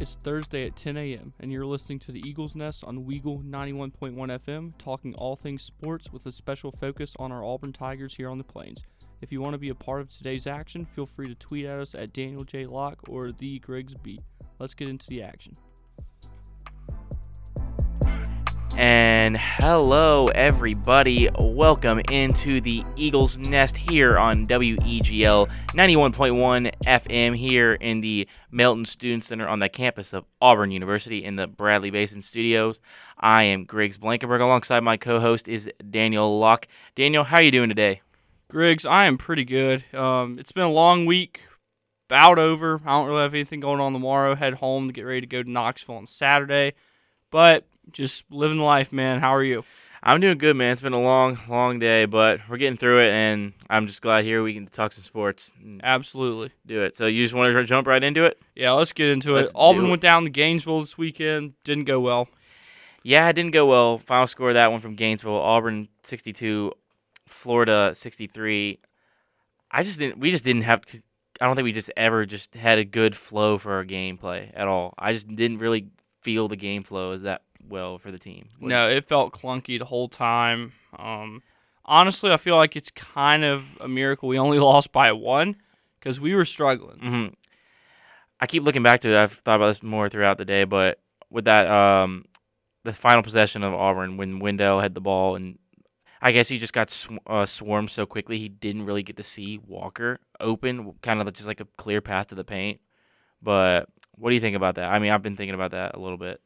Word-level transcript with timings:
It's 0.00 0.14
Thursday 0.14 0.64
at 0.64 0.76
10 0.76 0.96
a.m., 0.96 1.32
and 1.40 1.50
you're 1.50 1.66
listening 1.66 1.98
to 2.00 2.12
the 2.12 2.20
Eagles 2.20 2.54
Nest 2.54 2.84
on 2.84 3.04
Weagle 3.04 3.42
91.1 3.42 4.14
FM, 4.14 4.72
talking 4.78 5.12
all 5.16 5.34
things 5.34 5.64
sports 5.64 6.12
with 6.12 6.24
a 6.26 6.30
special 6.30 6.70
focus 6.70 7.14
on 7.18 7.32
our 7.32 7.42
Auburn 7.42 7.72
Tigers 7.72 8.14
here 8.14 8.30
on 8.30 8.38
the 8.38 8.44
Plains. 8.44 8.84
If 9.22 9.32
you 9.32 9.40
want 9.40 9.54
to 9.54 9.58
be 9.58 9.70
a 9.70 9.74
part 9.74 10.00
of 10.00 10.08
today's 10.08 10.46
action, 10.46 10.86
feel 10.94 11.06
free 11.06 11.26
to 11.26 11.34
tweet 11.34 11.66
at 11.66 11.80
us 11.80 11.96
at 11.96 12.12
Daniel 12.12 12.44
J. 12.44 12.66
Locke 12.66 13.00
or 13.08 13.32
the 13.32 13.58
Griggs 13.58 13.94
Beat. 13.94 14.22
Let's 14.60 14.74
get 14.74 14.88
into 14.88 15.08
the 15.08 15.20
action. 15.20 15.54
And 18.78 19.36
hello, 19.36 20.28
everybody. 20.28 21.28
Welcome 21.36 22.00
into 22.12 22.60
the 22.60 22.84
Eagles 22.94 23.36
Nest 23.36 23.76
here 23.76 24.16
on 24.16 24.46
WEGL 24.46 25.48
91.1 25.70 26.72
FM 26.86 27.36
here 27.36 27.72
in 27.72 28.00
the 28.00 28.28
Melton 28.52 28.84
Student 28.84 29.24
Center 29.24 29.48
on 29.48 29.58
the 29.58 29.68
campus 29.68 30.12
of 30.12 30.26
Auburn 30.40 30.70
University 30.70 31.24
in 31.24 31.34
the 31.34 31.48
Bradley 31.48 31.90
Basin 31.90 32.22
Studios. 32.22 32.78
I 33.18 33.42
am 33.42 33.64
Griggs 33.64 33.98
Blankenberg. 33.98 34.40
Alongside 34.40 34.84
my 34.84 34.96
co-host 34.96 35.48
is 35.48 35.68
Daniel 35.90 36.38
Locke. 36.38 36.68
Daniel, 36.94 37.24
how 37.24 37.38
are 37.38 37.42
you 37.42 37.50
doing 37.50 37.70
today? 37.70 38.00
Griggs, 38.48 38.86
I 38.86 39.06
am 39.06 39.18
pretty 39.18 39.44
good. 39.44 39.92
Um, 39.92 40.38
it's 40.38 40.52
been 40.52 40.62
a 40.62 40.70
long 40.70 41.04
week, 41.04 41.40
about 42.08 42.38
over. 42.38 42.80
I 42.86 42.90
don't 42.96 43.08
really 43.08 43.22
have 43.22 43.34
anything 43.34 43.58
going 43.58 43.80
on 43.80 43.92
tomorrow. 43.92 44.36
Head 44.36 44.54
home 44.54 44.86
to 44.86 44.92
get 44.92 45.02
ready 45.02 45.22
to 45.22 45.26
go 45.26 45.42
to 45.42 45.50
Knoxville 45.50 45.96
on 45.96 46.06
Saturday. 46.06 46.74
But 47.32 47.66
just 47.92 48.24
living 48.30 48.58
life, 48.58 48.92
man. 48.92 49.20
How 49.20 49.34
are 49.34 49.44
you? 49.44 49.64
I'm 50.02 50.20
doing 50.20 50.38
good, 50.38 50.54
man. 50.54 50.72
It's 50.72 50.80
been 50.80 50.92
a 50.92 51.00
long, 51.00 51.38
long 51.48 51.80
day, 51.80 52.04
but 52.04 52.40
we're 52.48 52.56
getting 52.56 52.76
through 52.76 53.00
it, 53.00 53.10
and 53.10 53.52
I'm 53.68 53.88
just 53.88 54.00
glad 54.00 54.24
here 54.24 54.42
we 54.42 54.54
can 54.54 54.66
talk 54.66 54.92
some 54.92 55.02
sports. 55.02 55.50
Absolutely. 55.82 56.52
Do 56.66 56.82
it. 56.82 56.94
So 56.94 57.06
you 57.06 57.24
just 57.24 57.34
want 57.34 57.52
to 57.52 57.64
jump 57.64 57.86
right 57.88 58.02
into 58.02 58.24
it? 58.24 58.40
Yeah, 58.54 58.72
let's 58.72 58.92
get 58.92 59.08
into 59.08 59.34
Let's 59.34 59.50
it. 59.50 59.56
Auburn 59.56 59.86
it. 59.86 59.90
went 59.90 60.02
down 60.02 60.22
to 60.24 60.30
Gainesville 60.30 60.80
this 60.80 60.96
weekend. 60.96 61.54
Didn't 61.64 61.84
go 61.84 61.98
well. 61.98 62.28
Yeah, 63.02 63.28
it 63.28 63.32
didn't 63.32 63.52
go 63.52 63.66
well. 63.66 63.98
Final 63.98 64.26
score 64.26 64.48
of 64.50 64.54
that 64.54 64.70
one 64.70 64.80
from 64.80 64.94
Gainesville, 64.94 65.34
Auburn 65.34 65.88
62, 66.04 66.72
Florida 67.26 67.92
63. 67.94 68.78
I 69.70 69.82
just 69.82 69.98
didn't. 69.98 70.18
We 70.18 70.30
just 70.30 70.44
didn't 70.44 70.62
have. 70.62 70.82
I 71.40 71.46
don't 71.46 71.56
think 71.56 71.64
we 71.64 71.72
just 71.72 71.90
ever 71.96 72.24
just 72.26 72.54
had 72.54 72.78
a 72.78 72.84
good 72.84 73.16
flow 73.16 73.58
for 73.58 73.72
our 73.74 73.84
gameplay 73.84 74.50
at 74.54 74.66
all. 74.66 74.94
I 74.98 75.12
just 75.12 75.28
didn't 75.28 75.58
really 75.58 75.88
feel 76.22 76.48
the 76.48 76.56
game 76.56 76.82
flow 76.82 77.12
as 77.12 77.22
that 77.22 77.42
well 77.66 77.98
for 77.98 78.10
the 78.10 78.18
team. 78.18 78.48
What- 78.58 78.68
No, 78.68 78.88
it 78.88 79.06
felt 79.08 79.32
clunky 79.32 79.78
the 79.78 79.84
whole 79.86 80.08
time. 80.08 80.72
Um, 80.98 81.42
honestly, 81.84 82.30
I 82.32 82.36
feel 82.36 82.56
like 82.56 82.76
it's 82.76 82.90
kind 82.90 83.44
of 83.44 83.64
a 83.80 83.88
miracle 83.88 84.28
we 84.28 84.38
only 84.38 84.58
lost 84.70 84.92
by 84.92 85.12
one 85.12 85.56
because 85.98 86.20
we 86.20 86.34
were 86.34 86.44
struggling. 86.44 86.98
Mhm. 86.98 87.34
I 88.40 88.46
keep 88.46 88.62
looking 88.62 88.82
back 88.82 89.00
to 89.00 89.08
it. 89.08 89.16
I've 89.20 89.32
thought 89.32 89.56
about 89.56 89.68
this 89.68 89.82
more 89.82 90.08
throughout 90.08 90.38
the 90.38 90.44
day, 90.44 90.64
but 90.64 91.00
with 91.30 91.44
that, 91.46 91.66
um, 91.66 92.24
the 92.84 92.92
final 92.92 93.22
possession 93.22 93.64
of 93.64 93.74
Auburn 93.74 94.16
when 94.16 94.38
Wendell 94.38 94.80
had 94.80 94.94
the 94.94 95.00
ball, 95.00 95.34
and 95.34 95.58
I 96.22 96.30
guess 96.32 96.48
he 96.48 96.58
just 96.58 96.72
got 96.72 96.88
sw- 96.90 97.08
uh, 97.26 97.46
swarmed 97.46 97.90
so 97.90 98.06
quickly 98.06 98.38
he 98.38 98.48
didn't 98.48 98.84
really 98.86 99.02
get 99.02 99.16
to 99.16 99.22
see 99.24 99.58
Walker 99.58 100.20
open, 100.40 100.94
kind 101.02 101.20
of 101.20 101.32
just 101.32 101.48
like 101.48 101.60
a 101.60 101.66
clear 101.76 102.00
path 102.00 102.28
to 102.28 102.34
the 102.36 102.44
paint. 102.44 102.80
But 103.42 103.88
what 104.16 104.30
do 104.30 104.34
you 104.34 104.40
think 104.40 104.56
about 104.56 104.76
that? 104.76 104.90
I 104.90 104.98
mean, 105.00 105.10
I've 105.10 105.22
been 105.22 105.36
thinking 105.36 105.54
about 105.54 105.72
that 105.72 105.94
a 105.96 105.98
little 106.00 106.16
bit. 106.18 106.40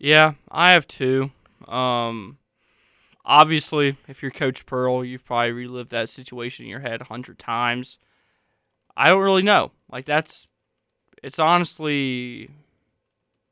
Yeah, 0.00 0.32
I 0.50 0.72
have 0.72 0.88
two. 0.88 1.30
Um, 1.68 2.38
obviously, 3.22 3.98
if 4.08 4.22
you're 4.22 4.30
Coach 4.30 4.64
Pearl, 4.64 5.04
you've 5.04 5.26
probably 5.26 5.52
relived 5.52 5.90
that 5.90 6.08
situation 6.08 6.64
in 6.64 6.70
your 6.70 6.80
head 6.80 7.02
a 7.02 7.04
hundred 7.04 7.38
times. 7.38 7.98
I 8.96 9.10
don't 9.10 9.22
really 9.22 9.42
know. 9.42 9.72
Like 9.92 10.06
that's, 10.06 10.48
it's 11.22 11.38
honestly, 11.38 12.48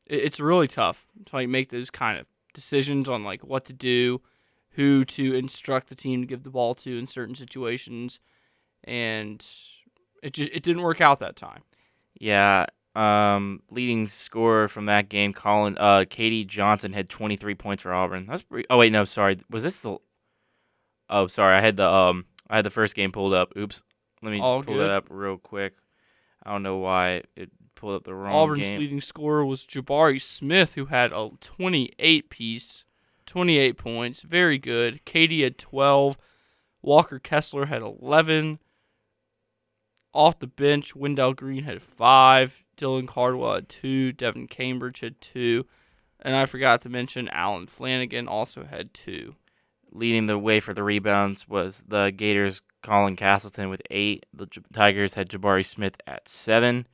it's 0.07 0.41
really 0.41 0.69
tough 0.69 1.07
to 1.27 1.37
like 1.37 1.51
make 1.51 1.69
those 1.69 1.91
kind 1.91 2.19
of 2.19 2.27
decisions 2.55 3.11
on 3.11 3.25
like 3.25 3.45
what 3.45 3.67
to 3.67 3.75
do, 3.75 4.23
who 4.71 5.05
to 5.05 5.35
instruct 5.35 5.91
the 5.91 5.95
team 5.95 6.23
to 6.23 6.27
give 6.27 6.45
the 6.45 6.51
ball 6.51 6.75
to 6.77 6.99
in 6.99 7.07
certain 7.07 7.35
situations, 7.35 8.21
and 8.85 9.45
it 10.23 10.33
just 10.33 10.51
it 10.51 10.63
didn't 10.63 10.83
work 10.83 11.03
out 11.03 11.19
that 11.19 11.37
time. 11.37 11.63
Yeah. 12.19 12.65
Um, 12.95 13.63
leading 13.71 14.09
scorer 14.09 14.67
from 14.67 14.87
that 14.87 15.09
game, 15.09 15.33
Colin, 15.33 15.77
uh, 15.79 16.05
KD 16.09 16.47
Johnson 16.47 16.93
had 16.93 17.09
23 17.09 17.55
points 17.55 17.83
for 17.83 17.93
Auburn. 17.93 18.27
That's 18.27 18.43
pretty. 18.43 18.67
Oh 18.71 18.79
wait, 18.79 18.93
no, 18.93 19.05
sorry. 19.05 19.39
Was 19.51 19.63
this 19.63 19.81
the? 19.81 19.99
Oh, 21.09 21.29
sorry. 21.29 21.57
I 21.57 21.61
had 21.61 21.77
the 21.77 21.89
um, 21.89 22.25
I 22.51 22.57
had 22.57 22.65
the 22.65 22.71
first 22.71 22.95
game 22.95 23.13
pulled 23.13 23.35
up. 23.35 23.57
Oops. 23.57 23.83
Let 24.23 24.33
me 24.33 24.39
just 24.39 24.67
pull 24.67 24.75
good. 24.75 24.81
that 24.81 24.91
up 24.91 25.07
real 25.11 25.39
quick. 25.39 25.75
I 26.43 26.51
don't 26.51 26.63
know 26.63 26.79
why 26.79 27.23
it 27.37 27.51
pulled 27.75 27.95
up 27.95 28.05
the 28.05 28.15
wrong 28.15 28.35
Auburn's 28.35 28.63
game. 28.63 28.81
leading 28.81 29.01
scorer 29.01 29.45
was 29.45 29.65
Jabari 29.65 30.21
Smith, 30.21 30.75
who 30.75 30.87
had 30.87 31.13
a 31.13 31.31
28 31.41 32.31
piece, 32.31 32.85
28 33.27 33.77
points. 33.79 34.23
Very 34.23 34.59
good. 34.59 35.05
Katie 35.05 35.43
had 35.43 35.59
12. 35.59 36.19
Walker 36.83 37.19
Kessler 37.19 37.67
had 37.67 37.83
11. 37.83 38.59
Off 40.13 40.39
the 40.39 40.47
bench, 40.47 40.97
Wendell 40.97 41.35
Green 41.35 41.65
had 41.65 41.83
5. 41.83 42.65
Dylan 42.79 43.07
Cardwell 43.07 43.57
had 43.57 43.69
2. 43.69 44.13
Devin 44.13 44.47
Cambridge 44.47 45.01
had 45.01 45.21
2. 45.21 45.67
And 46.21 46.35
I 46.35 46.47
forgot 46.47 46.83
to 46.83 46.89
mention 46.89 47.29
Allen 47.29 47.67
Flanigan 47.67 48.29
also 48.29 48.65
had 48.65 48.95
2. 48.95 49.35
Leading 49.91 50.27
the 50.27 50.39
way 50.39 50.61
for 50.61 50.75
the 50.75 50.83
rebounds 50.83 51.49
was 51.49 51.85
the 51.87 52.11
Gators, 52.11 52.63
Colin 52.83 53.17
Castleton 53.17 53.69
with 53.69 53.83
eight. 53.91 54.27
The 54.35 54.47
J- 54.47 54.61
Tigers 54.73 55.15
had 55.15 55.29
Jabari 55.29 55.65
Smith 55.65 55.97
at 56.07 56.29
seven. 56.29 56.87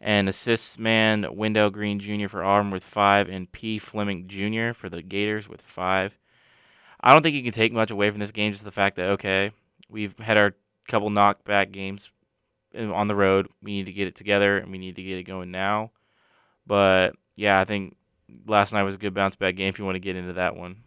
And 0.00 0.28
assists 0.28 0.78
man, 0.78 1.26
Wendell 1.34 1.70
Green 1.70 1.98
Jr. 1.98 2.28
for 2.28 2.44
Auburn 2.44 2.70
with 2.70 2.84
five, 2.84 3.28
and 3.28 3.50
P. 3.50 3.78
Fleming 3.78 4.28
Jr. 4.28 4.72
for 4.74 4.88
the 4.88 5.02
Gators 5.02 5.48
with 5.48 5.62
five. 5.62 6.18
I 7.00 7.12
don't 7.12 7.22
think 7.22 7.34
you 7.34 7.42
can 7.42 7.52
take 7.52 7.72
much 7.72 7.90
away 7.90 8.10
from 8.10 8.20
this 8.20 8.30
game, 8.30 8.52
just 8.52 8.64
the 8.64 8.70
fact 8.70 8.96
that, 8.96 9.10
okay, 9.10 9.52
we've 9.88 10.18
had 10.18 10.36
our 10.36 10.54
couple 10.86 11.10
knockback 11.10 11.72
games 11.72 12.10
on 12.76 13.08
the 13.08 13.16
road. 13.16 13.48
We 13.62 13.72
need 13.72 13.86
to 13.86 13.92
get 13.92 14.08
it 14.08 14.16
together, 14.16 14.58
and 14.58 14.70
we 14.70 14.78
need 14.78 14.96
to 14.96 15.02
get 15.02 15.18
it 15.18 15.24
going 15.24 15.50
now. 15.50 15.92
But, 16.66 17.14
yeah, 17.34 17.60
I 17.60 17.64
think 17.64 17.96
last 18.46 18.72
night 18.72 18.82
was 18.82 18.94
a 18.94 18.98
good 18.98 19.14
bounce 19.14 19.36
back 19.36 19.56
game 19.56 19.68
if 19.68 19.78
you 19.78 19.84
want 19.84 19.96
to 19.96 20.00
get 20.00 20.16
into 20.16 20.34
that 20.34 20.56
one. 20.56 20.82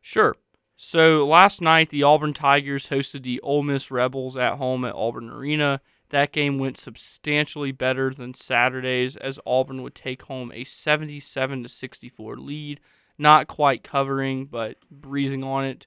Sure. 0.00 0.36
So 0.76 1.26
last 1.26 1.60
night, 1.60 1.90
the 1.90 2.04
Auburn 2.04 2.32
Tigers 2.32 2.88
hosted 2.88 3.22
the 3.22 3.40
Ole 3.40 3.62
Miss 3.62 3.90
Rebels 3.90 4.36
at 4.36 4.56
home 4.56 4.84
at 4.84 4.94
Auburn 4.94 5.28
Arena. 5.28 5.80
That 6.08 6.32
game 6.32 6.58
went 6.58 6.78
substantially 6.78 7.70
better 7.70 8.14
than 8.14 8.34
Saturday's, 8.34 9.16
as 9.16 9.38
Auburn 9.46 9.82
would 9.82 9.94
take 9.94 10.22
home 10.22 10.50
a 10.52 10.64
77 10.64 11.62
to 11.62 11.68
64 11.68 12.36
lead. 12.36 12.80
Not 13.18 13.46
quite 13.46 13.84
covering, 13.84 14.46
but 14.46 14.78
breathing 14.90 15.44
on 15.44 15.66
it. 15.66 15.86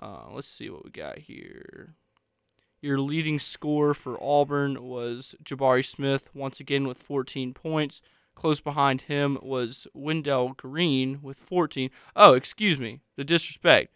Uh, 0.00 0.24
let's 0.32 0.48
see 0.48 0.68
what 0.68 0.84
we 0.84 0.90
got 0.90 1.18
here. 1.18 1.94
Your 2.82 2.98
leading 2.98 3.38
scorer 3.38 3.92
for 3.94 4.22
Auburn 4.22 4.82
was 4.82 5.34
Jabari 5.44 5.84
Smith, 5.84 6.30
once 6.34 6.60
again 6.60 6.86
with 6.86 6.98
14 6.98 7.52
points. 7.52 8.00
Close 8.34 8.60
behind 8.60 9.02
him 9.02 9.38
was 9.42 9.86
Wendell 9.92 10.54
Green 10.56 11.20
with 11.20 11.38
14. 11.38 11.90
Oh, 12.16 12.32
excuse 12.32 12.78
me, 12.78 13.00
the 13.16 13.24
disrespect. 13.24 13.92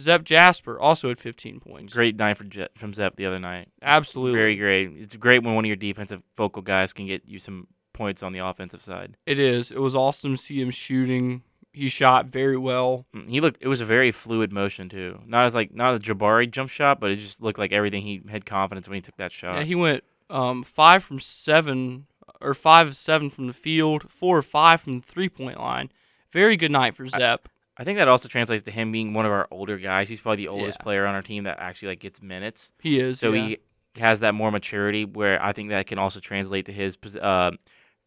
Zep 0.00 0.24
Jasper 0.24 0.78
also 0.78 1.08
had 1.08 1.20
15 1.20 1.60
points. 1.60 1.92
Great 1.92 2.16
night 2.16 2.38
for 2.38 2.44
Jet 2.44 2.70
from 2.76 2.94
Zep 2.94 3.16
the 3.16 3.26
other 3.26 3.38
night. 3.38 3.68
Absolutely. 3.82 4.36
Very 4.36 4.56
great. 4.56 4.90
It's 4.94 5.16
great 5.16 5.42
when 5.42 5.54
one 5.54 5.64
of 5.64 5.68
your 5.68 5.76
defensive 5.76 6.22
focal 6.36 6.62
guys 6.62 6.92
can 6.92 7.06
get 7.06 7.22
you 7.26 7.38
some 7.38 7.66
points 7.92 8.22
on 8.22 8.32
the 8.32 8.38
offensive 8.38 8.82
side. 8.82 9.16
It 9.26 9.38
is. 9.38 9.70
It 9.70 9.80
was 9.80 9.96
awesome 9.96 10.36
to 10.36 10.42
see 10.42 10.60
him 10.60 10.70
shooting. 10.70 11.42
He 11.78 11.88
shot 11.88 12.26
very 12.26 12.56
well. 12.56 13.06
Mm, 13.14 13.28
He 13.28 13.40
looked. 13.40 13.58
It 13.62 13.68
was 13.68 13.80
a 13.80 13.84
very 13.84 14.10
fluid 14.12 14.52
motion 14.52 14.88
too. 14.88 15.20
Not 15.26 15.46
as 15.46 15.54
like 15.54 15.74
not 15.74 15.94
a 15.94 15.98
Jabari 15.98 16.50
jump 16.50 16.70
shot, 16.70 17.00
but 17.00 17.10
it 17.10 17.16
just 17.16 17.40
looked 17.40 17.58
like 17.58 17.72
everything. 17.72 18.02
He 18.02 18.20
had 18.28 18.44
confidence 18.44 18.88
when 18.88 18.96
he 18.96 19.00
took 19.02 19.16
that 19.16 19.32
shot. 19.32 19.56
Yeah, 19.56 19.62
he 19.64 19.74
went 19.74 20.04
um, 20.30 20.62
five 20.62 21.04
from 21.04 21.20
seven, 21.20 22.06
or 22.40 22.54
five 22.54 22.88
of 22.88 22.96
seven 22.96 23.30
from 23.30 23.46
the 23.46 23.52
field, 23.52 24.10
four 24.10 24.36
or 24.38 24.42
five 24.42 24.80
from 24.80 25.00
the 25.00 25.06
three 25.06 25.28
point 25.28 25.58
line. 25.58 25.90
Very 26.30 26.56
good 26.56 26.70
night 26.70 26.94
for 26.94 27.06
Zep. 27.06 27.48
I 27.76 27.84
think 27.84 27.96
that 27.98 28.08
also 28.08 28.28
translates 28.28 28.64
to 28.64 28.70
him 28.72 28.90
being 28.90 29.14
one 29.14 29.24
of 29.24 29.30
our 29.32 29.46
older 29.50 29.78
guys. 29.78 30.08
He's 30.08 30.20
probably 30.20 30.44
the 30.44 30.48
oldest 30.48 30.78
Yeah. 30.80 30.82
player 30.82 31.06
on 31.06 31.14
our 31.14 31.22
team 31.22 31.44
that 31.44 31.58
actually 31.60 31.88
like 31.88 32.00
gets 32.00 32.20
minutes. 32.20 32.72
He 32.82 32.98
is. 32.98 33.20
So 33.20 33.32
yeah. 33.32 33.46
he 33.46 33.58
has 34.00 34.20
that 34.20 34.34
more 34.34 34.50
maturity 34.50 35.04
where 35.04 35.40
I 35.42 35.52
think 35.52 35.70
that 35.70 35.86
can 35.86 35.98
also 35.98 36.18
translate 36.20 36.66
to 36.66 36.72
his 36.72 36.98
uh, 37.20 37.52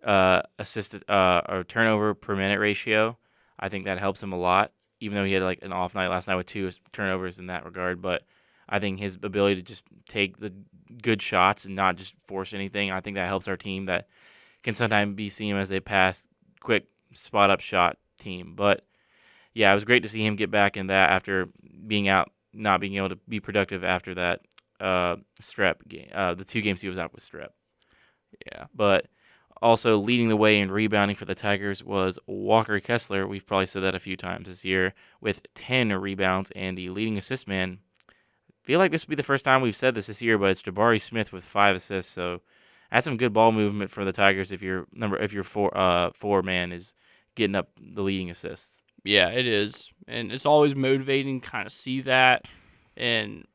uh, 0.04 0.42
assisted 0.60 1.10
uh, 1.10 1.42
or 1.48 1.64
turnover 1.64 2.14
per 2.14 2.36
minute 2.36 2.60
ratio. 2.60 3.18
I 3.62 3.70
think 3.70 3.86
that 3.86 4.00
helps 4.00 4.22
him 4.22 4.34
a 4.34 4.40
lot, 4.40 4.72
even 5.00 5.18
though 5.18 5.24
he 5.24 5.34
had 5.34 5.44
like 5.44 5.60
an 5.62 5.74
off 5.74 5.96
night 5.96 6.08
last 6.08 6.28
night 6.28 6.36
with 6.36 6.48
two 6.48 6.72
turnovers 6.92 7.40
in 7.40 7.48
that 7.48 7.66
regard. 7.66 8.02
But 8.02 8.24
I 8.68 8.80
think 8.80 9.00
his 9.00 9.16
ability 9.22 9.56
to 9.56 9.62
just 9.62 9.84
take 10.08 10.40
the 10.40 10.54
good 11.02 11.22
shots 11.22 11.66
and 11.66 11.76
not 11.76 11.98
just 11.98 12.14
force 12.26 12.54
anything, 12.54 12.92
I 12.92 13.02
think 13.02 13.16
that 13.16 13.28
helps 13.28 13.48
our 13.48 13.58
team 13.58 13.86
that 13.86 14.08
can 14.64 14.74
sometimes 14.74 15.16
be 15.16 15.30
seen 15.30 15.56
as 15.56 15.72
a 15.72 15.80
pass, 15.80 16.28
quick 16.60 16.86
spot 17.14 17.50
up 17.50 17.60
shot 17.60 17.98
team. 18.18 18.54
But 18.56 18.86
yeah, 19.54 19.72
it 19.72 19.76
was 19.76 19.86
great 19.86 20.04
to 20.04 20.10
see 20.10 20.26
him 20.26 20.36
get 20.36 20.52
back 20.52 20.78
in 20.78 20.88
that 20.88 21.10
after 21.10 21.50
being 21.88 22.08
out, 22.08 22.32
not 22.54 22.80
being 22.80 22.96
able 22.96 23.10
to 23.10 23.18
be 23.28 23.40
productive 23.40 23.84
after 23.84 24.16
that 24.16 24.42
uh, 24.80 25.18
strep 25.42 25.88
game, 25.88 26.10
uh, 26.14 26.34
the 26.34 26.46
two 26.46 26.62
games 26.62 26.82
he 26.82 26.90
was 26.90 26.98
out 26.98 27.14
with 27.14 27.28
strep. 27.28 27.50
yeah. 28.52 28.66
But 28.74 29.08
Also, 29.62 29.98
leading 29.98 30.28
the 30.28 30.38
way 30.38 30.60
in 30.60 30.72
rebounding 30.72 31.16
for 31.16 31.26
the 31.26 31.36
Tigers 31.36 31.84
was 31.84 32.18
Walker 32.26 32.80
Kessler. 32.80 33.28
We've 33.28 33.46
probably 33.46 33.68
said 33.68 33.84
that 33.84 33.94
a 33.94 34.00
few 34.00 34.18
times 34.18 34.48
this 34.48 34.66
year 34.66 34.96
with 35.20 35.42
10 35.54 35.90
rebounds 35.94 36.52
and 36.56 36.76
the 36.76 36.90
leading 36.90 37.18
assist 37.18 37.48
man. 37.48 37.78
I 38.10 38.14
feel 38.64 38.80
like 38.80 38.92
this 38.92 39.06
would 39.06 39.12
be 39.12 39.16
the 39.16 39.24
first 39.24 39.46
time 39.46 39.62
we've 39.62 39.76
said 39.76 39.94
this 39.94 40.08
this 40.08 40.22
year, 40.22 40.38
but 40.38 40.50
it's 40.50 40.64
Jabari 40.64 41.00
Smith 41.00 41.32
with 41.32 41.44
five 41.44 41.76
assists. 41.76 42.12
So 42.12 42.42
that's 42.92 43.06
some 43.06 43.18
good 43.18 43.34
ball 43.34 43.52
movement 43.52 43.92
for 43.92 44.04
the 44.04 44.12
Tigers 44.12 44.52
if 44.52 44.62
your 44.62 44.88
number 44.94 45.18
if 45.18 45.32
your 45.32 45.44
four 45.44 45.76
uh 45.78 46.12
four 46.14 46.42
man 46.42 46.72
is 46.72 46.94
getting 47.36 47.56
up 47.56 47.70
the 47.80 48.02
leading 48.02 48.30
assists. 48.30 48.82
Yeah, 49.04 49.30
it 49.30 49.48
is. 49.48 49.92
And 50.08 50.32
it's 50.32 50.46
always 50.46 50.76
motivating 50.76 51.42
to 51.42 51.50
kind 51.50 51.66
of 51.66 51.74
see 51.74 52.02
that. 52.02 52.46
And 52.96 53.46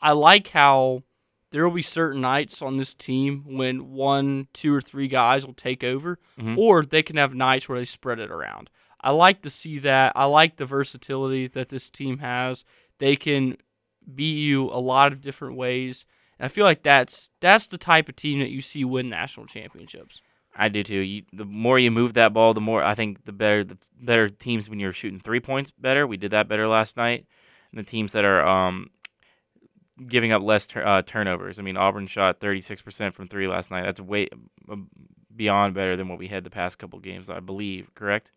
I 0.00 0.12
like 0.12 0.48
how 0.48 1.02
there 1.50 1.66
will 1.66 1.74
be 1.74 1.82
certain 1.82 2.20
nights 2.20 2.60
on 2.62 2.76
this 2.76 2.92
team 2.94 3.44
when 3.46 3.90
one, 3.90 4.48
two, 4.52 4.74
or 4.74 4.80
three 4.80 5.08
guys 5.08 5.46
will 5.46 5.54
take 5.54 5.82
over, 5.82 6.18
Mhm. 6.38 6.56
or 6.58 6.84
they 6.84 7.02
can 7.02 7.16
have 7.16 7.34
nights 7.34 7.68
where 7.68 7.78
they 7.78 7.84
spread 7.84 8.18
it 8.18 8.30
around. 8.30 8.70
I 9.00 9.10
like 9.12 9.42
to 9.42 9.50
see 9.50 9.78
that. 9.78 10.12
I 10.16 10.24
like 10.24 10.56
the 10.56 10.66
versatility 10.66 11.46
that 11.48 11.68
this 11.68 11.88
team 11.90 12.18
has. 12.18 12.64
They 12.98 13.16
can 13.16 13.56
beat 14.14 14.38
you 14.38 14.64
a 14.64 14.80
lot 14.80 15.12
of 15.12 15.20
different 15.20 15.56
ways. 15.56 16.04
And 16.38 16.46
I 16.46 16.48
feel 16.48 16.64
like 16.64 16.82
that's 16.82 17.30
that's 17.40 17.66
the 17.66 17.78
type 17.78 18.08
of 18.08 18.16
team 18.16 18.40
that 18.40 18.50
you 18.50 18.60
see 18.60 18.84
win 18.84 19.08
national 19.08 19.46
championships. 19.46 20.20
I 20.56 20.68
do 20.68 20.82
too. 20.82 20.98
You, 20.98 21.22
the 21.32 21.44
more 21.44 21.78
you 21.78 21.90
move 21.92 22.14
that 22.14 22.32
ball, 22.32 22.52
the 22.54 22.60
more 22.60 22.82
I 22.82 22.94
think 22.96 23.24
the 23.24 23.32
better 23.32 23.62
the 23.62 23.78
better 24.00 24.28
teams 24.28 24.68
when 24.68 24.80
you're 24.80 24.92
shooting 24.92 25.20
three 25.20 25.40
points 25.40 25.70
better. 25.70 26.06
We 26.06 26.16
did 26.16 26.32
that 26.32 26.48
better 26.48 26.66
last 26.66 26.96
night. 26.96 27.26
And 27.70 27.78
the 27.78 27.88
teams 27.88 28.12
that 28.12 28.24
are 28.24 28.44
um, 28.46 28.90
giving 30.06 30.32
up 30.32 30.42
less 30.42 30.66
tur- 30.66 30.86
uh, 30.86 31.02
turnovers. 31.02 31.58
I 31.58 31.62
mean, 31.62 31.76
Auburn 31.76 32.06
shot 32.06 32.40
36% 32.40 33.14
from 33.14 33.28
three 33.28 33.48
last 33.48 33.70
night. 33.70 33.84
That's 33.84 34.00
way 34.00 34.28
uh, 34.70 34.76
beyond 35.34 35.74
better 35.74 35.96
than 35.96 36.08
what 36.08 36.18
we 36.18 36.28
had 36.28 36.44
the 36.44 36.50
past 36.50 36.78
couple 36.78 36.98
games, 37.00 37.28
I 37.30 37.40
believe. 37.40 37.94
Correct? 37.94 38.30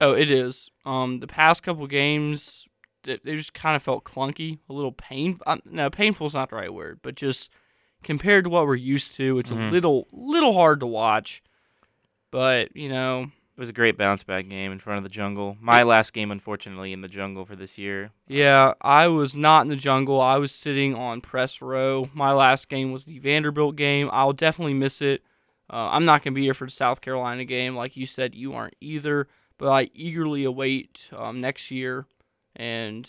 Oh, 0.00 0.12
it 0.12 0.30
is. 0.30 0.70
Um, 0.86 1.20
the 1.20 1.26
past 1.26 1.62
couple 1.62 1.86
games, 1.86 2.66
they, 3.04 3.18
just 3.24 3.52
kind 3.54 3.76
of 3.76 3.82
felt 3.82 4.04
clunky, 4.04 4.58
a 4.68 4.72
little 4.72 4.92
pain. 4.92 5.38
Uh, 5.46 5.58
no, 5.64 5.90
painful 5.90 6.26
is 6.26 6.34
not 6.34 6.50
the 6.50 6.56
right 6.56 6.72
word, 6.72 7.00
but 7.02 7.14
just 7.14 7.50
compared 8.02 8.44
to 8.44 8.50
what 8.50 8.66
we're 8.66 8.76
used 8.76 9.14
to, 9.16 9.38
it's 9.38 9.50
Mhm. 9.50 9.68
a 9.68 9.70
little, 9.70 10.08
little 10.10 10.54
hard 10.54 10.80
to 10.80 10.86
watch. 10.86 11.42
But 12.30 12.74
you 12.76 12.88
know, 12.88 13.30
was 13.60 13.68
a 13.68 13.72
great 13.72 13.96
bounce 13.96 14.24
back 14.24 14.48
game 14.48 14.72
in 14.72 14.78
front 14.80 14.98
of 14.98 15.04
the 15.04 15.08
jungle. 15.10 15.56
My 15.60 15.82
last 15.84 16.12
game, 16.12 16.30
unfortunately, 16.32 16.92
in 16.92 17.00
the 17.02 17.08
jungle 17.08 17.44
for 17.44 17.54
this 17.54 17.78
year. 17.78 18.10
yeah, 18.26 18.72
I 18.80 19.06
was 19.08 19.36
not 19.36 19.60
in 19.62 19.68
the 19.68 19.76
jungle. 19.76 20.20
I 20.20 20.38
was 20.38 20.50
sitting 20.52 20.94
on 20.96 21.20
press 21.20 21.60
row. 21.62 22.08
My 22.14 22.32
last 22.32 22.68
game 22.68 22.90
was 22.90 23.04
the 23.04 23.18
Vanderbilt 23.20 23.76
game. 23.76 24.08
I'll 24.12 24.32
definitely 24.32 24.74
miss 24.74 25.00
it. 25.02 25.22
Uh, 25.72 25.90
I'm 25.92 26.04
not 26.04 26.24
gonna 26.24 26.34
be 26.34 26.42
here 26.42 26.54
for 26.54 26.64
the 26.64 26.70
South 26.72 27.00
Carolina 27.00 27.44
game, 27.44 27.76
like 27.76 27.96
you 27.96 28.04
said. 28.06 28.34
You 28.34 28.54
aren't 28.54 28.74
either, 28.80 29.28
but 29.58 29.68
I 29.68 29.90
eagerly 29.94 30.42
await 30.44 31.08
um, 31.16 31.40
next 31.40 31.70
year. 31.70 32.06
And 32.56 33.08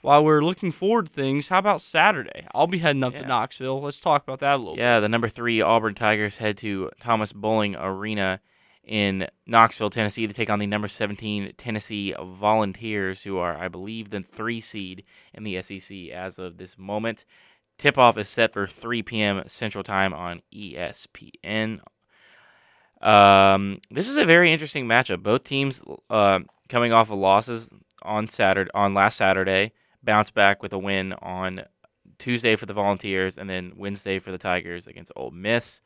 while 0.00 0.24
we're 0.24 0.42
looking 0.42 0.70
forward 0.72 1.06
to 1.08 1.12
things, 1.12 1.48
how 1.48 1.58
about 1.58 1.82
Saturday? 1.82 2.46
I'll 2.54 2.66
be 2.68 2.78
heading 2.78 3.02
up 3.04 3.12
Yeah. 3.12 3.22
to 3.22 3.28
Knoxville. 3.28 3.82
Let's 3.82 4.00
talk 4.00 4.22
about 4.22 4.38
that 4.38 4.54
a 4.54 4.56
little 4.56 4.76
Yeah, 4.78 5.00
the 5.00 5.08
number 5.08 5.28
three 5.28 5.60
Auburn 5.60 5.94
Tigers 5.94 6.36
head 6.38 6.56
to 6.58 6.90
Thompson-Boling 7.00 7.76
Arena 7.76 8.40
in 8.88 9.28
Knoxville, 9.46 9.90
Tennessee, 9.90 10.26
to 10.26 10.32
take 10.32 10.48
on 10.48 10.58
the 10.58 10.66
number 10.66 10.88
17 10.88 11.52
Tennessee 11.58 12.14
Volunteers, 12.18 13.22
who 13.22 13.36
are, 13.36 13.56
I 13.56 13.68
believe, 13.68 14.10
the 14.10 14.22
three 14.22 14.60
seed 14.60 15.04
in 15.34 15.44
the 15.44 15.60
SEC 15.60 16.08
as 16.08 16.38
of 16.38 16.56
this 16.56 16.78
moment. 16.78 17.26
Tip 17.76 17.98
off 17.98 18.16
is 18.16 18.28
set 18.28 18.52
for 18.52 18.66
3 18.66 19.02
p.m. 19.02 19.42
Central 19.46 19.84
Time 19.84 20.14
on 20.14 20.40
ESPN. 20.52 21.80
Um, 23.02 23.78
this 23.90 24.08
is 24.08 24.16
a 24.16 24.24
very 24.24 24.52
interesting 24.52 24.86
matchup. 24.86 25.22
Both 25.22 25.44
teams 25.44 25.82
uh, 26.08 26.40
coming 26.68 26.92
off 26.92 27.10
of 27.10 27.18
losses 27.18 27.70
on 28.02 28.26
Saturday, 28.26 28.70
on 28.74 28.94
last 28.94 29.18
Saturday, 29.18 29.72
bounce 30.02 30.30
back 30.30 30.62
with 30.62 30.72
a 30.72 30.78
win 30.78 31.12
on 31.12 31.62
Tuesday 32.18 32.56
for 32.56 32.66
the 32.66 32.72
Volunteers, 32.72 33.36
and 33.36 33.48
then 33.50 33.74
Wednesday 33.76 34.18
for 34.18 34.32
the 34.32 34.38
Tigers 34.38 34.86
against 34.86 35.12
Ole 35.14 35.30
Miss. 35.30 35.82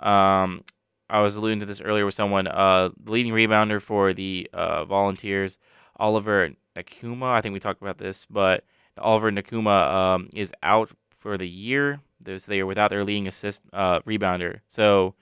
Um, 0.00 0.64
I 1.12 1.20
was 1.20 1.36
alluding 1.36 1.60
to 1.60 1.66
this 1.66 1.82
earlier 1.82 2.06
with 2.06 2.14
someone. 2.14 2.48
Uh, 2.48 2.88
the 2.98 3.10
leading 3.10 3.34
rebounder 3.34 3.82
for 3.82 4.14
the 4.14 4.48
uh, 4.54 4.86
Volunteers, 4.86 5.58
Oliver 5.96 6.52
Nkamhoua. 6.74 7.34
I 7.34 7.42
think 7.42 7.52
we 7.52 7.60
talked 7.60 7.82
about 7.82 7.98
this, 7.98 8.26
but 8.30 8.64
Oliver 8.96 9.30
Nkamhoua 9.30 9.92
um, 9.92 10.30
is 10.34 10.54
out 10.62 10.90
for 11.10 11.36
the 11.36 11.46
year. 11.46 12.00
There's 12.18 12.46
they 12.46 12.60
are 12.60 12.66
without 12.66 12.88
their 12.88 13.04
leading 13.04 13.28
assist 13.28 13.60
uh, 13.74 14.00
rebounder. 14.00 14.60
So, 14.68 15.14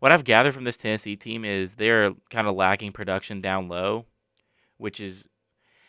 what 0.00 0.12
I've 0.12 0.24
gathered 0.24 0.52
from 0.52 0.64
this 0.64 0.76
Tennessee 0.76 1.16
team 1.16 1.46
is 1.46 1.76
they're 1.76 2.12
kind 2.28 2.46
of 2.46 2.54
lacking 2.54 2.92
production 2.92 3.40
down 3.40 3.68
low, 3.68 4.04
which 4.76 5.00
is 5.00 5.28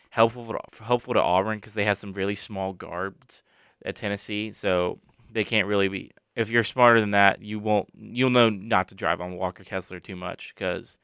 helpful 0.08 0.46
for, 0.46 0.58
helpful 0.82 1.12
to 1.12 1.20
Auburn 1.20 1.58
because 1.58 1.74
they 1.74 1.84
have 1.84 1.98
some 1.98 2.14
really 2.14 2.34
small 2.34 2.72
guards 2.72 3.42
at 3.84 3.94
Tennessee. 3.94 4.52
So 4.52 5.00
they 5.30 5.44
can't 5.44 5.66
really 5.66 5.88
be. 5.88 6.12
If 6.36 6.50
you're 6.50 6.64
smarter 6.64 7.00
than 7.00 7.12
that, 7.12 7.42
you 7.42 7.58
won't. 7.58 7.88
You'll 7.94 8.30
know 8.30 8.50
not 8.50 8.88
to 8.88 8.94
drive 8.94 9.20
on 9.20 9.36
Walker 9.36 9.64
Kessler 9.64 10.00
too 10.00 10.16
much 10.16 10.52
because 10.54 10.98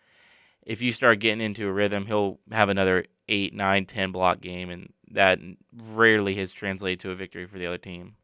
if 0.67 0.82
you 0.82 0.93
start 0.93 1.21
getting 1.21 1.41
into 1.41 1.69
a 1.69 1.73
rhythm, 1.73 2.06
he'll 2.06 2.38
have 2.50 2.69
another 2.69 3.06
eight, 3.29 3.55
nine, 3.55 3.87
ten 3.87 4.12
block 4.12 4.41
game, 4.41 4.71
and 4.71 4.93
that 5.11 5.38
rarely 5.73 6.35
has 6.37 6.53
translated 6.53 7.00
to 7.00 7.11
a 7.11 7.15
victory 7.15 7.47
for 7.47 7.59
the 7.59 7.67
other 7.67 7.79
team. 7.79 8.17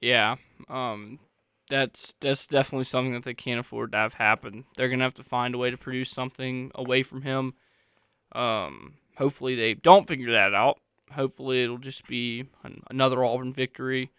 Yeah, 0.00 0.36
um, 0.68 1.20
that's 1.68 2.14
that's 2.20 2.46
definitely 2.46 2.84
something 2.84 3.14
that 3.14 3.24
they 3.24 3.34
can't 3.34 3.60
afford 3.60 3.92
to 3.92 3.98
have 3.98 4.14
happen. 4.14 4.64
They're 4.76 4.88
gonna 4.88 5.04
have 5.04 5.14
to 5.14 5.22
find 5.22 5.54
a 5.54 5.58
way 5.58 5.70
to 5.70 5.76
produce 5.76 6.10
something 6.10 6.70
away 6.74 7.02
from 7.02 7.22
him. 7.22 7.54
Um, 8.32 8.94
hopefully 9.16 9.54
they 9.54 9.74
don't 9.74 10.06
figure 10.06 10.32
that 10.32 10.54
out. 10.54 10.78
Hopefully 11.12 11.62
it'll 11.62 11.78
just 11.78 12.06
be 12.06 12.44
an, 12.62 12.82
another 12.90 13.24
Auburn 13.24 13.52
victory, 13.52 14.10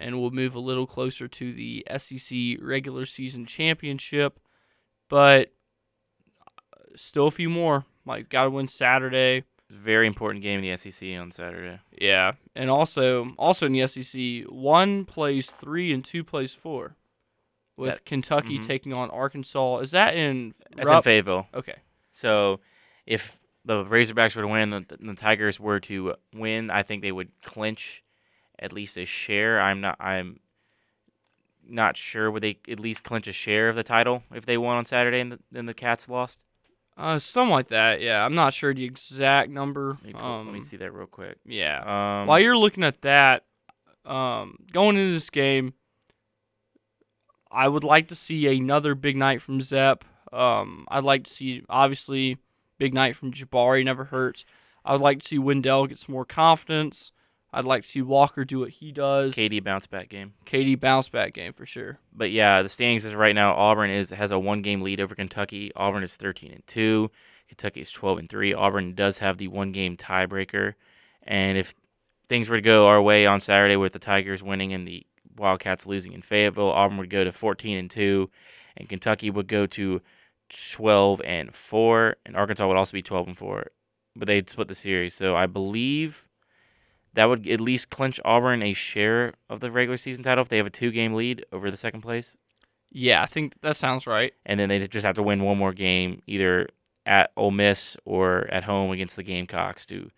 and 0.00 0.20
we'll 0.20 0.30
move 0.30 0.54
a 0.54 0.60
little 0.60 0.86
closer 0.86 1.28
to 1.28 1.52
the 1.52 1.86
SEC 1.96 2.58
regular 2.60 3.04
season 3.04 3.46
championship. 3.46 4.40
But 5.08 5.52
uh, 6.46 6.80
still 6.96 7.26
a 7.26 7.30
few 7.30 7.50
more. 7.50 7.84
Like 8.06 8.28
got 8.28 8.44
to 8.44 8.50
win 8.50 8.66
Saturday. 8.66 9.44
Very 9.68 10.06
important 10.08 10.42
game 10.42 10.62
in 10.62 10.68
the 10.68 10.76
SEC 10.76 11.16
on 11.16 11.30
Saturday. 11.30 11.78
Yeah, 11.92 12.32
and 12.56 12.68
also 12.70 13.30
also 13.38 13.66
in 13.66 13.72
the 13.72 13.86
SEC, 13.86 14.50
one 14.50 15.04
plays 15.04 15.48
three 15.48 15.92
and 15.92 16.04
two 16.04 16.24
plays 16.24 16.52
four, 16.52 16.96
with 17.76 17.90
That- 17.90 18.04
Kentucky 18.04 18.58
mhm. 18.58 18.66
taking 18.66 18.92
on 18.92 19.10
Arkansas. 19.10 19.78
Is 19.78 19.92
that 19.92 20.16
in? 20.16 20.54
That's 20.74 20.88
Rupp? 20.88 20.98
in 20.98 21.02
Fayetteville. 21.02 21.46
Okay. 21.54 21.76
So 22.12 22.58
if 23.06 23.38
the 23.64 23.84
Razorbacks 23.84 24.34
were 24.34 24.42
to 24.42 24.48
win, 24.48 24.72
and 24.72 24.88
the, 24.88 24.96
the 24.96 25.14
Tigers 25.14 25.60
were 25.60 25.78
to 25.80 26.14
win, 26.34 26.70
I 26.70 26.82
think 26.82 27.02
they 27.02 27.12
would 27.12 27.30
clinch 27.42 28.02
at 28.60 28.72
least 28.72 28.96
a 28.96 29.04
share. 29.04 29.60
I'm 29.60 29.80
not. 29.80 29.96
I'm 29.98 30.38
not 31.68 31.96
sure 31.96 32.30
would 32.30 32.42
they 32.42 32.58
at 32.68 32.78
least 32.80 33.04
clinch 33.04 33.26
a 33.28 33.32
share 33.32 33.68
of 33.68 33.76
the 33.76 33.82
title 33.82 34.22
if 34.34 34.44
they 34.46 34.58
won 34.58 34.76
on 34.76 34.84
Saturday 34.86 35.20
and 35.20 35.32
the, 35.32 35.38
and 35.54 35.68
the 35.68 35.74
Cats 35.74 36.08
lost. 36.08 36.38
Uh, 36.96 37.18
something 37.18 37.50
like 37.52 37.68
that. 37.68 38.00
Yeah, 38.00 38.24
I'm 38.24 38.34
not 38.34 38.52
sure 38.52 38.74
the 38.74 38.84
exact 38.84 39.50
number. 39.50 39.96
Let 40.02 40.04
me, 40.04 40.12
pull- 40.12 40.22
Um, 40.22 40.46
let 40.46 40.54
me 40.54 40.60
see 40.60 40.76
that 40.78 40.92
real 40.92 41.06
quick. 41.06 41.38
Yeah. 41.46 41.78
Um, 42.22 42.26
While 42.26 42.40
you're 42.40 42.56
looking 42.56 42.84
at 42.84 43.00
that, 43.02 43.44
um, 44.04 44.56
going 44.72 44.96
into 44.96 45.12
this 45.14 45.30
game, 45.30 45.72
I 47.50 47.68
would 47.68 47.84
like 47.84 48.08
to 48.08 48.14
see 48.16 48.46
another 48.58 48.94
big 48.94 49.16
night 49.16 49.40
from 49.40 49.60
Zep. 49.60 50.04
Um, 50.32 50.86
I'd 50.88 51.04
like 51.04 51.24
to 51.24 51.30
see 51.32 51.62
obviously 51.68 52.36
big 52.78 52.94
night 52.94 53.16
from 53.16 53.32
Jabari. 53.32 53.84
Never 53.84 54.04
hurts. 54.04 54.44
I 54.84 54.92
would 54.92 55.00
like 55.00 55.20
to 55.20 55.28
see 55.28 55.38
Wendell 55.38 55.86
get 55.86 55.98
some 55.98 56.12
more 56.12 56.24
confidence. 56.24 57.12
I'd 57.52 57.64
like 57.64 57.82
to 57.82 57.88
see 57.88 58.02
Walker 58.02 58.44
do 58.44 58.60
what 58.60 58.70
he 58.70 58.92
does. 58.92 59.34
KD 59.34 59.62
bounce 59.62 59.86
back 59.86 60.08
game. 60.08 60.34
KD 60.46 60.78
bounce 60.78 61.08
back 61.08 61.34
game 61.34 61.52
for 61.52 61.66
sure. 61.66 61.98
But 62.12 62.30
yeah, 62.30 62.62
the 62.62 62.68
standings 62.68 63.04
is 63.04 63.14
right 63.14 63.34
now. 63.34 63.54
Auburn 63.54 63.90
is 63.90 64.10
has 64.10 64.30
a 64.30 64.38
one 64.38 64.62
game 64.62 64.82
lead 64.82 65.00
over 65.00 65.14
Kentucky. 65.14 65.72
Auburn 65.74 66.04
is 66.04 66.14
thirteen 66.16 66.52
and 66.52 66.66
two. 66.66 67.10
Kentucky 67.48 67.80
is 67.80 67.90
twelve 67.90 68.18
and 68.18 68.28
three. 68.28 68.54
Auburn 68.54 68.94
does 68.94 69.18
have 69.18 69.38
the 69.38 69.48
one 69.48 69.72
game 69.72 69.96
tiebreaker, 69.96 70.74
and 71.24 71.58
if 71.58 71.74
things 72.28 72.48
were 72.48 72.56
to 72.56 72.62
go 72.62 72.86
our 72.86 73.02
way 73.02 73.26
on 73.26 73.40
Saturday 73.40 73.74
with 73.74 73.92
the 73.92 73.98
Tigers 73.98 74.42
winning 74.42 74.72
and 74.72 74.86
the 74.86 75.04
Wildcats 75.36 75.86
losing 75.86 76.12
in 76.12 76.22
Fayetteville, 76.22 76.70
Auburn 76.70 76.98
would 76.98 77.10
go 77.10 77.24
to 77.24 77.32
fourteen 77.32 77.76
and 77.76 77.90
two, 77.90 78.30
and 78.76 78.88
Kentucky 78.88 79.28
would 79.28 79.48
go 79.48 79.66
to 79.66 80.00
twelve 80.48 81.20
and 81.22 81.52
four, 81.52 82.16
and 82.24 82.36
Arkansas 82.36 82.68
would 82.68 82.76
also 82.76 82.92
be 82.92 83.02
twelve 83.02 83.26
and 83.26 83.36
four. 83.36 83.72
But 84.14 84.28
they'd 84.28 84.48
split 84.48 84.68
the 84.68 84.74
series, 84.76 85.14
so 85.14 85.34
I 85.34 85.46
believe 85.46 86.28
that 87.14 87.26
would 87.26 87.48
at 87.48 87.60
least 87.60 87.90
clinch 87.90 88.20
Auburn 88.24 88.62
a 88.62 88.72
share 88.72 89.34
of 89.48 89.60
the 89.60 89.70
regular 89.70 89.96
season 89.96 90.24
title 90.24 90.42
if 90.42 90.48
they 90.48 90.56
have 90.56 90.66
a 90.66 90.70
two 90.70 90.90
game 90.90 91.14
lead 91.14 91.44
over 91.52 91.70
the 91.70 91.76
second 91.76 92.02
place. 92.02 92.36
Yeah, 92.90 93.22
I 93.22 93.26
think 93.26 93.60
that 93.60 93.76
sounds 93.76 94.06
right. 94.06 94.32
And 94.44 94.58
then 94.58 94.68
they 94.68 94.86
just 94.88 95.06
have 95.06 95.14
to 95.14 95.22
win 95.22 95.42
one 95.42 95.58
more 95.58 95.72
game, 95.72 96.22
either 96.26 96.68
at 97.06 97.30
Ole 97.36 97.50
Miss 97.50 97.96
or 98.04 98.48
at 98.52 98.64
home 98.64 98.90
against 98.90 99.16
the 99.16 99.22
Gamecocks 99.22 99.86
to 99.86 100.10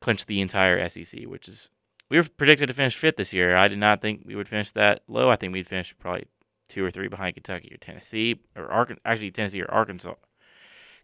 clinch 0.00 0.26
the 0.26 0.40
entire 0.40 0.88
SEC, 0.88 1.24
which 1.24 1.48
is 1.48 1.70
we 2.08 2.16
were 2.16 2.26
predicted 2.36 2.68
to 2.68 2.74
finish 2.74 2.96
fifth 2.96 3.16
this 3.16 3.32
year. 3.32 3.56
I 3.56 3.68
did 3.68 3.78
not 3.78 4.00
think 4.00 4.22
we 4.24 4.34
would 4.34 4.48
finish 4.48 4.72
that 4.72 5.02
low. 5.08 5.30
I 5.30 5.36
think 5.36 5.52
we'd 5.52 5.66
finish 5.66 5.94
probably 5.98 6.26
two 6.68 6.84
or 6.84 6.90
three 6.90 7.08
behind 7.08 7.34
Kentucky 7.34 7.70
or 7.72 7.76
Tennessee 7.76 8.40
or 8.56 8.70
Arkansas. 8.70 9.02
Actually, 9.04 9.30
Tennessee 9.30 9.62
or 9.62 9.70
Arkansas. 9.70 10.14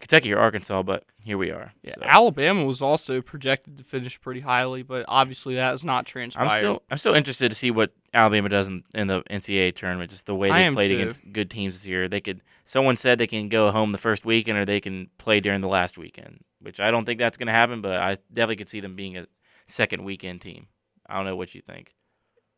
Kentucky 0.04 0.34
or 0.34 0.38
Arkansas, 0.38 0.82
but 0.82 1.04
here 1.24 1.38
we 1.38 1.50
are. 1.50 1.72
Yeah, 1.82 1.94
So, 1.94 2.02
Alabama 2.04 2.66
was 2.66 2.82
also 2.82 3.22
projected 3.22 3.78
to 3.78 3.84
finish 3.84 4.20
pretty 4.20 4.40
highly, 4.40 4.82
but 4.82 5.06
obviously 5.08 5.54
that 5.54 5.70
has 5.70 5.82
not 5.82 6.04
transpired. 6.04 6.46
I'm 6.46 6.58
still 6.60 6.82
I'm 6.90 6.98
still 6.98 7.14
interested 7.14 7.48
to 7.48 7.54
see 7.54 7.70
what 7.70 7.90
Alabama 8.12 8.50
does 8.50 8.68
in, 8.68 8.84
in 8.92 9.06
the 9.06 9.22
NCAA 9.30 9.74
tournament. 9.74 10.10
Just 10.10 10.26
the 10.26 10.34
way 10.34 10.50
they 10.50 10.70
played 10.74 10.88
too. 10.88 10.96
against 10.96 11.32
good 11.32 11.48
teams 11.48 11.72
this 11.72 11.86
year. 11.86 12.06
They 12.06 12.20
could. 12.20 12.42
Someone 12.66 12.96
said 12.98 13.16
they 13.16 13.26
can 13.26 13.48
go 13.48 13.70
home 13.70 13.92
the 13.92 13.98
first 13.98 14.26
weekend, 14.26 14.58
or 14.58 14.66
they 14.66 14.78
can 14.78 15.08
play 15.16 15.40
during 15.40 15.62
the 15.62 15.68
last 15.68 15.96
weekend. 15.96 16.44
Which 16.60 16.80
I 16.80 16.90
don't 16.90 17.06
think 17.06 17.18
that's 17.18 17.38
going 17.38 17.46
to 17.46 17.52
happen, 17.52 17.80
but 17.80 17.98
I 17.98 18.18
definitely 18.30 18.56
could 18.56 18.68
see 18.68 18.80
them 18.80 18.96
being 18.96 19.16
a 19.16 19.26
second 19.66 20.04
weekend 20.04 20.42
team. 20.42 20.66
I 21.06 21.16
don't 21.16 21.24
know 21.24 21.36
what 21.36 21.54
you 21.54 21.62
think. 21.62 21.94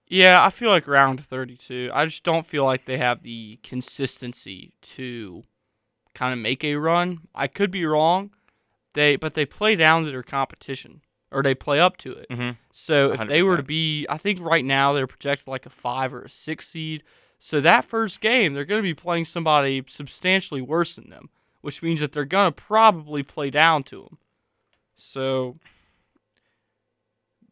Yeah, 0.08 0.44
I 0.44 0.50
feel 0.50 0.70
like 0.70 0.88
round 0.88 1.24
32. 1.24 1.90
I 1.94 2.06
just 2.06 2.24
don't 2.24 2.46
feel 2.46 2.64
like 2.64 2.86
they 2.86 2.98
have 2.98 3.22
the 3.22 3.60
consistency 3.62 4.72
to 4.82 5.44
kind 6.16 6.32
of 6.32 6.38
make 6.38 6.64
a 6.64 6.74
run. 6.76 7.20
I 7.34 7.46
could 7.46 7.70
be 7.70 7.84
wrong. 7.84 8.30
They 8.94 9.16
but 9.16 9.34
they 9.34 9.46
play 9.46 9.76
down 9.76 10.04
to 10.04 10.10
their 10.10 10.22
competition 10.22 11.02
or 11.30 11.42
they 11.42 11.54
play 11.54 11.78
up 11.78 11.96
to 11.98 12.12
it. 12.12 12.26
Mm-hmm. 12.30 12.50
So 12.72 13.12
if 13.12 13.28
they 13.28 13.42
were 13.42 13.56
to 13.56 13.62
be, 13.62 14.06
I 14.08 14.16
think 14.16 14.40
right 14.40 14.64
now 14.64 14.92
they're 14.92 15.06
projected 15.06 15.48
like 15.48 15.66
a 15.66 15.70
five 15.70 16.14
or 16.14 16.22
a 16.22 16.30
six 16.30 16.68
seed. 16.68 17.02
So 17.38 17.60
that 17.60 17.84
first 17.84 18.20
game, 18.20 18.54
they're 18.54 18.64
going 18.64 18.78
to 18.78 18.88
be 18.88 18.94
playing 18.94 19.26
somebody 19.26 19.84
substantially 19.86 20.62
worse 20.62 20.94
than 20.94 21.10
them, 21.10 21.28
which 21.60 21.82
means 21.82 22.00
that 22.00 22.12
they're 22.12 22.24
going 22.24 22.52
to 22.52 22.62
probably 22.62 23.22
play 23.22 23.50
down 23.50 23.82
to 23.84 24.04
them. 24.04 24.18
So 24.96 25.56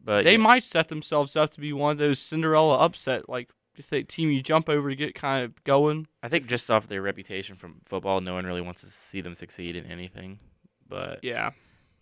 But 0.03 0.23
they 0.23 0.33
yeah, 0.33 0.37
might 0.37 0.63
set 0.63 0.87
themselves 0.87 1.35
up 1.35 1.51
to 1.51 1.59
be 1.59 1.73
one 1.73 1.91
of 1.91 1.97
those 1.97 2.19
Cinderella 2.19 2.77
upset, 2.77 3.27
like 3.27 3.49
if 3.77 3.89
they 3.89 4.03
team 4.03 4.29
you 4.31 4.41
jump 4.41 4.69
over 4.69 4.89
to 4.89 4.95
get 4.95 5.15
kind 5.15 5.43
of 5.43 5.63
going. 5.63 6.07
I 6.23 6.29
think 6.29 6.47
just 6.47 6.69
off 6.71 6.87
their 6.87 7.01
reputation 7.01 7.55
from 7.55 7.81
football, 7.83 8.21
no 8.21 8.33
one 8.33 8.45
really 8.45 8.61
wants 8.61 8.81
to 8.81 8.87
see 8.87 9.21
them 9.21 9.35
succeed 9.35 9.75
in 9.75 9.85
anything. 9.85 10.39
But 10.87 11.19
Yeah, 11.23 11.51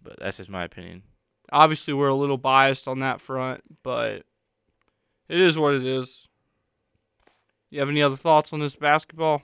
but 0.01 0.17
that's 0.19 0.37
just 0.37 0.49
my 0.49 0.63
opinion. 0.63 1.03
obviously 1.51 1.93
we're 1.93 2.07
a 2.07 2.15
little 2.15 2.37
biased 2.37 2.87
on 2.87 2.99
that 2.99 3.21
front, 3.21 3.61
but 3.83 4.23
it 5.29 5.39
is 5.39 5.57
what 5.57 5.73
it 5.73 5.85
is. 5.85 6.27
You 7.69 7.79
have 7.79 7.89
any 7.89 8.03
other 8.03 8.15
thoughts 8.15 8.53
on 8.53 8.59
this 8.59 8.75
basketball? 8.75 9.41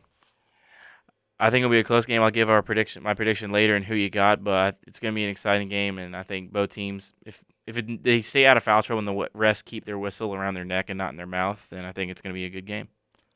I 1.39 1.49
think 1.49 1.63
it'll 1.63 1.71
be 1.71 1.79
a 1.79 1.83
close 1.85 2.05
game. 2.05 2.21
I'll 2.21 2.29
give 2.31 2.49
our 2.49 2.61
prediction, 2.61 3.01
my 3.01 3.13
prediction 3.13 3.51
later, 3.51 3.75
and 3.75 3.85
who 3.85 3.95
you 3.95 4.09
got. 4.09 4.43
But 4.43 4.77
it's 4.85 4.99
going 4.99 5.13
to 5.13 5.15
be 5.15 5.23
an 5.23 5.29
exciting 5.29 5.69
game, 5.69 5.97
and 5.97 6.15
I 6.15 6.23
think 6.23 6.51
both 6.51 6.69
teams, 6.69 7.13
if 7.25 7.43
if 7.69 7.77
it, 7.77 8.03
they 8.03 8.21
stay 8.21 8.47
out 8.47 8.57
of 8.57 8.63
foul 8.63 8.81
trouble 8.81 8.97
and 8.97 9.07
the 9.07 9.29
refs 9.37 9.63
keep 9.63 9.85
their 9.85 9.99
whistle 9.99 10.33
around 10.33 10.55
their 10.55 10.65
neck 10.65 10.89
and 10.89 10.97
not 10.97 11.11
in 11.11 11.17
their 11.17 11.27
mouth, 11.27 11.69
then 11.69 11.85
I 11.85 11.91
think 11.91 12.09
it's 12.09 12.19
going 12.19 12.33
to 12.33 12.37
be 12.37 12.45
a 12.45 12.49
good 12.49 12.65
game. 12.65 12.87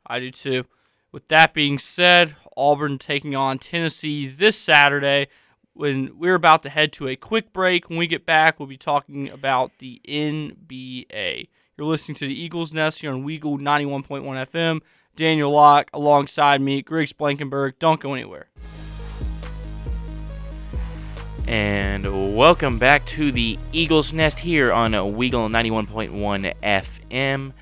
I 0.08 0.20
do 0.20 0.32
too. 0.32 0.66
With 1.12 1.28
that 1.28 1.54
being 1.54 1.78
said, 1.78 2.36
Auburn 2.58 2.98
taking 2.98 3.36
on 3.36 3.60
Tennessee 3.60 4.28
this 4.28 4.58
Saturday. 4.58 5.28
When 5.74 6.18
we're 6.18 6.34
about 6.34 6.64
to 6.64 6.70
head 6.70 6.92
to 6.94 7.08
a 7.08 7.16
quick 7.16 7.54
break, 7.54 7.90
when 7.90 8.00
we 8.00 8.08
get 8.08 8.26
back, 8.26 8.60
we'll 8.60 8.68
be 8.68 8.76
talking 8.78 9.30
about 9.30 9.72
the 9.78 10.02
NBA. 10.08 11.50
You're 11.78 11.88
listening 11.88 12.16
to 12.16 12.28
the 12.28 12.40
Eagles 12.40 12.74
Nest 12.74 13.02
here 13.02 13.12
on 13.12 13.24
Weagle 13.24 13.60
91.1 13.60 14.24
FM. 14.24 14.82
Daniel 15.16 15.52
Locke 15.52 15.92
alongside 15.94 16.60
me, 16.60 16.82
Griggs 16.82 17.14
Blankenberg. 17.14 17.74
Don't 17.78 18.00
go 18.00 18.16
anywhere. 18.16 18.50
And 21.48 22.36
welcome 22.36 22.80
back 22.80 23.06
to 23.08 23.32
the 23.32 23.60
Eagles 23.74 24.14
Nest 24.14 24.40
here 24.40 24.72
on 24.72 24.94
Weagle 24.94 25.50
91.1 25.50 26.54
FM. 26.64 27.54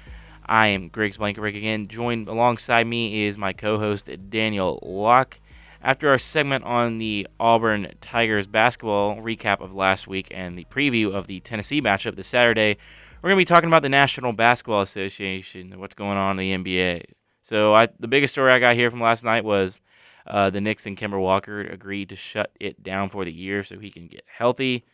I 0.45 0.67
am 0.67 0.89
Griggs 0.89 1.17
Blankenberg 1.17 1.57
again. 1.57 1.87
Joined 1.87 2.27
alongside 2.27 2.85
me 2.85 3.25
is 3.25 3.37
my 3.37 3.53
co-host 3.53 4.09
Daniel 4.29 4.79
Locke. 4.83 5.39
After 5.81 6.09
our 6.09 6.19
segment 6.19 6.63
on 6.63 6.97
the 6.97 7.27
Auburn 7.39 7.91
Tigers 8.01 8.45
basketball 8.45 9.15
recap 9.15 9.61
of 9.61 9.73
last 9.73 10.07
week 10.07 10.27
and 10.29 10.55
the 10.55 10.65
preview 10.65 11.11
of 11.11 11.25
the 11.25 11.39
Tennessee 11.39 11.81
matchup 11.81 12.15
this 12.15 12.27
Saturday, 12.27 12.77
we're 13.21 13.29
going 13.29 13.37
to 13.37 13.41
be 13.41 13.53
talking 13.53 13.67
about 13.67 13.81
the 13.81 13.89
National 13.89 14.31
Basketball 14.31 14.81
Association 14.81 15.73
and 15.73 15.81
what's 15.81 15.95
going 15.95 16.19
on 16.19 16.39
in 16.39 16.63
the 16.63 16.71
NBA. 16.71 17.05
So 17.41 17.73
I, 17.73 17.87
the 17.99 18.07
biggest 18.07 18.33
story 18.33 18.51
I 18.51 18.59
got 18.59 18.75
here 18.75 18.91
from 18.91 19.01
last 19.01 19.23
night 19.23 19.43
was 19.43 19.81
uh, 20.27 20.49
the 20.49 20.61
Knicks 20.61 20.85
and 20.85 20.97
Kemba 20.97 21.19
Walker 21.19 21.61
agreed 21.61 22.09
to 22.09 22.15
shut 22.15 22.51
it 22.59 22.83
down 22.83 23.09
for 23.09 23.25
the 23.25 23.31
year 23.31 23.63
so 23.63 23.79
he 23.79 23.91
can 23.91 24.07
get 24.07 24.23
healthy. 24.27 24.85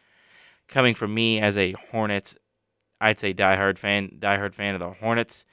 Coming 0.68 0.94
from 0.94 1.14
me 1.14 1.40
as 1.40 1.58
a 1.58 1.74
Hornets, 1.92 2.36
I'd 3.00 3.20
say 3.20 3.34
diehard 3.34 3.78
fan, 3.78 4.18
diehard 4.20 4.54
fan 4.54 4.76
of 4.76 4.80
the 4.80 4.92
Hornets. 4.92 5.46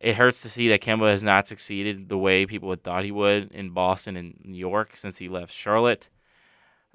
It 0.00 0.14
hurts 0.14 0.42
to 0.42 0.48
see 0.48 0.68
that 0.68 0.82
Kemba 0.82 1.10
has 1.10 1.22
not 1.22 1.48
succeeded 1.48 2.08
the 2.08 2.18
way 2.18 2.46
people 2.46 2.70
had 2.70 2.84
thought 2.84 3.04
he 3.04 3.10
would 3.10 3.50
in 3.52 3.70
Boston 3.70 4.16
and 4.16 4.38
New 4.44 4.56
York 4.56 4.96
since 4.96 5.18
he 5.18 5.28
left 5.28 5.52
Charlotte. 5.52 6.08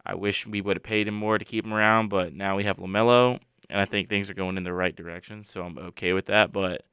I 0.05 0.15
wish 0.15 0.47
we 0.47 0.61
would 0.61 0.77
have 0.77 0.83
paid 0.83 1.07
him 1.07 1.13
more 1.13 1.37
to 1.37 1.45
keep 1.45 1.65
him 1.65 1.73
around, 1.73 2.09
but 2.09 2.33
now 2.33 2.55
we 2.55 2.63
have 2.63 2.77
LaMelo, 2.77 3.39
and 3.69 3.79
I 3.79 3.85
think 3.85 4.09
things 4.09 4.29
are 4.29 4.33
going 4.33 4.57
in 4.57 4.63
the 4.63 4.73
right 4.73 4.95
direction, 4.95 5.43
so 5.43 5.63
I'm 5.63 5.77
okay 5.77 6.13
with 6.13 6.27
that. 6.27 6.51
But 6.51 6.85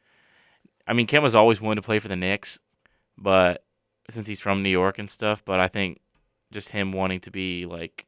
I 0.87 0.93
mean, 0.93 1.07
Kemba's 1.07 1.35
always 1.35 1.61
wanted 1.61 1.83
to 1.83 1.87
play 1.87 1.99
for 1.99 2.09
the 2.09 2.17
Knicks, 2.17 2.59
but 3.17 3.65
since 4.12 4.26
he's 4.26 4.40
from 4.40 4.62
New 4.62 4.71
York 4.71 4.99
and 4.99 5.11
stuff, 5.11 5.43
but 5.45 5.61
I 5.61 5.69
think 5.69 6.00
just 6.52 6.71
him 6.71 6.93
wanting 6.93 7.21
to 7.21 7.31
be 7.31 7.67
like, 7.67 8.07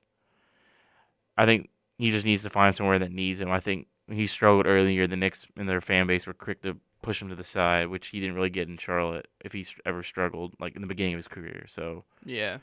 I 1.36 1.46
think 1.46 1.70
he 1.98 2.10
just 2.10 2.26
needs 2.26 2.42
to 2.42 2.50
find 2.50 2.74
somewhere 2.74 2.98
that 2.98 3.12
needs 3.12 3.40
him. 3.40 3.50
I 3.50 3.60
think 3.60 3.86
he 4.10 4.26
struggled 4.26 4.66
earlier. 4.66 5.06
The 5.06 5.16
Knicks 5.16 5.46
and 5.56 5.68
their 5.68 5.80
fan 5.80 6.06
base 6.06 6.26
were 6.26 6.34
quick 6.34 6.62
to 6.62 6.76
push 7.02 7.20
him 7.20 7.28
to 7.28 7.34
the 7.34 7.44
side, 7.44 7.88
which 7.88 8.08
he 8.08 8.20
didn't 8.20 8.36
really 8.36 8.50
get 8.50 8.68
in 8.68 8.76
Charlotte 8.78 9.28
if 9.44 9.52
he 9.52 9.66
ever 9.84 10.02
struggled, 10.02 10.54
like 10.60 10.74
in 10.74 10.82
the 10.82 10.88
beginning 10.88 11.14
of 11.14 11.18
his 11.18 11.28
career. 11.28 11.66
So 11.68 12.04
Yeah. 12.24 12.58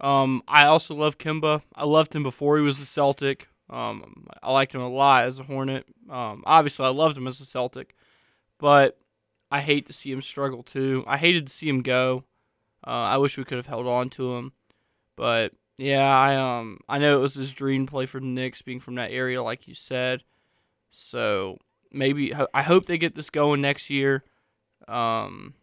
Um, 0.00 0.42
I 0.46 0.66
also 0.66 0.94
love 0.94 1.18
Kemba. 1.18 1.62
I 1.74 1.84
loved 1.84 2.14
him 2.14 2.22
before 2.22 2.56
he 2.56 2.62
was 2.62 2.78
a 2.80 2.86
Celtic. 2.86 3.48
Um, 3.68 4.26
I 4.42 4.52
liked 4.52 4.74
him 4.74 4.80
a 4.80 4.88
lot 4.88 5.24
as 5.24 5.40
a 5.40 5.42
Hornet. 5.42 5.86
Um, 6.08 6.42
obviously, 6.46 6.86
I 6.86 6.90
loved 6.90 7.18
him 7.18 7.26
as 7.26 7.40
a 7.40 7.44
Celtic, 7.44 7.96
but 8.58 8.96
I 9.50 9.60
hate 9.60 9.86
to 9.86 9.92
see 9.92 10.12
him 10.12 10.22
struggle 10.22 10.62
too. 10.62 11.04
I 11.06 11.16
hated 11.16 11.46
to 11.46 11.52
see 11.52 11.68
him 11.68 11.82
go. 11.82 12.24
Uh, 12.86 12.90
I 12.90 13.16
wish 13.16 13.36
we 13.38 13.44
could 13.44 13.56
have 13.56 13.66
held 13.66 13.86
on 13.86 14.10
to 14.10 14.34
him, 14.36 14.52
but 15.16 15.52
yeah, 15.78 16.16
I 16.16 16.36
um 16.36 16.80
I 16.88 16.98
know 16.98 17.16
it 17.16 17.20
was 17.20 17.34
his 17.34 17.52
dream 17.52 17.86
play 17.86 18.06
for 18.06 18.20
the 18.20 18.26
Knicks, 18.26 18.62
being 18.62 18.80
from 18.80 18.96
that 18.96 19.10
area, 19.10 19.42
like 19.42 19.66
you 19.66 19.74
said. 19.74 20.22
So 20.90 21.58
maybe 21.92 22.34
I 22.54 22.62
hope 22.62 22.86
they 22.86 22.98
get 22.98 23.14
this 23.14 23.30
going 23.30 23.60
next 23.60 23.90
year. 23.90 24.24
Um, 24.86 25.54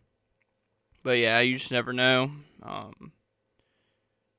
but 1.03 1.17
yeah, 1.17 1.39
you 1.39 1.57
just 1.57 1.71
never 1.71 1.93
know. 1.93 2.31
Um, 2.63 3.11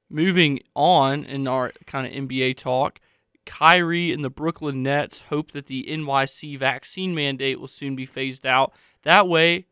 moving 0.09 0.61
on 0.75 1.25
in 1.25 1.47
our 1.47 1.73
kind 1.87 2.07
of 2.07 2.13
NBA 2.13 2.57
talk, 2.57 3.01
Kyrie 3.45 4.13
and 4.13 4.25
the 4.25 4.31
Brooklyn 4.31 4.83
Nets 4.83 5.23
hope 5.23 5.53
that 5.53 5.67
the 5.67 5.87
NYC 5.89 6.59
vaccine 6.59 7.15
mandate 7.15 7.61
will 7.61 7.69
soon 7.69 7.97
be 7.97 8.07
phased 8.07 8.47
out. 8.47 8.73
That 9.07 9.29
way, 9.29 9.67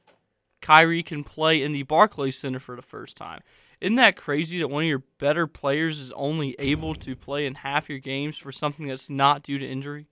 Kyrie 0.62 1.02
can 1.02 1.24
play 1.24 1.60
in 1.60 1.72
the 1.72 1.82
Barclays 1.82 2.38
Center 2.38 2.60
for 2.60 2.76
the 2.76 2.82
first 2.82 3.16
time. 3.16 3.40
Isn't 3.80 3.96
that 3.96 4.16
crazy 4.16 4.60
that 4.60 4.68
one 4.68 4.84
of 4.84 4.88
your 4.88 5.02
better 5.18 5.48
players 5.48 5.98
is 5.98 6.12
only 6.12 6.54
able 6.60 6.94
to 6.94 7.16
play 7.16 7.44
in 7.44 7.56
half 7.56 7.88
your 7.88 7.98
games 7.98 8.38
for 8.38 8.52
something 8.52 8.86
that's 8.86 9.10
not 9.10 9.42
due 9.42 9.58
to 9.58 9.68
injury? 9.68 10.06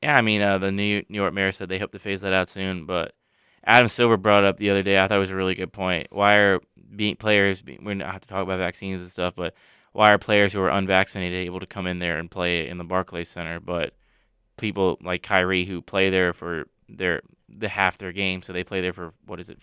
yeah, 0.00 0.16
I 0.16 0.20
mean, 0.20 0.42
uh, 0.42 0.58
the 0.58 0.70
New 0.70 1.02
York 1.08 1.34
mayor 1.34 1.50
said 1.50 1.68
they 1.68 1.80
hope 1.80 1.90
to 1.90 1.98
phase 1.98 2.20
that 2.20 2.32
out 2.32 2.48
soon, 2.48 2.86
but 2.86 3.16
Adam 3.64 3.88
Silver 3.88 4.16
brought 4.16 4.44
up 4.44 4.58
the 4.58 4.70
other 4.70 4.84
day. 4.84 5.02
I 5.02 5.08
thought 5.08 5.16
it 5.16 5.18
was 5.18 5.30
a 5.30 5.34
really 5.34 5.56
good 5.56 5.72
point. 5.72 6.06
Why 6.10 6.34
are 6.34 6.60
being 6.94 7.16
players? 7.16 7.60
We 7.64 7.76
don't 7.78 7.98
have 7.98 8.20
to 8.20 8.28
talk 8.28 8.44
about 8.44 8.60
vaccines 8.60 9.02
and 9.02 9.10
stuff, 9.10 9.34
but 9.34 9.54
why 9.90 10.12
are 10.12 10.18
players 10.18 10.52
who 10.52 10.60
are 10.60 10.70
unvaccinated 10.70 11.46
able 11.46 11.58
to 11.58 11.66
come 11.66 11.88
in 11.88 11.98
there 11.98 12.18
and 12.18 12.30
play 12.30 12.68
in 12.68 12.78
the 12.78 12.84
Barclays 12.84 13.28
Center, 13.28 13.58
but 13.58 13.94
people 14.56 14.98
like 15.02 15.24
Kyrie 15.24 15.64
who 15.64 15.82
play 15.82 16.10
there 16.10 16.32
for 16.32 16.66
their 16.88 17.22
the 17.48 17.68
half 17.68 17.98
their 17.98 18.12
game, 18.12 18.42
so 18.42 18.52
they 18.52 18.64
play 18.64 18.80
there 18.80 18.92
for 18.92 19.12
what 19.26 19.40
is 19.40 19.48
it, 19.48 19.58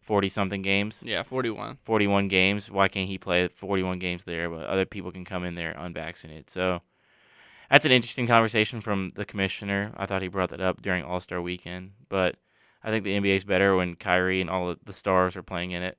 forty 0.00 0.28
something 0.28 0.62
games, 0.62 1.02
Yeah, 1.04 1.22
41. 1.22 1.78
forty 1.84 2.06
one 2.06 2.28
games. 2.28 2.70
Why 2.70 2.88
can't 2.88 3.08
he 3.08 3.18
play 3.18 3.48
forty 3.48 3.82
one 3.82 3.98
games 3.98 4.24
there, 4.24 4.50
but 4.50 4.66
other 4.66 4.84
people 4.84 5.12
can 5.12 5.24
come 5.24 5.44
in 5.44 5.54
there 5.54 5.74
unvaccinated? 5.78 6.50
So 6.50 6.82
that's 7.70 7.86
an 7.86 7.92
interesting 7.92 8.26
conversation 8.26 8.80
from 8.80 9.10
the 9.10 9.24
commissioner. 9.24 9.92
I 9.96 10.06
thought 10.06 10.22
he 10.22 10.28
brought 10.28 10.50
that 10.50 10.60
up 10.60 10.82
during 10.82 11.04
All 11.04 11.20
Star 11.20 11.40
Weekend, 11.40 11.92
but 12.08 12.36
I 12.84 12.90
think 12.90 13.04
the 13.04 13.14
NBA 13.18 13.36
is 13.36 13.44
better 13.44 13.76
when 13.76 13.94
Kyrie 13.94 14.40
and 14.40 14.50
all 14.50 14.74
the 14.84 14.92
stars 14.92 15.36
are 15.36 15.42
playing 15.42 15.70
in 15.70 15.82
it. 15.82 15.96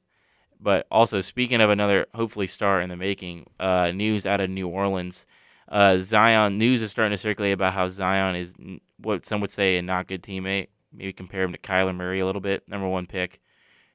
But 0.60 0.86
also, 0.92 1.20
speaking 1.20 1.60
of 1.62 1.70
another 1.70 2.06
hopefully 2.14 2.48
star 2.48 2.80
in 2.82 2.90
the 2.90 2.96
making, 2.96 3.48
uh, 3.60 3.92
news 3.92 4.26
out 4.26 4.40
of 4.40 4.50
New 4.50 4.68
Orleans, 4.68 5.26
uh, 5.68 5.98
Zion 5.98 6.58
news 6.58 6.82
is 6.82 6.92
starting 6.92 7.12
to 7.12 7.18
circulate 7.22 7.54
about 7.54 7.74
how 7.74 7.88
Zion 7.88 8.36
is 8.36 8.56
what 8.98 9.26
some 9.26 9.42
would 9.42 9.52
say 9.52 9.78
a 9.78 9.82
not 9.82 10.08
good 10.08 10.22
teammate. 10.24 10.68
Maybe 10.94 11.14
compare 11.14 11.44
him 11.44 11.52
to 11.54 11.58
Kyler 11.58 11.96
Murray 11.96 12.20
a 12.20 12.26
little 12.26 12.42
bit, 12.42 12.68
number 12.68 12.88
one 12.88 13.06
pick, 13.06 13.42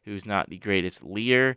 who's 0.05 0.27
not 0.27 0.49
the 0.49 0.59
greatest 0.59 1.05
leader. 1.05 1.57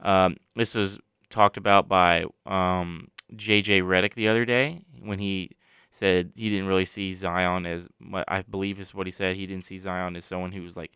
Um, 0.00 0.36
this 0.56 0.74
was 0.74 0.98
talked 1.30 1.56
about 1.56 1.88
by 1.88 2.24
um, 2.46 3.08
JJ 3.34 3.82
Redick 3.82 4.14
the 4.14 4.28
other 4.28 4.44
day 4.44 4.82
when 5.02 5.18
he 5.18 5.56
said 5.90 6.32
he 6.36 6.50
didn't 6.50 6.66
really 6.66 6.84
see 6.84 7.12
Zion 7.12 7.66
as 7.66 7.88
I 8.28 8.42
believe 8.42 8.80
is 8.80 8.94
what 8.94 9.06
he 9.06 9.10
said. 9.10 9.36
He 9.36 9.46
didn't 9.46 9.64
see 9.64 9.78
Zion 9.78 10.16
as 10.16 10.24
someone 10.24 10.52
who 10.52 10.62
was 10.62 10.76
like 10.76 10.92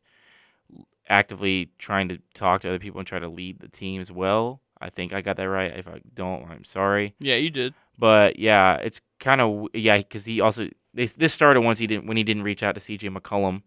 actively 1.09 1.71
trying 1.79 2.09
to 2.09 2.19
talk 2.35 2.63
to 2.63 2.69
other 2.69 2.79
people 2.79 2.99
and 3.01 3.07
try 3.07 3.19
to 3.19 3.29
lead 3.29 3.61
the 3.61 3.69
team 3.69 4.01
as 4.01 4.11
well. 4.11 4.61
I 4.81 4.91
think 4.91 5.13
I 5.13 5.21
got 5.21 5.37
that 5.37 5.49
right. 5.49 5.77
If 5.77 5.87
I 5.87 6.01
don't, 6.15 6.51
I'm 6.51 6.65
sorry. 6.65 7.15
Yeah, 7.21 7.37
you 7.37 7.51
did. 7.51 7.75
But 7.99 8.39
yeah, 8.39 8.77
it's 8.77 9.01
kind 9.21 9.41
of 9.41 9.69
yeah 9.75 9.99
because 9.99 10.25
he 10.25 10.41
also 10.41 10.69
this 10.93 11.13
this 11.13 11.33
started 11.33 11.61
once 11.61 11.79
he 11.79 11.87
didn't 11.87 12.07
when 12.07 12.17
he 12.17 12.25
didn't 12.25 12.43
reach 12.43 12.63
out 12.63 12.75
to 12.75 12.81
C.J. 12.81 13.09
McCollum 13.11 13.63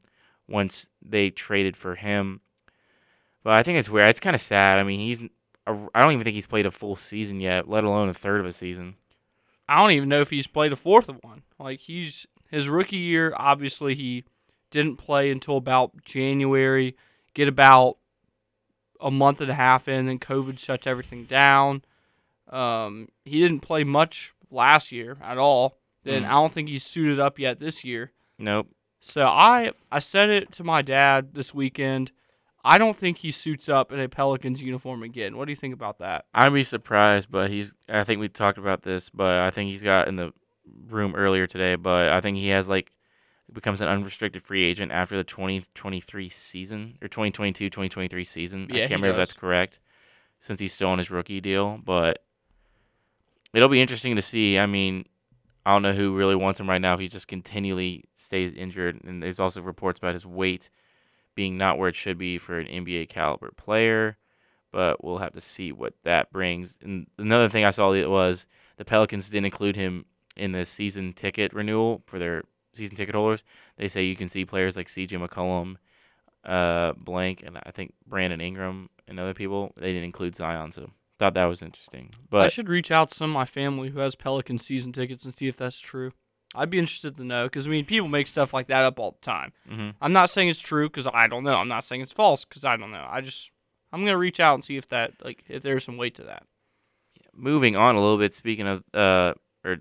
once 0.47 0.87
they 1.01 1.29
traded 1.29 1.75
for 1.77 1.95
him. 1.95 2.41
But 3.43 3.53
I 3.53 3.63
think 3.63 3.77
it's 3.79 3.89
weird. 3.89 4.09
It's 4.09 4.19
kind 4.19 4.35
of 4.35 4.41
sad. 4.41 4.79
I 4.79 4.83
mean, 4.83 4.99
he's 4.99 5.21
I 5.67 6.01
don't 6.01 6.11
even 6.13 6.23
think 6.23 6.35
he's 6.35 6.45
played 6.45 6.65
a 6.65 6.71
full 6.71 6.95
season 6.95 7.39
yet, 7.39 7.67
let 7.67 7.83
alone 7.83 8.09
a 8.09 8.13
third 8.13 8.39
of 8.39 8.45
a 8.45 8.53
season. 8.53 8.95
I 9.67 9.77
don't 9.81 9.91
even 9.91 10.09
know 10.09 10.21
if 10.21 10.29
he's 10.29 10.47
played 10.47 10.71
a 10.71 10.75
fourth 10.75 11.09
of 11.09 11.19
one. 11.23 11.41
Like 11.59 11.79
he's 11.79 12.27
his 12.51 12.69
rookie 12.69 12.97
year, 12.97 13.33
obviously 13.35 13.95
he 13.95 14.25
didn't 14.69 14.97
play 14.97 15.31
until 15.31 15.57
about 15.57 16.03
January. 16.05 16.95
Get 17.33 17.47
about 17.47 17.97
a 19.01 19.09
month 19.11 19.41
and 19.41 19.49
a 19.49 19.55
half 19.55 19.87
in, 19.87 20.07
and 20.07 20.21
COVID 20.21 20.59
shuts 20.59 20.85
everything 20.87 21.25
down. 21.25 21.83
Um, 22.49 23.09
he 23.25 23.39
didn't 23.39 23.59
play 23.61 23.83
much 23.83 24.33
last 24.51 24.91
year 24.91 25.17
at 25.21 25.37
all. 25.37 25.77
Then 26.03 26.23
Mm. 26.23 26.27
I 26.27 26.31
don't 26.31 26.51
think 26.51 26.69
he's 26.69 26.83
suited 26.83 27.19
up 27.19 27.39
yet 27.39 27.57
this 27.59 27.83
year. 27.83 28.11
Nope. 28.37 28.69
So 29.05 29.27
I 29.27 29.71
I 29.91 29.99
said 29.99 30.31
it 30.31 30.51
to 30.53 30.63
my 30.63 30.81
dad 30.81 31.35
this 31.35 31.53
weekend. 31.53 32.11
I 32.63 32.79
don't 32.79 32.97
think 32.97 33.19
he 33.19 33.29
suits 33.29 33.69
up 33.69 33.91
in 33.91 33.99
a 33.99 34.09
Pelicans 34.09 34.63
uniform 34.63 35.03
again. 35.03 35.37
What 35.37 35.45
do 35.45 35.51
you 35.51 35.55
think 35.55 35.75
about 35.75 35.99
that? 35.99 36.25
I'd 36.33 36.51
be 36.51 36.63
surprised, 36.63 37.29
but 37.29 37.51
he's. 37.51 37.75
I 37.87 38.03
think 38.03 38.19
we 38.19 38.29
talked 38.29 38.57
about 38.57 38.81
this, 38.81 39.11
but 39.11 39.41
I 39.41 39.51
think 39.51 39.69
he's 39.69 39.83
got 39.83 40.07
in 40.07 40.15
the 40.15 40.33
room 40.87 41.13
earlier 41.13 41.45
today. 41.45 41.75
But 41.75 42.09
I 42.09 42.19
think 42.19 42.37
he 42.37 42.47
has 42.47 42.67
like 42.67 42.91
becomes 43.53 43.79
an 43.79 43.87
unrestricted 43.87 44.41
free 44.41 44.63
agent 44.63 44.91
after 44.91 45.15
the 45.15 45.23
2023 45.23 46.27
season 46.29 46.97
or 46.99 47.07
2022 47.07 47.69
2023 47.69 48.23
season. 48.23 48.67
Yeah, 48.71 48.75
I 48.75 48.79
can't 48.87 49.01
remember 49.01 49.09
if 49.09 49.17
that's 49.17 49.33
correct 49.33 49.79
since 50.39 50.59
he's 50.59 50.73
still 50.73 50.89
on 50.89 50.97
his 50.97 51.11
rookie 51.11 51.41
deal, 51.41 51.79
but 51.85 52.23
it'll 53.53 53.69
be 53.69 53.81
interesting 53.81 54.15
to 54.15 54.23
see. 54.23 54.57
I 54.57 54.65
mean, 54.65 55.05
I 55.65 55.71
don't 55.71 55.81
know 55.81 55.93
who 55.93 56.15
really 56.15 56.35
wants 56.35 56.59
him 56.59 56.69
right 56.69 56.81
now 56.81 56.93
if 56.93 56.99
he 56.99 57.07
just 57.07 57.27
continually 57.27 58.05
stays 58.15 58.53
injured. 58.53 59.01
And 59.03 59.23
there's 59.23 59.39
also 59.39 59.61
reports 59.61 59.97
about 59.97 60.13
his 60.13 60.25
weight 60.25 60.69
being 61.33 61.57
not 61.57 61.77
where 61.77 61.89
it 61.89 61.95
should 61.95 62.17
be 62.17 62.37
for 62.37 62.59
an 62.59 62.67
NBA 62.67 63.09
caliber 63.09 63.51
player. 63.55 64.17
But 64.71 65.03
we'll 65.03 65.17
have 65.19 65.33
to 65.33 65.41
see 65.41 65.71
what 65.71 65.93
that 66.03 66.31
brings. 66.31 66.77
And 66.81 67.07
another 67.17 67.49
thing 67.49 67.65
I 67.65 67.71
saw 67.71 67.93
was 68.07 68.45
the 68.77 68.85
Pelicans 68.85 69.29
didn't 69.29 69.45
include 69.45 69.75
him 69.75 70.05
in 70.35 70.51
the 70.51 70.65
season 70.65 71.13
ticket 71.13 71.53
renewal 71.53 72.03
for 72.05 72.19
their 72.19 72.43
season 72.73 72.95
ticket 72.95 73.15
holders. 73.15 73.43
They 73.77 73.87
say 73.87 74.03
you 74.03 74.15
can 74.15 74.29
see 74.29 74.45
players 74.45 74.75
like 74.75 74.87
CJ 74.87 75.25
McCollum, 75.25 75.77
uh, 76.43 76.93
Blank, 76.97 77.43
and 77.45 77.57
I 77.57 77.71
think 77.71 77.93
Brandon 78.05 78.41
Ingram 78.41 78.89
and 79.07 79.19
other 79.19 79.33
people. 79.33 79.73
They 79.77 79.93
didn't 79.93 80.03
include 80.03 80.35
Zion, 80.35 80.71
so 80.73 80.91
thought 81.19 81.33
that 81.35 81.45
was 81.45 81.61
interesting. 81.61 82.11
But 82.29 82.45
I 82.45 82.47
should 82.49 82.69
reach 82.69 82.91
out 82.91 83.09
to 83.09 83.15
some 83.15 83.29
of 83.31 83.33
my 83.33 83.45
family 83.45 83.89
who 83.89 83.99
has 83.99 84.15
Pelican 84.15 84.59
season 84.59 84.91
tickets 84.91 85.25
and 85.25 85.33
see 85.33 85.47
if 85.47 85.57
that's 85.57 85.79
true. 85.79 86.11
I'd 86.53 86.69
be 86.69 86.79
interested 86.79 87.15
to 87.17 87.23
know 87.23 87.45
because 87.45 87.67
I 87.67 87.69
mean 87.69 87.85
people 87.85 88.07
make 88.07 88.27
stuff 88.27 88.53
like 88.53 88.67
that 88.67 88.83
up 88.83 88.99
all 88.99 89.11
the 89.11 89.25
time. 89.25 89.51
mhm. 89.69 89.93
I'm 90.01 90.13
not 90.13 90.29
saying 90.29 90.49
it's 90.49 90.59
true 90.59 90.87
because 90.89 91.07
I 91.13 91.27
don't 91.27 91.43
know. 91.43 91.55
I'm 91.55 91.67
not 91.67 91.83
saying 91.83 92.01
it's 92.01 92.13
false 92.13 92.45
because 92.45 92.63
I 92.63 92.77
don't 92.77 92.91
know. 92.91 93.05
I 93.09 93.21
just 93.21 93.51
I'm 93.91 94.01
gonna 94.01 94.17
reach 94.17 94.39
out 94.39 94.53
and 94.55 94.63
see 94.63 94.77
if 94.77 94.87
that 94.89 95.13
like 95.23 95.43
if 95.49 95.63
there's 95.63 95.83
some 95.83 95.97
weight 95.97 96.15
to 96.15 96.23
that. 96.23 96.43
moving 97.33 97.75
on 97.75 97.95
a 97.95 98.01
little 98.01 98.17
bit. 98.17 98.33
Speaking 98.33 98.67
of 98.67 98.83
uh, 98.93 99.33
or 99.65 99.77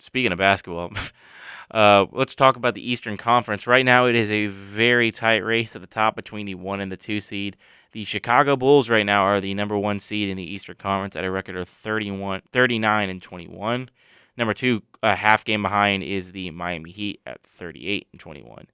speaking 0.00 0.32
of 0.32 0.38
basketball, 0.38 0.92
uh, 1.70 2.06
let's 2.12 2.34
talk 2.34 2.56
about 2.56 2.74
the 2.74 2.90
Eastern 2.90 3.16
Conference. 3.16 3.66
Right 3.66 3.84
now, 3.84 4.06
it 4.06 4.14
is 4.14 4.30
a 4.30 4.46
very 4.46 5.10
tight 5.10 5.44
race 5.44 5.74
at 5.76 5.82
the 5.82 5.86
top 5.86 6.16
between 6.16 6.46
the 6.46 6.54
one 6.54 6.80
and 6.80 6.90
the 6.90 6.96
two 6.96 7.20
seed. 7.20 7.56
The 7.92 8.04
Chicago 8.04 8.56
Bulls 8.56 8.90
right 8.90 9.06
now 9.06 9.22
are 9.22 9.40
the 9.40 9.54
number 9.54 9.78
one 9.78 9.98
seed 9.98 10.28
in 10.28 10.36
the 10.36 10.42
Eastern 10.42 10.76
Conference 10.76 11.16
at 11.16 11.24
a 11.24 11.30
record 11.30 11.56
of 11.56 11.68
31, 11.68 12.42
39 12.52 13.10
and 13.10 13.22
21. 13.22 13.90
Number 14.36 14.54
two, 14.54 14.82
a 15.02 15.16
half 15.16 15.44
game 15.44 15.62
behind, 15.62 16.02
is 16.02 16.32
the 16.32 16.50
Miami 16.50 16.90
Heat 16.90 17.20
at 17.26 17.42
38 17.42 18.08
and 18.12 18.20
21. 18.20 18.66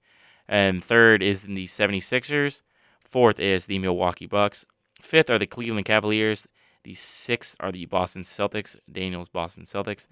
And 0.47 0.83
third 0.83 1.23
is 1.23 1.43
the 1.43 1.65
76ers. 1.65 2.61
Fourth 2.99 3.39
is 3.39 3.65
the 3.65 3.79
Milwaukee 3.79 4.27
Bucks. 4.27 4.65
Fifth 5.01 5.29
are 5.29 5.39
the 5.39 5.47
Cleveland 5.47 5.85
Cavaliers. 5.85 6.47
The 6.83 6.93
sixth 6.93 7.55
are 7.59 7.71
the 7.71 7.85
Boston 7.85 8.23
Celtics, 8.23 8.75
Daniel's 8.91 9.29
Boston 9.29 9.63
Celtics. 9.63 10.05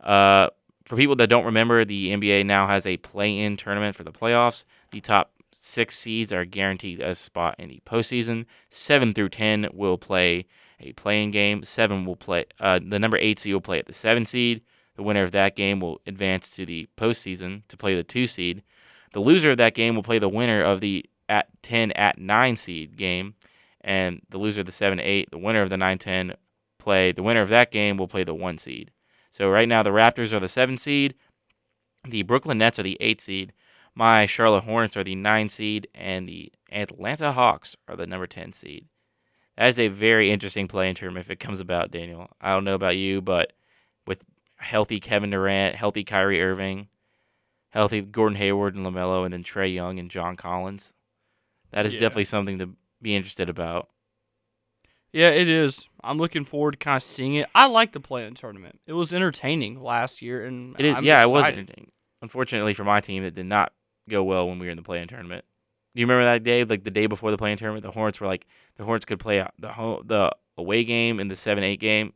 Uh, 0.00 0.50
for 0.84 0.96
people 0.96 1.14
that 1.16 1.28
don't 1.28 1.44
remember, 1.44 1.84
the 1.84 2.08
NBA 2.12 2.46
now 2.46 2.66
has 2.66 2.86
a 2.86 2.96
play-in 2.96 3.56
tournament 3.56 3.94
for 3.94 4.02
the 4.04 4.10
playoffs. 4.10 4.64
The 4.90 5.00
top 5.00 5.30
six 5.68 5.98
seeds 5.98 6.32
are 6.32 6.44
guaranteed 6.44 7.00
a 7.00 7.14
spot 7.14 7.54
in 7.58 7.68
the 7.68 7.80
postseason. 7.84 8.46
Seven 8.70 9.12
through 9.12 9.28
ten 9.28 9.68
will 9.72 9.98
play 9.98 10.46
a 10.80 10.92
play-in 10.92 11.30
game. 11.30 11.64
Seven 11.64 12.04
will 12.04 12.16
play. 12.16 12.46
Uh, 12.58 12.80
the 12.82 12.98
number 12.98 13.18
eight 13.18 13.38
seed 13.38 13.52
will 13.52 13.60
play 13.60 13.78
at 13.78 13.86
the 13.86 13.92
seven 13.92 14.24
seed. 14.24 14.62
The 14.96 15.02
winner 15.02 15.22
of 15.22 15.32
that 15.32 15.54
game 15.54 15.78
will 15.80 16.00
advance 16.06 16.50
to 16.56 16.66
the 16.66 16.88
postseason 16.96 17.62
to 17.68 17.76
play 17.76 17.94
the 17.94 18.02
two 18.02 18.26
seed. 18.26 18.62
The 19.12 19.20
loser 19.20 19.52
of 19.52 19.58
that 19.58 19.74
game 19.74 19.94
will 19.94 20.02
play 20.02 20.18
the 20.18 20.28
winner 20.28 20.62
of 20.62 20.80
the 20.80 21.04
at 21.28 21.46
ten 21.62 21.92
at 21.92 22.18
nine 22.18 22.56
seed 22.56 22.96
game, 22.96 23.34
and 23.82 24.20
the 24.30 24.38
loser 24.38 24.60
of 24.60 24.66
the 24.66 24.72
seven 24.72 24.98
eight, 24.98 25.30
the 25.30 25.38
winner 25.38 25.62
of 25.62 25.70
the 25.70 25.76
nine 25.76 25.98
ten 25.98 26.34
play. 26.78 27.12
The 27.12 27.22
winner 27.22 27.42
of 27.42 27.48
that 27.48 27.70
game 27.70 27.96
will 27.96 28.08
play 28.08 28.24
the 28.24 28.34
one 28.34 28.58
seed. 28.58 28.90
So 29.30 29.48
right 29.48 29.68
now 29.68 29.82
the 29.82 29.90
Raptors 29.90 30.32
are 30.32 30.40
the 30.40 30.48
seven 30.48 30.78
seed, 30.78 31.14
the 32.08 32.22
Brooklyn 32.22 32.58
Nets 32.58 32.78
are 32.78 32.82
the 32.82 32.96
eight 33.00 33.20
seed, 33.20 33.52
my 33.98 34.26
Charlotte 34.26 34.62
Hornets 34.62 34.96
are 34.96 35.02
the 35.02 35.16
nine 35.16 35.48
seed, 35.48 35.88
and 35.92 36.28
the 36.28 36.52
Atlanta 36.70 37.32
Hawks 37.32 37.74
are 37.88 37.96
the 37.96 38.06
number 38.06 38.28
ten 38.28 38.52
seed. 38.52 38.86
That 39.56 39.66
is 39.68 39.78
a 39.80 39.88
very 39.88 40.30
interesting 40.30 40.68
playing 40.68 40.94
term 40.94 41.16
if 41.16 41.28
it 41.30 41.40
comes 41.40 41.58
about, 41.58 41.90
Daniel. 41.90 42.28
I 42.40 42.52
don't 42.52 42.62
know 42.64 42.76
about 42.76 42.96
you, 42.96 43.20
but 43.20 43.52
with 44.06 44.22
healthy 44.56 45.00
Kevin 45.00 45.30
Durant, 45.30 45.74
healthy 45.74 46.04
Kyrie 46.04 46.40
Irving, 46.40 46.86
healthy 47.70 48.00
Gordon 48.00 48.36
Hayward 48.36 48.76
and 48.76 48.86
LaMelo, 48.86 49.24
and 49.24 49.32
then 49.32 49.42
Trae 49.42 49.74
Young 49.74 49.98
and 49.98 50.08
John 50.10 50.36
Collins, 50.36 50.92
that 51.72 51.84
is 51.84 51.94
Yeah. 51.94 52.00
definitely 52.00 52.24
something 52.24 52.58
to 52.58 52.76
be 53.02 53.16
interested 53.16 53.48
about. 53.48 53.88
Yeah, 55.12 55.30
it 55.30 55.48
is. 55.48 55.88
I'm 56.04 56.18
looking 56.18 56.44
forward 56.44 56.72
to 56.72 56.76
kind 56.78 56.96
of 56.96 57.02
seeing 57.02 57.34
it. 57.34 57.46
I 57.54 57.66
like 57.66 57.92
the 57.92 58.00
play-in 58.00 58.34
tournament. 58.34 58.78
It 58.86 58.92
was 58.92 59.12
entertaining 59.12 59.82
last 59.82 60.22
year, 60.22 60.44
and 60.44 60.76
It 60.78 60.84
is, 60.84 60.96
yeah, 61.02 61.22
it 61.22 61.26
was 61.30 61.40
excited. 61.46 61.58
entertaining. 61.58 61.90
Unfortunately 62.22 62.74
for 62.74 62.84
my 62.84 63.00
team, 63.00 63.24
it 63.24 63.34
did 63.34 63.46
not 63.46 63.72
go 64.08 64.24
well 64.24 64.48
when 64.48 64.58
we 64.58 64.66
were 64.66 64.70
in 64.70 64.76
the 64.76 64.82
play-in 64.82 65.08
tournament. 65.08 65.44
Do 65.94 66.00
you 66.00 66.06
remember 66.06 66.24
that 66.24 66.44
day, 66.44 66.64
like 66.64 66.84
the 66.84 66.90
day 66.90 67.06
before 67.06 67.30
the 67.30 67.38
play-in 67.38 67.58
tournament? 67.58 67.84
The 67.84 67.90
Hornets 67.92 68.20
were 68.20 68.26
like 68.26 68.46
the 68.76 68.84
Hornets 68.84 69.04
could 69.04 69.20
play 69.20 69.44
the 69.58 69.72
home, 69.72 70.02
the 70.06 70.30
away 70.56 70.84
game 70.84 71.18
and 71.20 71.30
the 71.30 71.36
seven 71.36 71.64
eight 71.64 71.80
game, 71.80 72.12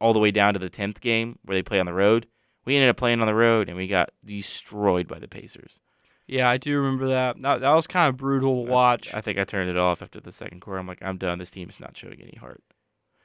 all 0.00 0.12
the 0.12 0.18
way 0.18 0.30
down 0.30 0.54
to 0.54 0.58
the 0.60 0.68
tenth 0.70 1.00
game 1.00 1.38
where 1.44 1.56
they 1.56 1.62
play 1.62 1.80
on 1.80 1.86
the 1.86 1.92
road. 1.94 2.26
We 2.64 2.74
ended 2.74 2.90
up 2.90 2.96
playing 2.96 3.20
on 3.20 3.26
the 3.26 3.34
road 3.34 3.68
and 3.68 3.76
we 3.76 3.86
got 3.86 4.10
destroyed 4.24 5.06
by 5.08 5.18
the 5.18 5.28
Pacers. 5.28 5.80
Yeah, 6.26 6.48
I 6.50 6.56
do 6.56 6.76
remember 6.76 7.08
that. 7.08 7.40
That, 7.40 7.60
that 7.60 7.70
was 7.70 7.86
kind 7.86 8.08
of 8.08 8.16
brutal 8.16 8.64
to 8.64 8.70
I- 8.70 8.74
watch. 8.74 9.14
I 9.14 9.20
think 9.20 9.38
I 9.38 9.44
turned 9.44 9.70
it 9.70 9.76
off 9.76 10.02
after 10.02 10.18
the 10.20 10.32
second 10.32 10.60
quarter. 10.60 10.80
I'm 10.80 10.86
like, 10.88 11.02
I'm 11.02 11.18
done. 11.18 11.38
This 11.38 11.50
team's 11.50 11.78
not 11.78 11.96
showing 11.96 12.20
any 12.20 12.36
heart. 12.40 12.62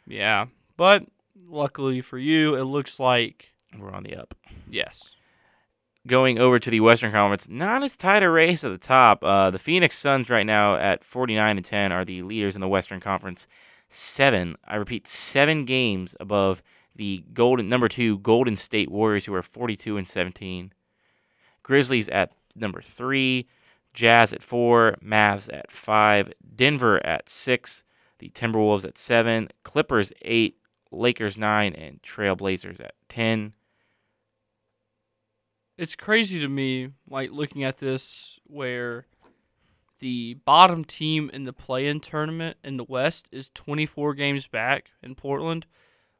yeah, 0.07 0.45
but 0.77 1.05
luckily 1.47 2.01
for 2.01 2.17
you, 2.19 2.55
it 2.55 2.63
looks 2.65 2.99
like 2.99 3.53
We're 3.79 3.91
on 3.91 4.03
the 4.03 4.15
up. 4.15 4.35
yes. 4.69 5.15
Going 6.07 6.39
over 6.39 6.59
to 6.59 6.69
the 6.69 6.79
Western 6.79 7.11
Conference, 7.11 7.47
not 7.47 7.83
as 7.83 7.95
tight 7.95 8.23
a 8.23 8.29
race 8.29 8.63
at 8.63 8.71
the 8.71 8.77
top. 8.77 9.23
Uh, 9.23 9.51
the 9.51 9.59
Phoenix 9.59 9.97
Suns 9.97 10.29
right 10.29 10.45
now 10.45 10.75
at 10.75 11.03
49 11.03 11.57
and 11.57 11.65
10 11.65 11.91
are 11.91 12.05
the 12.05 12.23
leaders 12.23 12.55
in 12.55 12.61
the 12.61 12.67
Western 12.67 12.99
Conference. 12.99 13.47
Seven, 13.89 14.55
I 14.65 14.77
repeat, 14.77 15.07
seven 15.07 15.65
games 15.65 16.15
above 16.19 16.63
the 16.95 17.23
golden 17.33 17.69
number 17.69 17.87
two 17.87 18.19
Golden 18.19 18.57
State 18.57 18.89
Warriors, 18.89 19.25
who 19.25 19.33
are 19.33 19.43
42 19.43 19.97
and 19.97 20.07
17. 20.07 20.73
Grizzlies 21.63 22.09
at 22.09 22.31
number 22.55 22.81
three, 22.81 23.47
Jazz 23.93 24.33
at 24.33 24.41
four, 24.41 24.97
Mavs 25.03 25.53
at 25.53 25.71
five, 25.71 26.31
Denver 26.55 27.05
at 27.05 27.29
six, 27.29 27.83
the 28.19 28.29
Timberwolves 28.29 28.85
at 28.85 28.97
seven, 28.97 29.49
Clippers 29.63 30.13
eight, 30.21 30.57
Lakers 30.91 31.37
nine, 31.37 31.73
and 31.73 32.01
Trailblazers 32.01 32.79
at 32.79 32.93
10. 33.09 33.53
It's 35.77 35.95
crazy 35.95 36.39
to 36.39 36.47
me, 36.47 36.89
like 37.09 37.31
looking 37.31 37.63
at 37.63 37.77
this, 37.77 38.39
where 38.45 39.05
the 39.99 40.35
bottom 40.45 40.83
team 40.83 41.29
in 41.33 41.45
the 41.45 41.53
play-in 41.53 41.99
tournament 41.99 42.57
in 42.63 42.77
the 42.77 42.83
West 42.83 43.27
is 43.31 43.49
24 43.51 44.13
games 44.15 44.47
back 44.47 44.91
in 45.01 45.15
Portland, 45.15 45.65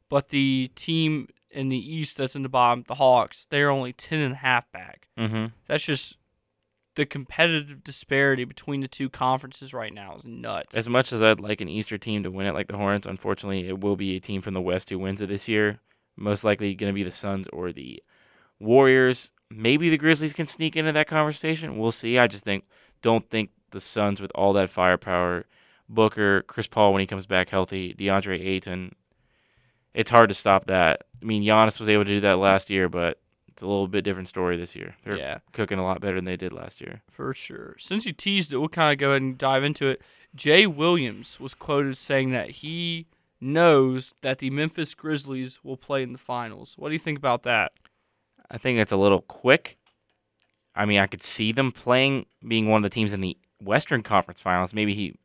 but 0.08 0.28
the 0.28 0.70
team 0.74 1.28
in 1.50 1.68
the 1.68 1.94
East 1.94 2.16
that's 2.16 2.34
in 2.34 2.42
the 2.42 2.48
bottom, 2.48 2.84
the 2.88 2.94
Hawks, 2.94 3.46
they're 3.50 3.70
only 3.70 3.92
10 3.92 4.20
and 4.20 4.34
a 4.34 4.38
half 4.38 4.70
back. 4.72 5.08
Mm-hmm. 5.18 5.46
That's 5.66 5.84
just 5.84 6.16
the 6.94 7.06
competitive 7.06 7.82
disparity 7.82 8.44
between 8.44 8.80
the 8.80 8.88
two 8.88 9.08
conferences 9.08 9.72
right 9.72 9.92
now 9.92 10.14
is 10.16 10.26
nuts. 10.26 10.76
As 10.76 10.88
much 10.88 11.12
as 11.12 11.22
I'd 11.22 11.40
like 11.40 11.60
an 11.60 11.68
Easter 11.68 11.98
team 11.98 12.22
to 12.22 12.30
win 12.30 12.46
it 12.46 12.54
like 12.54 12.68
the 12.68 12.76
Hornets, 12.76 13.06
unfortunately, 13.06 13.68
it 13.68 13.80
will 13.80 13.96
be 13.96 14.16
a 14.16 14.20
team 14.20 14.42
from 14.42 14.54
the 14.54 14.60
West 14.60 14.90
who 14.90 14.98
wins 14.98 15.20
it 15.20 15.28
this 15.28 15.48
year. 15.48 15.80
Most 16.16 16.44
likely 16.44 16.74
going 16.74 16.90
to 16.90 16.94
be 16.94 17.02
the 17.02 17.10
Suns 17.10 17.48
or 17.48 17.72
the 17.72 18.02
Warriors. 18.60 19.32
Maybe 19.54 19.90
the 19.90 19.98
Grizzlies 19.98 20.32
can 20.32 20.46
sneak 20.46 20.76
into 20.76 20.92
that 20.92 21.08
conversation. 21.08 21.78
We'll 21.78 21.92
see. 21.92 22.18
I 22.18 22.26
just 22.26 22.44
think 22.44 22.64
don't 23.02 23.28
think 23.28 23.50
the 23.70 23.80
Suns 23.80 24.20
with 24.20 24.32
all 24.34 24.52
that 24.54 24.70
firepower, 24.70 25.46
Booker, 25.88 26.42
Chris 26.42 26.66
Paul 26.66 26.92
when 26.92 27.00
he 27.00 27.06
comes 27.06 27.26
back 27.26 27.48
healthy, 27.48 27.94
DeAndre 27.94 28.40
Ayton. 28.40 28.94
It's 29.94 30.10
hard 30.10 30.28
to 30.30 30.34
stop 30.34 30.66
that. 30.66 31.02
I 31.20 31.24
mean, 31.24 31.42
Giannis 31.42 31.78
was 31.78 31.88
able 31.88 32.04
to 32.04 32.10
do 32.10 32.20
that 32.20 32.38
last 32.38 32.70
year, 32.70 32.88
but 32.88 33.18
it's 33.48 33.62
a 33.62 33.66
little 33.66 33.88
bit 33.88 34.04
different 34.04 34.28
story 34.28 34.56
this 34.56 34.74
year. 34.74 34.94
They're 35.04 35.16
yeah, 35.16 35.38
cooking 35.52 35.78
a 35.78 35.84
lot 35.84 36.00
better 36.00 36.16
than 36.16 36.24
they 36.24 36.36
did 36.36 36.52
last 36.52 36.80
year. 36.80 37.02
for 37.10 37.34
sure. 37.34 37.76
Since 37.78 38.06
you 38.06 38.12
teased 38.12 38.52
it, 38.52 38.58
we'll 38.58 38.68
kind 38.68 38.92
of 38.92 38.98
go 38.98 39.10
ahead 39.10 39.22
and 39.22 39.36
dive 39.36 39.64
into 39.64 39.88
it. 39.88 40.00
Jay 40.34 40.66
Williams 40.66 41.38
was 41.38 41.52
quoted 41.52 41.98
saying 41.98 42.30
that 42.32 42.50
he 42.50 43.06
knows 43.40 44.14
that 44.22 44.38
the 44.38 44.48
Memphis 44.50 44.94
Grizzlies 44.94 45.60
will 45.62 45.76
play 45.76 46.02
in 46.02 46.12
the 46.12 46.18
finals. 46.18 46.74
What 46.78 46.88
do 46.88 46.94
you 46.94 46.98
think 46.98 47.18
about 47.18 47.42
that? 47.42 47.72
I 48.52 48.58
think 48.58 48.78
it's 48.78 48.92
a 48.92 48.96
little 48.96 49.22
quick. 49.22 49.78
I 50.74 50.84
mean, 50.84 51.00
I 51.00 51.06
could 51.06 51.22
see 51.22 51.52
them 51.52 51.72
playing, 51.72 52.26
being 52.46 52.68
one 52.68 52.84
of 52.84 52.90
the 52.90 52.94
teams 52.94 53.12
in 53.12 53.22
the 53.22 53.36
Western 53.60 54.02
Conference 54.02 54.40
Finals. 54.40 54.74
Maybe 54.74 54.94
he 54.94 55.16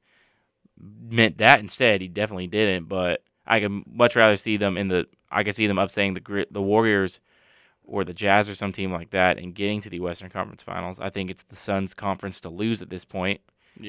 meant 0.80 1.38
that 1.40 1.60
instead. 1.60 2.02
He 2.02 2.08
definitely 2.08 2.48
didn't, 2.48 2.88
but 2.88 3.24
I 3.46 3.60
could 3.60 3.84
much 3.86 4.16
rather 4.16 4.38
see 4.38 4.58
them 4.58 4.78
in 4.78 4.88
the. 4.88 5.08
I 5.30 5.44
could 5.44 5.56
see 5.56 5.68
them 5.68 5.78
upsetting 5.78 6.14
the 6.14 6.48
the 6.50 6.62
Warriors 6.62 7.20
or 7.84 8.04
the 8.04 8.14
Jazz 8.14 8.50
or 8.50 8.56
some 8.56 8.72
team 8.72 8.92
like 8.92 9.12
that 9.12 9.38
and 9.38 9.56
getting 9.56 9.82
to 9.82 9.90
the 9.90 10.00
Western 10.00 10.30
Conference 10.30 10.62
Finals. 10.62 11.00
I 11.00 11.10
think 11.10 11.30
it's 11.30 11.44
the 11.44 11.56
Suns' 11.56 11.94
conference 11.94 12.42
to 12.42 12.50
lose 12.50 12.82
at 12.82 12.90
this 12.90 13.06
point, 13.06 13.42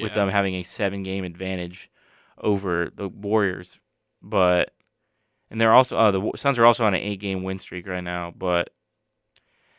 with 0.05 0.15
them 0.15 0.29
having 0.29 0.55
a 0.55 0.63
seven 0.63 1.03
game 1.03 1.25
advantage 1.25 1.91
over 2.39 2.91
the 2.95 3.09
Warriors. 3.09 3.79
But 4.23 4.73
and 5.51 5.61
they're 5.61 5.73
also 5.73 5.97
uh, 5.97 6.11
the 6.11 6.33
Suns 6.37 6.59
are 6.59 6.67
also 6.67 6.85
on 6.85 6.95
an 6.95 7.01
eight 7.01 7.21
game 7.21 7.43
win 7.43 7.59
streak 7.59 7.87
right 7.87 8.03
now. 8.03 8.33
But 8.37 8.71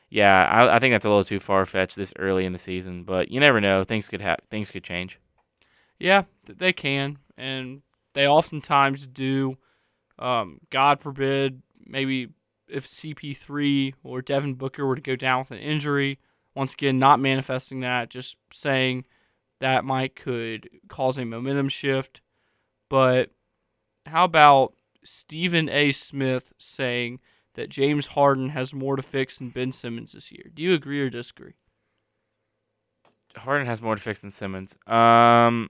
yeah, 0.10 0.43
I, 0.43 0.76
I 0.76 0.80
think 0.80 0.93
that's 0.93 1.06
a 1.06 1.10
little 1.10 1.24
too 1.24 1.39
far 1.39 1.65
fetched 1.65 1.95
this 1.95 2.13
early 2.17 2.45
in 2.45 2.54
the 2.54 2.60
season. 2.60 3.04
But 3.04 3.30
you 3.30 3.39
never 3.39 3.62
know; 3.62 3.84
things 3.84 4.08
could 4.08 4.22
happen. 4.22 4.45
Things 4.50 4.72
could 4.72 4.84
change. 4.84 5.19
Yeah, 6.00 6.24
they 6.48 6.74
can, 6.74 7.17
and 7.38 7.82
they 8.13 8.28
oftentimes 8.28 9.06
do. 9.06 9.58
Um, 10.17 10.60
God 10.69 11.00
forbid, 11.02 11.62
maybe 11.86 12.30
if 12.67 12.88
CP3 12.88 13.93
or 14.04 14.22
Devin 14.22 14.56
Booker 14.56 14.86
were 14.86 14.95
to 14.95 15.02
go 15.02 15.15
down 15.15 15.39
with 15.39 15.52
an 15.52 15.60
injury, 15.60 16.19
once 16.56 16.74
again, 16.74 17.00
not 17.00 17.19
manifesting 17.19 17.82
that, 17.82 18.10
just 18.10 18.38
saying 18.52 19.06
that 19.60 19.86
might 19.86 20.15
could 20.15 20.69
cause 20.88 21.17
a 21.17 21.26
momentum 21.26 21.69
shift. 21.69 22.22
But 22.89 23.32
how 24.06 24.26
about 24.26 24.74
Stephen 25.04 25.69
A. 25.69 25.91
Smith 25.91 26.54
saying 26.58 27.19
that 27.56 27.70
James 27.70 28.08
Harden 28.08 28.50
has 28.50 28.74
more 28.74 28.96
to 28.96 29.02
fix 29.02 29.38
than 29.40 29.50
Ben 29.50 29.72
Simmons 29.72 30.14
this 30.14 30.32
year? 30.32 30.46
Do 30.54 30.62
you 30.62 30.74
agree 30.74 31.02
or 31.02 31.10
disagree? 31.10 31.54
Harden 33.36 33.68
has 33.68 33.82
more 33.82 33.96
to 33.96 34.02
fix 34.02 34.20
than 34.20 34.32
Simmons. 34.32 34.78
Um, 34.88 35.70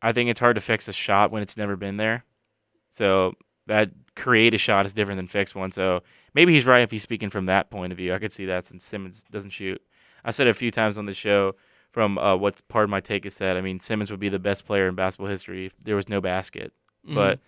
I 0.00 0.12
think 0.12 0.30
it's 0.30 0.40
hard 0.40 0.56
to 0.56 0.60
fix 0.60 0.88
a 0.88 0.92
shot 0.92 1.30
when 1.30 1.42
it's 1.42 1.56
never 1.56 1.76
been 1.76 1.96
there. 1.96 2.24
So 2.90 3.34
that 3.66 3.90
create 4.16 4.54
a 4.54 4.58
shot 4.58 4.86
is 4.86 4.92
different 4.92 5.18
than 5.18 5.28
fix 5.28 5.54
one. 5.54 5.72
So 5.72 6.02
maybe 6.34 6.52
he's 6.52 6.66
right 6.66 6.82
if 6.82 6.90
he's 6.90 7.02
speaking 7.02 7.30
from 7.30 7.46
that 7.46 7.70
point 7.70 7.92
of 7.92 7.96
view. 7.96 8.14
I 8.14 8.18
could 8.18 8.32
see 8.32 8.46
that 8.46 8.66
since 8.66 8.84
Simmons 8.84 9.24
doesn't 9.30 9.50
shoot. 9.50 9.80
I 10.24 10.30
said 10.30 10.46
a 10.46 10.54
few 10.54 10.70
times 10.70 10.98
on 10.98 11.06
the 11.06 11.14
show 11.14 11.54
from 11.90 12.18
uh, 12.18 12.36
what 12.36 12.66
part 12.68 12.84
of 12.84 12.90
my 12.90 13.00
take 13.00 13.24
is 13.26 13.34
said. 13.34 13.56
I 13.56 13.60
mean, 13.60 13.80
Simmons 13.80 14.10
would 14.10 14.20
be 14.20 14.28
the 14.28 14.38
best 14.38 14.66
player 14.66 14.88
in 14.88 14.94
basketball 14.94 15.28
history 15.28 15.66
if 15.66 15.78
there 15.80 15.96
was 15.96 16.08
no 16.08 16.20
basket. 16.20 16.72
Mm-hmm. 17.04 17.14
But 17.14 17.40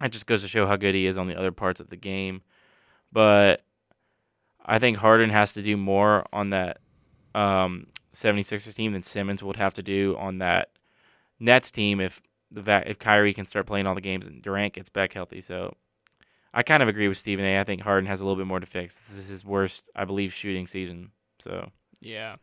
that 0.00 0.12
just 0.12 0.26
goes 0.26 0.42
to 0.42 0.48
show 0.48 0.66
how 0.66 0.76
good 0.76 0.94
he 0.94 1.06
is 1.06 1.16
on 1.16 1.26
the 1.26 1.38
other 1.38 1.52
parts 1.52 1.80
of 1.80 1.90
the 1.90 1.96
game. 1.96 2.42
But 3.12 3.62
I 4.64 4.78
think 4.78 4.98
Harden 4.98 5.30
has 5.30 5.52
to 5.52 5.62
do 5.62 5.76
more 5.76 6.26
on 6.32 6.50
that 6.50 6.78
um, 7.34 7.86
76ers 8.14 8.74
team 8.74 8.92
than 8.92 9.02
Simmons 9.02 9.42
would 9.42 9.56
have 9.56 9.74
to 9.74 9.82
do 9.82 10.16
on 10.18 10.38
that 10.38 10.70
Nets 11.38 11.70
team 11.70 12.00
if 12.00 12.22
the 12.50 12.82
if 12.88 12.98
Kyrie 12.98 13.34
can 13.34 13.46
start 13.46 13.66
playing 13.66 13.86
all 13.86 13.94
the 13.94 14.00
games 14.00 14.26
and 14.26 14.42
Durant 14.42 14.74
gets 14.74 14.88
back 14.88 15.12
healthy. 15.12 15.40
So 15.40 15.74
I 16.54 16.62
kind 16.62 16.82
of 16.82 16.88
agree 16.88 17.08
with 17.08 17.18
Stephen 17.18 17.44
A. 17.44 17.60
I 17.60 17.64
think 17.64 17.82
Harden 17.82 18.08
has 18.08 18.20
a 18.20 18.24
little 18.24 18.36
bit 18.36 18.46
more 18.46 18.60
to 18.60 18.66
fix. 18.66 18.98
This 18.98 19.18
is 19.18 19.28
his 19.28 19.44
worst, 19.44 19.84
I 19.94 20.04
believe, 20.04 20.32
shooting 20.32 20.66
season. 20.66 21.10
So 21.38 21.70
Yeah. 22.00 22.36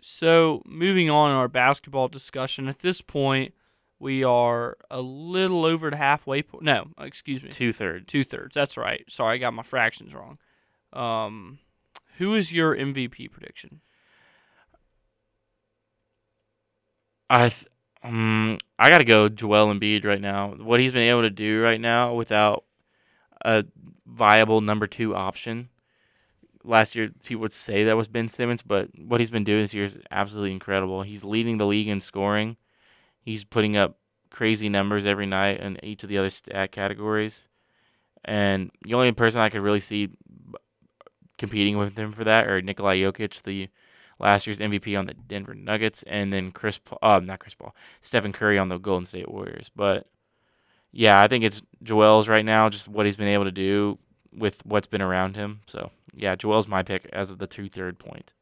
So 0.00 0.62
moving 0.66 1.08
on 1.08 1.30
in 1.30 1.36
our 1.36 1.48
basketball 1.48 2.08
discussion, 2.08 2.68
at 2.68 2.80
this 2.80 3.00
point, 3.00 3.54
we 3.98 4.24
are 4.24 4.76
a 4.90 5.00
little 5.00 5.64
over 5.64 5.90
the 5.90 5.96
halfway 5.96 6.42
point. 6.42 6.64
No, 6.64 6.88
excuse 6.98 7.42
me, 7.42 7.50
two 7.50 7.72
thirds. 7.72 8.06
two 8.06 8.24
thirds. 8.24 8.54
That's 8.54 8.76
right. 8.76 9.04
Sorry, 9.08 9.36
I 9.36 9.38
got 9.38 9.54
my 9.54 9.62
fractions 9.62 10.14
wrong. 10.14 10.38
Um, 10.92 11.58
who 12.18 12.34
is 12.34 12.52
your 12.52 12.76
MVP 12.76 13.30
prediction? 13.30 13.80
I 17.30 17.48
th- 17.48 17.66
um, 18.02 18.58
I 18.78 18.90
got 18.90 18.98
to 18.98 19.04
go 19.04 19.28
Joel 19.28 19.72
Embiid 19.72 20.04
right 20.04 20.20
now. 20.20 20.50
What 20.50 20.80
he's 20.80 20.92
been 20.92 21.08
able 21.08 21.22
to 21.22 21.30
do 21.30 21.62
right 21.62 21.80
now 21.80 22.14
without 22.14 22.64
a 23.44 23.64
viable 24.06 24.60
number 24.60 24.86
two 24.86 25.14
option. 25.16 25.70
Last 26.62 26.94
year, 26.94 27.10
people 27.24 27.42
would 27.42 27.52
say 27.52 27.84
that 27.84 27.96
was 27.96 28.08
Ben 28.08 28.28
Simmons, 28.28 28.62
but 28.62 28.88
what 28.98 29.20
he's 29.20 29.30
been 29.30 29.44
doing 29.44 29.62
this 29.62 29.74
year 29.74 29.84
is 29.84 29.98
absolutely 30.10 30.52
incredible. 30.52 31.02
He's 31.02 31.24
leading 31.24 31.58
the 31.58 31.66
league 31.66 31.88
in 31.88 32.00
scoring. 32.00 32.56
He's 33.24 33.44
putting 33.44 33.76
up 33.76 33.98
crazy 34.30 34.68
numbers 34.68 35.06
every 35.06 35.26
night 35.26 35.60
in 35.60 35.82
each 35.84 36.02
of 36.02 36.08
the 36.08 36.18
other 36.18 36.30
stat 36.30 36.72
categories. 36.72 37.46
And 38.24 38.70
the 38.82 38.94
only 38.94 39.12
person 39.12 39.40
I 39.40 39.48
could 39.48 39.60
really 39.60 39.80
see 39.80 40.10
competing 41.38 41.78
with 41.78 41.96
him 41.96 42.12
for 42.12 42.24
that 42.24 42.46
are 42.46 42.60
Nikolai 42.60 42.98
Jokic, 42.98 43.42
the 43.42 43.68
last 44.18 44.46
year's 44.46 44.58
MVP 44.58 44.98
on 44.98 45.06
the 45.06 45.14
Denver 45.14 45.54
Nuggets, 45.54 46.02
and 46.04 46.32
then 46.32 46.52
Chris, 46.52 46.80
uh, 47.02 47.20
not 47.24 47.40
Chris 47.40 47.54
Paul, 47.54 47.74
Stephen 48.00 48.32
Curry 48.32 48.58
on 48.58 48.68
the 48.68 48.78
Golden 48.78 49.04
State 49.04 49.30
Warriors. 49.30 49.70
But 49.74 50.06
yeah, 50.92 51.20
I 51.20 51.28
think 51.28 51.44
it's 51.44 51.62
Joel's 51.82 52.28
right 52.28 52.44
now, 52.44 52.68
just 52.68 52.88
what 52.88 53.06
he's 53.06 53.16
been 53.16 53.28
able 53.28 53.44
to 53.44 53.52
do 53.52 53.98
with 54.32 54.64
what's 54.64 54.86
been 54.86 55.02
around 55.02 55.36
him. 55.36 55.60
So 55.66 55.90
yeah, 56.14 56.36
Joel's 56.36 56.68
my 56.68 56.82
pick 56.82 57.08
as 57.12 57.30
of 57.30 57.38
the 57.38 57.46
two 57.46 57.68
third 57.68 57.98
point. 57.98 58.32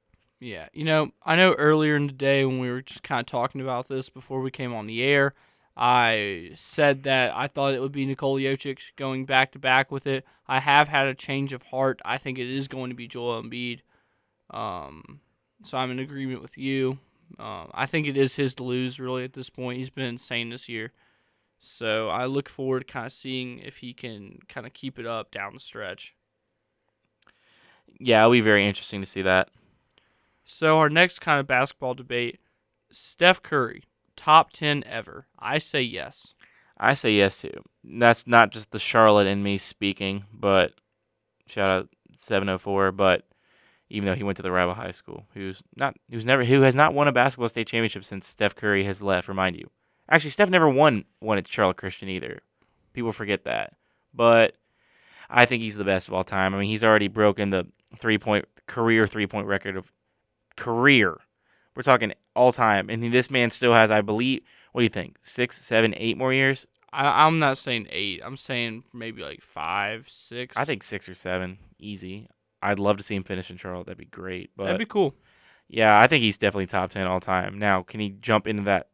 Yeah, 0.42 0.66
you 0.72 0.82
know, 0.82 1.12
I 1.24 1.36
know 1.36 1.52
earlier 1.52 1.94
in 1.94 2.08
the 2.08 2.12
day 2.12 2.44
when 2.44 2.58
we 2.58 2.68
were 2.68 2.82
just 2.82 3.04
kind 3.04 3.20
of 3.20 3.26
talking 3.26 3.60
about 3.60 3.86
this 3.86 4.08
before 4.08 4.40
we 4.40 4.50
came 4.50 4.74
on 4.74 4.88
the 4.88 5.00
air, 5.00 5.34
I 5.76 6.50
said 6.56 7.04
that 7.04 7.32
I 7.32 7.46
thought 7.46 7.74
it 7.74 7.80
would 7.80 7.92
be 7.92 8.04
Nikola 8.04 8.40
Jokic 8.40 8.96
going 8.96 9.24
back 9.24 9.52
to 9.52 9.60
back 9.60 9.92
with 9.92 10.04
it. 10.08 10.24
I 10.48 10.58
have 10.58 10.88
had 10.88 11.06
a 11.06 11.14
change 11.14 11.52
of 11.52 11.62
heart. 11.62 12.02
I 12.04 12.18
think 12.18 12.40
it 12.40 12.50
is 12.50 12.66
going 12.66 12.90
to 12.90 12.96
be 12.96 13.06
Joel 13.06 13.40
Embiid. 13.40 13.82
Um, 14.50 15.20
so 15.62 15.78
I'm 15.78 15.92
in 15.92 16.00
agreement 16.00 16.42
with 16.42 16.58
you. 16.58 16.98
Um, 17.38 17.70
I 17.72 17.86
think 17.86 18.08
it 18.08 18.16
is 18.16 18.34
his 18.34 18.52
to 18.56 18.64
lose 18.64 18.98
really 18.98 19.22
at 19.22 19.34
this 19.34 19.48
point. 19.48 19.78
He's 19.78 19.90
been 19.90 20.06
insane 20.06 20.50
this 20.50 20.68
year. 20.68 20.90
So 21.60 22.08
I 22.08 22.26
look 22.26 22.48
forward 22.48 22.80
to 22.80 22.92
kind 22.92 23.06
of 23.06 23.12
seeing 23.12 23.60
if 23.60 23.76
he 23.76 23.94
can 23.94 24.40
kind 24.48 24.66
of 24.66 24.72
keep 24.72 24.98
it 24.98 25.06
up 25.06 25.30
down 25.30 25.54
the 25.54 25.60
stretch. 25.60 26.16
Yeah, 28.00 28.22
it'll 28.22 28.32
be 28.32 28.40
very 28.40 28.66
interesting 28.66 29.00
to 29.02 29.06
see 29.06 29.22
that. 29.22 29.48
So 30.44 30.78
our 30.78 30.88
next 30.88 31.20
kind 31.20 31.40
of 31.40 31.46
basketball 31.46 31.94
debate, 31.94 32.40
Steph 32.90 33.42
Curry, 33.42 33.84
top 34.16 34.52
10 34.52 34.84
ever. 34.86 35.26
I 35.38 35.58
say 35.58 35.82
yes. 35.82 36.34
I 36.76 36.94
say 36.94 37.12
yes 37.12 37.40
too. 37.40 37.62
That's 37.84 38.26
not 38.26 38.50
just 38.50 38.72
the 38.72 38.78
Charlotte 38.78 39.26
in 39.26 39.42
me 39.42 39.58
speaking, 39.58 40.24
but 40.32 40.72
shout 41.46 41.70
out 41.70 41.88
704. 42.12 42.92
But 42.92 43.24
even 43.88 44.06
though 44.06 44.14
he 44.14 44.24
went 44.24 44.36
to 44.36 44.42
the 44.42 44.50
rival 44.50 44.74
high 44.74 44.90
school, 44.90 45.26
who's 45.34 45.62
not, 45.76 45.96
who's 46.10 46.26
never, 46.26 46.44
who 46.44 46.62
has 46.62 46.74
not 46.74 46.94
won 46.94 47.08
a 47.08 47.12
basketball 47.12 47.48
state 47.48 47.68
championship 47.68 48.04
since 48.04 48.26
Steph 48.26 48.56
Curry 48.56 48.84
has 48.84 49.02
left. 49.02 49.28
Remind 49.28 49.56
you, 49.56 49.70
actually, 50.08 50.30
Steph 50.30 50.50
never 50.50 50.68
won 50.68 51.04
one 51.20 51.38
at 51.38 51.50
Charlotte 51.50 51.76
Christian 51.76 52.08
either. 52.08 52.40
People 52.92 53.12
forget 53.12 53.44
that, 53.44 53.74
but 54.12 54.56
I 55.30 55.46
think 55.46 55.62
he's 55.62 55.76
the 55.76 55.84
best 55.84 56.08
of 56.08 56.14
all 56.14 56.24
time. 56.24 56.54
I 56.54 56.58
mean, 56.58 56.68
he's 56.68 56.84
already 56.84 57.08
broken 57.08 57.50
the 57.50 57.66
three 57.96 58.18
point 58.18 58.46
career 58.66 59.06
three 59.06 59.26
point 59.26 59.46
record 59.46 59.76
of 59.76 59.90
career. 60.56 61.18
We're 61.74 61.82
talking 61.82 62.12
all 62.36 62.52
time, 62.52 62.90
and 62.90 63.02
this 63.12 63.30
man 63.30 63.50
still 63.50 63.72
has, 63.72 63.90
I 63.90 64.00
believe. 64.02 64.42
What 64.72 64.80
do 64.80 64.84
you 64.84 64.90
think? 64.90 65.16
Six, 65.22 65.60
seven, 65.62 65.94
eight 65.96 66.16
more 66.16 66.32
years? 66.32 66.66
I, 66.92 67.26
I'm 67.26 67.38
not 67.38 67.58
saying 67.58 67.88
eight. 67.90 68.20
I'm 68.24 68.36
saying 68.36 68.84
maybe 68.92 69.22
like 69.22 69.40
five, 69.40 70.06
six. 70.08 70.56
I 70.56 70.64
think 70.64 70.82
six 70.82 71.08
or 71.08 71.14
seven, 71.14 71.58
easy. 71.78 72.28
I'd 72.60 72.78
love 72.78 72.98
to 72.98 73.02
see 73.02 73.14
him 73.14 73.24
finish 73.24 73.50
in 73.50 73.56
Charlotte. 73.56 73.86
That'd 73.86 73.98
be 73.98 74.04
great. 74.04 74.50
But 74.56 74.64
that'd 74.64 74.78
be 74.78 74.84
cool. 74.86 75.14
yeah, 75.68 75.98
I 75.98 76.06
think 76.06 76.22
he's 76.22 76.38
definitely 76.38 76.66
top 76.66 76.90
ten 76.90 77.06
all 77.06 77.20
time. 77.20 77.58
Now, 77.58 77.82
can 77.82 78.00
he 78.00 78.10
jump 78.10 78.46
into 78.46 78.64
that 78.64 78.88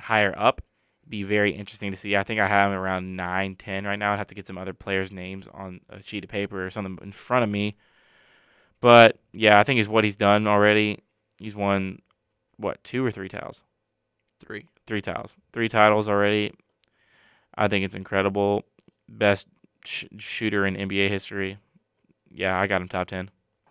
higher 0.00 0.34
up? 0.36 0.62
Be 1.06 1.22
very 1.22 1.52
interesting 1.52 1.90
to 1.90 1.98
see. 1.98 2.16
I 2.16 2.22
think 2.22 2.40
I 2.40 2.48
have 2.48 2.72
him 2.72 2.78
around 2.78 3.14
nine, 3.14 3.56
ten 3.56 3.84
right 3.84 3.98
now. 3.98 4.14
I'd 4.14 4.18
have 4.18 4.26
to 4.28 4.34
get 4.34 4.46
some 4.46 4.56
other 4.56 4.72
players' 4.72 5.12
names 5.12 5.46
on 5.52 5.80
a 5.90 6.02
sheet 6.02 6.24
of 6.24 6.30
paper 6.30 6.64
or 6.64 6.70
something 6.70 6.98
in 7.02 7.12
front 7.12 7.44
of 7.44 7.50
me. 7.50 7.76
But 8.84 9.16
yeah, 9.32 9.58
I 9.58 9.64
think 9.64 9.80
is 9.80 9.88
what 9.88 10.04
he's 10.04 10.14
done 10.14 10.46
already. 10.46 10.98
He's 11.38 11.54
won 11.54 12.02
what 12.58 12.84
two 12.84 13.02
or 13.02 13.10
three 13.10 13.30
titles? 13.30 13.62
Three. 14.44 14.66
Three 14.86 15.00
titles. 15.00 15.34
Three 15.54 15.70
titles 15.70 16.06
already. 16.06 16.52
I 17.56 17.66
think 17.66 17.86
it's 17.86 17.94
incredible. 17.94 18.66
Best 19.08 19.46
sh- 19.86 20.04
shooter 20.18 20.66
in 20.66 20.76
NBA 20.76 21.08
history. 21.08 21.56
Yeah, 22.30 22.60
I 22.60 22.66
got 22.66 22.82
him 22.82 22.88
top 22.88 23.06
ten. 23.06 23.30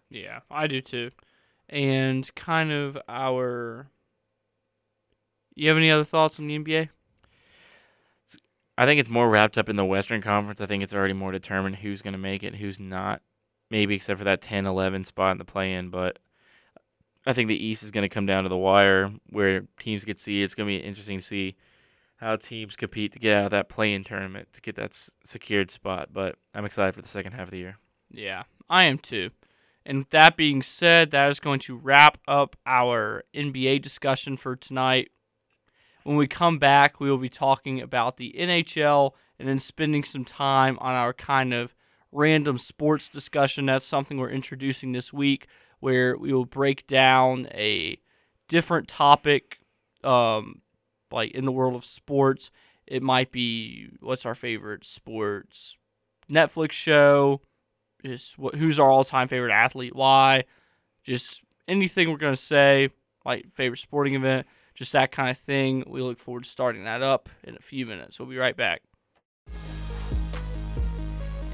Yeah, 0.10 0.40
I 0.50 0.66
do 0.66 0.82
too. 0.82 1.12
and 1.70 2.34
kind 2.34 2.72
of 2.72 2.98
our. 3.08 3.92
You 5.54 5.70
have 5.70 5.78
any 5.78 5.92
other 5.92 6.04
thoughts 6.04 6.40
on 6.40 6.48
the 6.48 6.58
NBA? 6.58 6.90
I 8.80 8.88
think 8.88 9.00
it's 9.00 9.12
more 9.12 9.30
wrapped 9.30 9.60
up 9.60 9.70
in 9.70 9.76
the 9.76 9.86
Western 9.86 10.24
Conference. 10.24 10.60
I 10.60 10.66
think 10.66 10.82
it's 10.82 10.96
already 10.96 11.14
more 11.14 11.32
determined 11.32 11.76
who's 11.76 12.02
going 12.02 12.14
to 12.14 12.18
make 12.18 12.42
it, 12.42 12.56
who's 12.56 12.80
not. 12.80 13.22
Maybe 13.70 13.96
except 13.96 14.20
for 14.20 14.26
that 14.26 14.42
10 14.42 14.66
11 14.66 15.06
spot 15.06 15.32
in 15.32 15.38
the 15.38 15.46
play 15.46 15.74
in. 15.74 15.90
But 15.90 16.20
I 17.26 17.34
think 17.34 17.48
the 17.48 17.66
East 17.66 17.84
is 17.84 17.92
going 17.92 18.04
to 18.04 18.10
come 18.10 18.26
down 18.26 18.44
to 18.44 18.50
the 18.50 18.58
wire 18.58 19.12
where 19.30 19.66
teams 19.80 20.06
get 20.06 20.20
see. 20.20 20.44
It's 20.44 20.56
going 20.56 20.68
to 20.68 20.80
be 20.80 20.86
interesting 20.86 21.20
to 21.20 21.26
see 21.26 21.56
how 22.18 22.36
teams 22.36 22.76
compete 22.76 23.12
to 23.14 23.20
get 23.20 23.36
out 23.36 23.46
of 23.46 23.52
that 23.52 23.70
play 23.70 23.94
in 23.94 24.04
tournament 24.04 24.48
to 24.54 24.62
get 24.62 24.76
that 24.76 24.92
s- 24.92 25.12
secured 25.24 25.72
spot. 25.72 26.10
But 26.14 26.36
I'm 26.54 26.66
excited 26.66 26.96
for 26.96 27.02
the 27.02 27.08
second 27.08 27.34
half 27.34 27.48
of 27.48 27.52
the 27.52 27.58
year. 27.58 27.78
Yeah, 28.12 28.44
I 28.70 28.84
am 28.84 28.98
too. 28.98 29.32
And 29.86 30.00
with 30.00 30.10
that 30.12 30.38
being 30.38 30.62
said, 30.62 31.12
that 31.12 31.30
is 31.30 31.40
going 31.40 31.60
to 31.62 31.76
wrap 31.76 32.18
up 32.28 32.56
our 32.66 33.24
NBA 33.34 33.82
discussion 33.82 34.38
for 34.38 34.56
tonight. 34.56 35.10
When 36.04 36.16
we 36.16 36.28
come 36.28 36.60
back, 36.60 37.00
we 37.00 37.10
will 37.10 37.18
be 37.18 37.30
talking 37.30 37.82
about 37.82 38.18
the 38.18 38.36
NHL 38.38 39.12
and 39.40 39.48
then 39.48 39.60
spending 39.60 40.04
some 40.04 40.26
time 40.26 40.78
on 40.80 40.94
our 40.94 41.14
kind 41.14 41.54
of 41.54 41.74
random 42.14 42.58
sports 42.58 43.10
discussion. 43.10 43.66
That's 43.66 43.86
something 43.86 44.18
we're 44.18 44.30
introducing 44.30 44.92
this 44.92 45.12
week 45.12 45.48
where 45.80 46.18
we 46.18 46.32
will 46.32 46.46
break 46.46 46.88
down 46.88 47.48
a 47.52 47.98
different 48.48 48.88
topic 48.88 49.60
um, 50.04 50.62
like 51.12 51.32
in 51.32 51.46
the 51.46 51.52
world 51.52 51.76
of 51.76 51.86
sports. 51.86 52.52
It 52.88 53.04
might 53.04 53.32
be 53.32 53.90
what's 54.00 54.26
our 54.26 54.36
favorite 54.36 54.86
sports 54.86 55.78
Netflix 56.30 56.72
show, 56.72 57.42
just 58.06 58.38
what, 58.38 58.56
who's 58.56 58.80
our 58.80 58.90
all-time 58.90 59.28
favorite 59.28 59.54
athlete, 59.54 59.96
why, 59.96 60.46
just 61.04 61.44
anything 61.68 62.10
we're 62.10 62.18
gonna 62.18 62.36
say, 62.36 62.90
like 63.26 63.50
favorite 63.52 63.80
sporting 63.80 64.16
event, 64.16 64.48
just 64.76 64.94
that 64.94 65.12
kind 65.12 65.30
of 65.30 65.38
thing. 65.38 65.84
We 65.88 66.02
look 66.02 66.20
forward 66.20 66.44
to 66.44 66.50
starting 66.50 66.84
that 66.86 67.02
up 67.02 67.30
in 67.44 67.56
a 67.56 67.62
few 67.62 67.86
minutes. 67.86 68.20
We'll 68.20 68.30
be 68.30 68.38
right 68.38 68.56
back. 68.56 68.82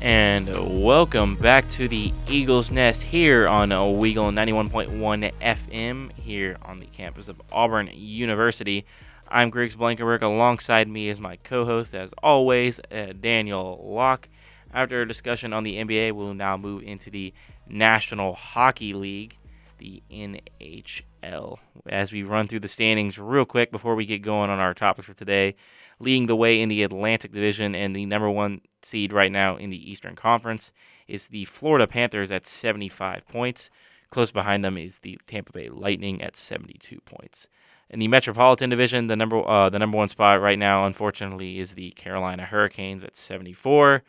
And 0.02 0.82
welcome 0.82 1.36
back 1.36 1.68
to 1.72 1.90
the 1.90 2.14
Eagles 2.30 2.72
Nest 2.72 3.02
here 3.02 3.50
on 3.50 3.68
Weagle 3.68 4.32
91.1 4.34 5.34
FM 5.42 6.12
here 6.14 6.56
on 6.62 6.80
the 6.80 6.86
campus 6.86 7.28
of 7.28 7.42
Auburn 7.52 7.90
University. 7.94 8.86
I'm 9.28 9.50
Griggs 9.50 9.76
Blankenberg. 9.76 10.22
Alongside 10.22 10.88
me 10.88 11.10
is 11.10 11.20
my 11.20 11.36
co-host, 11.36 11.94
as 11.94 12.14
always, 12.24 12.80
uh, 12.90 13.12
Daniel 13.20 13.84
Locke. 13.84 14.30
After 14.74 15.02
a 15.02 15.08
discussion 15.08 15.52
on 15.52 15.64
the 15.64 15.76
NBA, 15.76 16.14
we'll 16.14 16.34
now 16.34 16.56
move 16.56 16.84
into 16.84 17.10
the 17.10 17.34
National 17.68 18.36
Hockey 18.36 18.94
League, 18.94 19.38
the 19.80 20.02
NHL. 20.10 21.58
As 21.90 22.14
we 22.14 22.24
run 22.24 22.48
through 22.48 22.62
the 22.62 22.70
standings 22.70 23.20
real 23.20 23.44
quick 23.44 23.70
before 23.70 23.96
we 23.96 24.06
get 24.06 24.22
going 24.22 24.50
on 24.50 24.60
our 24.60 24.74
topics 24.74 25.08
for 25.08 25.14
today, 25.14 25.56
leading 26.00 26.28
the 26.28 26.36
way 26.36 26.62
in 26.62 26.70
the 26.70 26.84
Atlantic 26.84 27.32
Division 27.32 27.76
and 27.76 27.96
the 27.96 28.06
number 28.06 28.30
one 28.30 28.62
seed 28.82 29.12
right 29.12 29.32
now 29.32 29.56
in 29.58 29.70
the 29.70 29.92
Eastern 29.92 30.16
Conference 30.16 30.72
is 31.08 31.28
the 31.28 31.46
Florida 31.46 31.88
Panthers 31.88 32.32
at 32.32 32.48
75 32.48 33.28
points. 33.28 33.70
Close 34.12 34.32
behind 34.32 34.64
them 34.64 34.78
is 34.78 35.00
the 35.00 35.20
Tampa 35.28 35.52
Bay 35.52 35.70
Lightning 35.70 36.22
at 36.22 36.36
72 36.36 37.00
points. 37.02 37.48
In 37.90 38.00
the 38.00 38.08
Metropolitan 38.08 38.70
Division, 38.70 39.08
the 39.08 39.16
number 39.16 39.48
uh, 39.48 39.70
the 39.70 39.80
number 39.80 39.98
one 39.98 40.10
spot 40.10 40.42
right 40.42 40.60
now, 40.60 40.86
unfortunately, 40.86 41.60
is 41.60 41.74
the 41.74 41.92
Carolina 41.92 42.46
Hurricanes 42.46 43.04
at 43.04 43.16
74. 43.16 44.04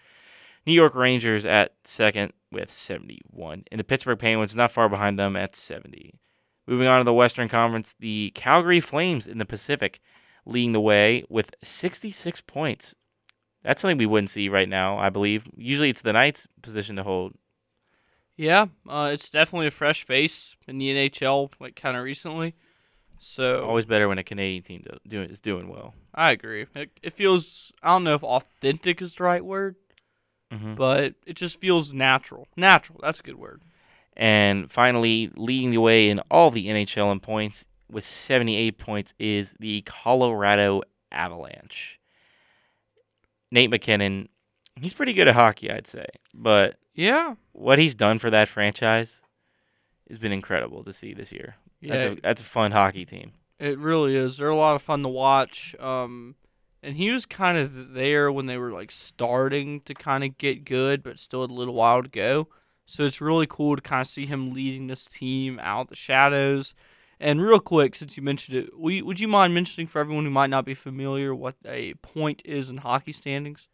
New 0.66 0.74
York 0.74 0.94
Rangers 0.94 1.46
at 1.46 1.72
second 1.84 2.34
with 2.52 2.70
71. 2.70 3.64
And 3.70 3.80
the 3.80 3.84
Pittsburgh 3.84 4.18
Penguins 4.18 4.54
not 4.54 4.70
far 4.70 4.88
behind 4.88 5.18
them 5.18 5.34
at 5.34 5.56
70. 5.56 6.14
Moving 6.66 6.86
on 6.86 7.00
to 7.00 7.04
the 7.04 7.14
Western 7.14 7.48
Conference, 7.48 7.94
the 7.98 8.32
Calgary 8.34 8.80
Flames 8.80 9.26
in 9.26 9.38
the 9.38 9.46
Pacific 9.46 10.00
leading 10.46 10.72
the 10.72 10.80
way 10.80 11.24
with 11.28 11.50
66 11.62 12.40
points. 12.42 12.94
That's 13.62 13.82
something 13.82 13.98
we 13.98 14.06
wouldn't 14.06 14.30
see 14.30 14.48
right 14.48 14.68
now, 14.68 14.98
I 14.98 15.10
believe. 15.10 15.46
Usually 15.56 15.90
it's 15.90 16.02
the 16.02 16.12
Knights' 16.12 16.46
position 16.62 16.96
to 16.96 17.02
hold. 17.02 17.34
Yeah, 18.36 18.66
uh, 18.88 19.10
it's 19.12 19.28
definitely 19.28 19.66
a 19.66 19.70
fresh 19.70 20.02
face 20.02 20.56
in 20.66 20.78
the 20.78 20.88
NHL, 20.88 21.50
like 21.60 21.76
kind 21.76 21.96
of 21.96 22.02
recently. 22.04 22.54
So 23.18 23.66
Always 23.66 23.84
better 23.84 24.08
when 24.08 24.16
a 24.16 24.24
Canadian 24.24 24.62
team 24.62 24.82
do, 24.82 24.96
do, 25.06 25.22
is 25.22 25.40
doing 25.40 25.68
well. 25.68 25.92
I 26.14 26.30
agree. 26.30 26.64
It, 26.74 26.90
it 27.02 27.12
feels 27.12 27.70
I 27.82 27.88
don't 27.88 28.04
know 28.04 28.14
if 28.14 28.24
authentic 28.24 29.02
is 29.02 29.14
the 29.14 29.24
right 29.24 29.44
word, 29.44 29.76
hmm 30.50 30.74
but 30.74 31.14
it 31.26 31.36
just 31.36 31.60
feels 31.60 31.92
natural. 31.92 32.48
Natural. 32.56 32.98
That's 33.02 33.20
a 33.20 33.22
good 33.22 33.36
word. 33.36 33.60
And 34.16 34.72
finally, 34.72 35.30
leading 35.36 35.70
the 35.70 35.78
way 35.78 36.08
in 36.08 36.20
all 36.30 36.50
the 36.50 36.68
NHL 36.68 37.12
in 37.12 37.20
points 37.20 37.66
with 37.90 38.04
78 38.04 38.78
points 38.78 39.14
is 39.18 39.54
the 39.58 39.82
Colorado 39.82 40.82
Avalanche. 41.12 41.98
Nate 43.50 43.70
MacKinnon, 43.70 44.28
he's 44.80 44.92
pretty 44.94 45.12
good 45.12 45.28
at 45.28 45.34
hockey, 45.34 45.70
I'd 45.70 45.86
say. 45.86 46.06
But 46.34 46.76
Yeah. 46.94 47.34
what 47.52 47.78
he's 47.78 47.94
done 47.94 48.18
for 48.18 48.30
that 48.30 48.48
franchise 48.48 49.20
has 50.08 50.18
been 50.18 50.32
incredible 50.32 50.84
to 50.84 50.92
see 50.92 51.14
this 51.14 51.32
year. 51.32 51.56
Yeah. 51.80 51.96
That's 51.96 52.04
a, 52.18 52.20
that's 52.22 52.40
a 52.42 52.44
fun 52.44 52.72
hockey 52.72 53.04
team. 53.04 53.32
It 53.58 53.78
really 53.78 54.16
is. 54.16 54.36
They're 54.38 54.48
a 54.48 54.56
lot 54.56 54.74
of 54.74 54.82
fun 54.82 55.02
to 55.02 55.08
watch. 55.08 55.74
Um, 55.80 56.36
and 56.82 56.96
he 56.96 57.10
was 57.10 57.26
kind 57.26 57.58
of 57.58 57.92
there 57.92 58.30
when 58.32 58.46
they 58.46 58.56
were 58.56 58.72
like 58.72 58.90
starting 58.90 59.80
to 59.82 59.94
kind 59.94 60.24
of 60.24 60.38
get 60.38 60.64
good, 60.64 61.02
but 61.02 61.18
still 61.18 61.42
had 61.42 61.50
a 61.50 61.54
little 61.54 61.74
while 61.74 62.02
to 62.02 62.08
go. 62.08 62.48
So 62.86 63.04
it's 63.04 63.20
really 63.20 63.46
cool 63.48 63.76
to 63.76 63.82
kind 63.82 64.00
of 64.00 64.06
see 64.06 64.26
him 64.26 64.50
leading 64.52 64.86
this 64.86 65.04
team 65.04 65.58
out 65.62 65.82
of 65.82 65.88
the 65.88 65.96
shadows. 65.96 66.74
And 67.20 67.42
real 67.42 67.60
quick, 67.60 67.94
since 67.94 68.16
you 68.16 68.22
mentioned 68.22 68.56
it, 68.56 68.70
would 68.74 69.20
you 69.20 69.28
mind 69.28 69.52
mentioning 69.52 69.86
for 69.86 70.00
everyone 70.00 70.24
who 70.24 70.30
might 70.30 70.48
not 70.48 70.64
be 70.64 70.74
familiar 70.74 71.34
what 71.34 71.56
a 71.66 71.94
point 71.94 72.40
is 72.46 72.70
in 72.70 72.78
hockey 72.78 73.12
standings? 73.12 73.68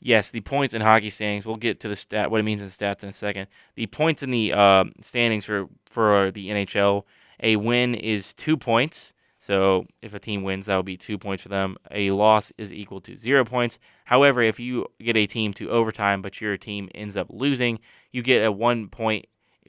Yes, 0.00 0.30
the 0.30 0.40
points 0.40 0.74
in 0.74 0.82
hockey 0.82 1.10
standings. 1.10 1.46
We'll 1.46 1.56
get 1.56 1.80
to 1.80 1.88
the 1.88 1.96
stat, 1.96 2.30
what 2.30 2.40
it 2.40 2.44
means 2.44 2.60
in 2.60 2.68
stats 2.68 3.02
in 3.04 3.08
a 3.08 3.12
second. 3.12 3.46
The 3.76 3.86
points 3.86 4.22
in 4.22 4.30
the 4.30 4.52
uh, 4.52 4.84
standings 5.02 5.44
for 5.44 5.68
for 5.88 6.30
the 6.32 6.48
NHL. 6.48 7.04
A 7.40 7.56
win 7.56 7.94
is 7.94 8.32
two 8.32 8.56
points. 8.56 9.12
So 9.38 9.86
if 10.02 10.12
a 10.12 10.18
team 10.18 10.42
wins, 10.42 10.66
that 10.66 10.76
will 10.76 10.82
be 10.82 10.96
two 10.96 11.18
points 11.18 11.42
for 11.42 11.48
them. 11.48 11.76
A 11.90 12.10
loss 12.10 12.52
is 12.58 12.72
equal 12.72 13.00
to 13.02 13.16
zero 13.16 13.44
points. 13.44 13.78
However, 14.04 14.42
if 14.42 14.60
you 14.60 14.86
get 15.00 15.16
a 15.16 15.26
team 15.26 15.54
to 15.54 15.70
overtime, 15.70 16.20
but 16.20 16.40
your 16.40 16.56
team 16.56 16.90
ends 16.94 17.16
up 17.16 17.28
losing, 17.30 17.78
you 18.12 18.22
get 18.22 18.44
a 18.44 18.52
one 18.52 18.88
point 18.88 19.26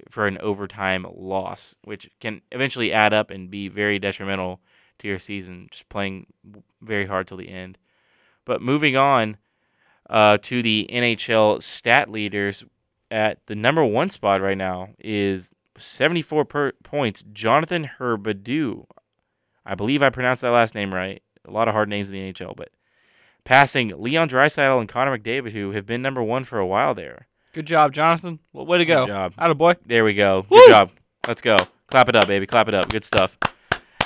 for 0.09 0.25
an 0.25 0.37
overtime 0.39 1.05
loss, 1.13 1.75
which 1.83 2.09
can 2.19 2.41
eventually 2.51 2.91
add 2.91 3.13
up 3.13 3.29
and 3.29 3.49
be 3.49 3.67
very 3.67 3.99
detrimental 3.99 4.61
to 4.99 5.07
your 5.07 5.19
season. 5.19 5.67
Just 5.71 5.89
playing 5.89 6.27
very 6.81 7.05
hard 7.05 7.27
till 7.27 7.37
the 7.37 7.49
end. 7.49 7.77
But 8.45 8.61
moving 8.61 8.95
on 8.95 9.37
uh, 10.09 10.37
to 10.43 10.61
the 10.61 10.87
NHL 10.91 11.61
stat 11.61 12.09
leaders 12.09 12.63
at 13.11 13.45
the 13.47 13.55
number 13.55 13.83
one 13.83 14.09
spot 14.09 14.41
right 14.41 14.57
now 14.57 14.89
is 14.99 15.53
74 15.77 16.45
per- 16.45 16.71
points. 16.83 17.23
Jonathan 17.31 17.89
Huberdeau. 17.99 18.85
I 19.65 19.75
believe 19.75 20.01
I 20.01 20.09
pronounced 20.09 20.41
that 20.41 20.49
last 20.49 20.75
name 20.75 20.93
right. 20.93 21.21
A 21.45 21.51
lot 21.51 21.67
of 21.67 21.73
hard 21.73 21.89
names 21.89 22.09
in 22.09 22.15
the 22.15 22.33
NHL, 22.33 22.55
but 22.55 22.69
passing 23.43 23.93
Leon 23.97 24.29
Draisaitl 24.29 24.79
and 24.79 24.89
Connor 24.89 25.17
McDavid, 25.17 25.51
who 25.51 25.71
have 25.71 25.85
been 25.85 26.01
number 26.01 26.21
one 26.21 26.43
for 26.43 26.59
a 26.59 26.67
while 26.67 26.93
there. 26.93 27.27
Good 27.53 27.65
job, 27.65 27.93
Jonathan. 27.93 28.39
Well, 28.53 28.65
way 28.65 28.77
to 28.77 28.85
go. 28.85 29.05
Good 29.05 29.11
job. 29.11 29.33
Atta 29.37 29.55
boy. 29.55 29.75
There 29.85 30.03
we 30.03 30.13
go. 30.13 30.45
Woo! 30.49 30.57
Good 30.57 30.69
job. 30.69 30.91
Let's 31.27 31.41
go. 31.41 31.57
Clap 31.87 32.09
it 32.09 32.15
up, 32.15 32.27
baby. 32.27 32.45
Clap 32.45 32.67
it 32.67 32.73
up. 32.73 32.89
Good 32.89 33.03
stuff. 33.03 33.37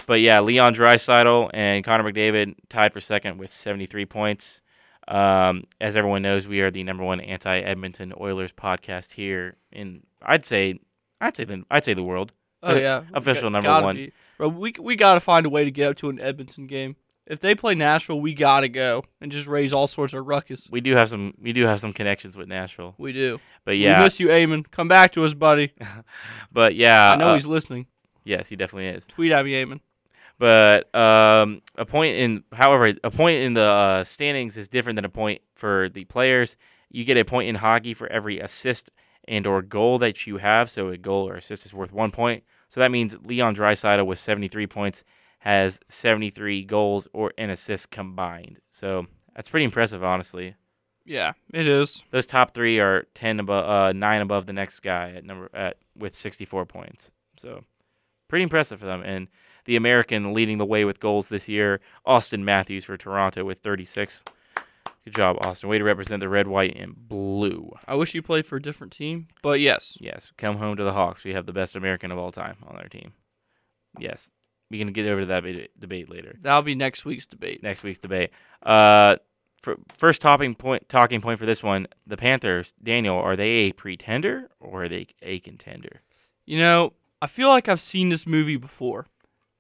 But 0.06 0.22
yeah, 0.22 0.42
Leon 0.42 0.76
Draisaitl 0.76 1.50
and 1.54 1.84
Connor 1.84 2.12
McDavid 2.12 2.56
tied 2.70 2.94
for 2.94 3.02
second 3.02 3.38
with 3.38 3.52
73 3.52 4.06
points. 4.06 4.62
Um, 5.08 5.66
as 5.82 5.98
everyone 5.98 6.22
knows, 6.22 6.48
we 6.48 6.62
are 6.62 6.72
the 6.72 6.84
number 6.84 7.04
one 7.04 7.20
anti-Edmonton 7.20 8.14
Oilers 8.20 8.52
podcast 8.54 9.14
here 9.14 9.58
in 9.72 10.04
I'd 10.22 10.46
say 10.46 10.80
I'd 11.20 11.36
say 11.36 11.44
the 11.44 11.64
I'd 11.70 11.84
say 11.84 11.94
the 11.94 12.04
world. 12.04 12.32
Oh 12.62 12.76
yeah, 12.76 13.04
official 13.14 13.50
Got- 13.50 13.64
number 13.64 13.82
one. 13.86 13.96
be. 13.98 14.14
Bro, 14.38 14.50
we 14.50 14.74
we 14.80 14.96
gotta 14.96 15.20
find 15.20 15.46
a 15.46 15.50
way 15.50 15.66
to 15.66 15.72
get 15.72 15.90
up 15.90 15.98
to 15.98 16.10
an 16.10 16.20
Edmonton 16.20 16.68
game. 16.68 16.96
If 17.26 17.40
they 17.40 17.56
play 17.56 17.74
Nashville, 17.74 18.20
we 18.20 18.34
gotta 18.34 18.68
go 18.68 19.06
and 19.22 19.32
just 19.32 19.48
raise 19.48 19.72
all 19.72 19.88
sorts 19.88 20.14
of 20.14 20.28
ruckus. 20.28 20.68
We 20.70 20.82
do 20.82 20.96
have 20.96 21.10
some 21.10 21.34
we 21.42 21.54
do 21.54 21.66
have 21.66 21.80
some 21.80 21.94
connections 21.94 22.36
with 22.36 22.48
Nashville. 22.48 22.96
We 22.98 23.14
do. 23.14 23.40
But 23.64 23.72
We 23.72 23.84
yeah, 23.84 24.04
miss 24.04 24.20
you, 24.20 24.28
Eamon. 24.28 24.70
Come 24.72 24.88
back 24.88 25.14
to 25.14 25.24
us, 25.24 25.34
buddy. 25.34 25.74
but 26.52 26.76
yeah, 26.76 27.12
I 27.12 27.16
know 27.16 27.30
uh, 27.30 27.34
he's 27.36 27.46
listening. 27.46 27.88
yes, 28.26 28.50
he 28.50 28.56
definitely 28.56 28.90
is. 28.90 29.06
Tweet 29.06 29.32
at 29.32 29.46
me, 29.46 29.54
Eamon. 29.54 29.80
But 30.38 30.94
um, 30.94 31.62
a 31.78 31.86
point 31.86 32.16
in, 32.18 32.44
however, 32.52 32.94
a 33.04 33.12
point 33.12 33.44
in 33.44 33.54
the 33.54 33.62
uh, 33.62 34.04
standings 34.04 34.58
is 34.58 34.68
different 34.68 34.98
than 34.98 35.06
a 35.06 35.10
point 35.10 35.42
for 35.56 35.88
the 35.90 36.04
players. 36.06 36.58
You 36.90 37.06
get 37.06 37.18
a 37.18 37.24
point 37.24 37.48
in 37.48 37.56
hockey 37.56 37.94
for 37.94 38.08
every 38.08 38.40
assist 38.40 38.92
and 39.28 39.48
or 39.48 39.62
goal 39.62 40.00
that 40.00 40.28
you 40.28 40.38
have. 40.38 40.70
So 40.70 40.90
a 40.90 40.98
goal 40.98 41.30
or 41.30 41.36
assist 41.36 41.66
is 41.66 41.74
worth 41.74 41.94
one 41.94 42.12
point. 42.12 42.44
So 42.68 42.80
that 42.82 42.92
means 42.92 43.16
Leon 43.24 43.56
Draisaitl 43.56 44.06
with 44.06 44.20
73 44.20 44.68
points 44.68 45.04
has 45.44 45.82
73 45.90 46.64
goals 46.64 47.06
or 47.12 47.34
an 47.38 47.50
assist 47.50 47.92
combined. 47.92 48.60
So 48.72 49.08
that's 49.36 49.50
pretty 49.50 49.66
impressive, 49.66 50.02
honestly. 50.02 50.56
Yeah, 51.04 51.34
it 51.54 51.68
is. 51.68 52.02
Those 52.12 52.26
top 52.26 52.54
three 52.54 52.80
are 52.80 53.08
10 53.14 53.42
above, 53.42 53.70
uh, 53.70 53.92
nine 53.92 54.22
above 54.22 54.46
the 54.46 54.54
next 54.54 54.80
guy 54.80 55.12
at 55.12 55.26
number 55.26 55.50
at 55.54 55.76
with 55.98 56.16
64 56.16 56.66
points. 56.66 57.12
So 57.38 57.66
pretty 58.30 58.44
impressive 58.44 58.80
for 58.80 58.86
them. 58.86 59.04
And 59.04 59.28
the 59.66 59.76
American 59.76 60.34
leading 60.34 60.60
the 60.60 60.66
way 60.66 60.86
with 60.86 61.02
goals 61.02 61.28
this 61.28 61.50
year, 61.50 61.82
Auston 62.08 62.44
Matthews 62.44 62.86
for 62.86 62.96
Toronto 62.96 63.44
with 63.44 63.60
36. 63.60 64.24
Good 65.04 65.16
job, 65.16 65.36
Auston. 65.42 65.68
Way 65.68 65.78
to 65.78 65.84
represent 65.84 66.22
the 66.22 66.30
red, 66.30 66.48
white, 66.48 66.78
and 66.78 66.96
blue. 66.96 67.74
I 67.86 67.96
wish 67.96 68.16
you 68.16 68.22
played 68.22 68.46
for 68.46 68.56
a 68.56 68.62
different 68.62 68.94
team, 68.94 69.28
but 69.42 69.60
yes. 69.60 69.98
Yes, 70.00 70.32
come 70.38 70.56
home 70.56 70.78
to 70.78 70.86
the 70.86 70.94
Hawks. 70.94 71.26
We 71.26 71.34
have 71.34 71.46
the 71.46 71.52
best 71.52 71.76
American 71.76 72.14
of 72.14 72.18
all 72.18 72.32
time 72.32 72.56
on 72.66 72.78
our 72.78 72.88
team. 72.88 73.12
Yes, 74.00 74.30
we 74.74 74.80
can 74.80 74.92
get 74.92 75.06
over 75.06 75.22
to 75.22 75.28
that 75.28 75.44
debate- 75.44 75.80
debate 75.80 76.10
later. 76.10 76.36
That'll 76.42 76.64
be 76.64 76.74
next 76.74 77.06
week's 77.06 77.28
debate. 77.28 77.62
Next 77.62 77.84
week's 77.84 78.00
debate. 78.00 78.32
Uh, 78.64 79.18
for, 79.62 79.78
first 79.96 80.20
talking 80.20 80.56
point, 80.56 80.90
talking 80.90 81.22
point 81.22 81.38
for 81.38 81.46
this 81.46 81.62
one: 81.62 81.88
the 82.08 82.18
Panthers. 82.18 82.74
Daniel, 82.82 83.16
are 83.16 83.36
they 83.36 83.50
a 83.50 83.72
pretender 83.72 84.50
or 84.60 84.86
are 84.86 84.90
they 84.90 85.06
a 85.22 85.38
contender? 85.40 86.02
You 86.48 86.58
know, 86.58 86.94
I 87.22 87.28
feel 87.28 87.50
like 87.50 87.70
I've 87.70 87.80
seen 87.80 88.10
this 88.10 88.26
movie 88.26 88.58
before. 88.58 89.06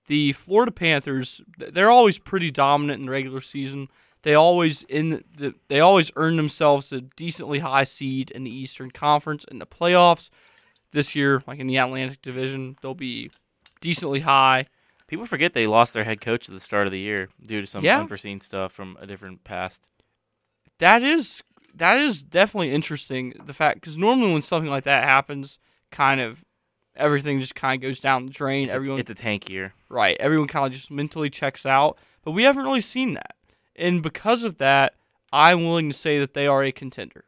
The 0.08 0.34
Florida 0.34 0.72
Panthers, 0.72 1.42
they're 1.58 1.92
always 1.92 2.18
pretty 2.18 2.50
dominant 2.50 3.00
in 3.00 3.06
the 3.06 3.12
regular 3.12 3.40
season. 3.40 3.88
They 4.24 4.34
always 4.34 4.82
in 4.84 5.24
the, 5.38 5.54
they 5.68 5.80
always 5.80 6.12
earn 6.16 6.38
themselves 6.38 6.92
a 6.92 7.02
decently 7.02 7.60
high 7.60 7.84
seed 7.84 8.32
in 8.32 8.46
the 8.46 8.52
Eastern 8.52 8.90
Conference 8.90 9.46
in 9.46 9.60
the 9.60 9.68
playoffs. 9.68 10.32
This 10.92 11.16
year, 11.16 11.44
like 11.46 11.60
in 11.60 11.68
the 11.68 11.78
Atlantic 11.78 12.22
Division, 12.24 12.78
they'll 12.82 12.96
be 12.96 13.30
decently 13.84 14.22
high. 14.22 14.68
People 15.14 15.28
forget 15.28 15.54
they 15.54 15.68
lost 15.68 15.94
their 15.94 16.06
head 16.06 16.22
coach 16.22 16.50
at 16.50 16.56
the 16.56 16.60
start 16.60 16.88
of 16.88 16.92
the 16.92 16.98
year 17.00 17.30
due 17.46 17.62
to 17.62 17.68
some 17.68 17.84
Yeah. 17.84 18.00
unforeseen 18.00 18.42
stuff 18.42 18.72
from 18.72 18.98
a 19.00 19.06
different 19.06 19.44
past. 19.44 19.88
That 20.80 21.04
is 21.04 21.44
that 21.76 22.00
is 22.00 22.24
definitely 22.24 22.72
interesting. 22.74 23.36
The 23.46 23.54
fact 23.54 23.80
because 23.80 23.96
normally 23.96 24.34
when 24.34 24.42
something 24.42 24.72
like 24.72 24.86
that 24.86 25.04
happens, 25.04 25.60
kind 25.92 26.20
of 26.20 26.44
everything 26.96 27.40
just 27.40 27.54
kind 27.54 27.76
of 27.78 27.88
goes 27.88 28.00
down 28.00 28.26
the 28.26 28.32
drain. 28.32 28.70
It's, 28.70 28.76
Everyone 28.76 28.98
a, 28.98 29.02
it's 29.02 29.12
a 29.12 29.14
tank 29.14 29.52
year. 29.52 29.76
Right. 29.88 30.18
Everyone 30.20 30.48
kind 30.48 30.66
of 30.66 30.72
just 30.72 30.90
mentally 30.90 31.30
checks 31.30 31.64
out, 31.64 31.96
but 32.24 32.32
we 32.32 32.42
haven't 32.42 32.64
really 32.64 32.82
seen 32.82 33.14
that. 33.14 33.36
And 33.76 34.02
because 34.02 34.44
of 34.44 34.58
that, 34.58 34.96
I'm 35.32 35.64
willing 35.64 35.90
to 35.92 35.96
say 35.96 36.18
that 36.18 36.34
they 36.34 36.48
are 36.48 36.64
a 36.64 36.72
contender. 36.72 37.26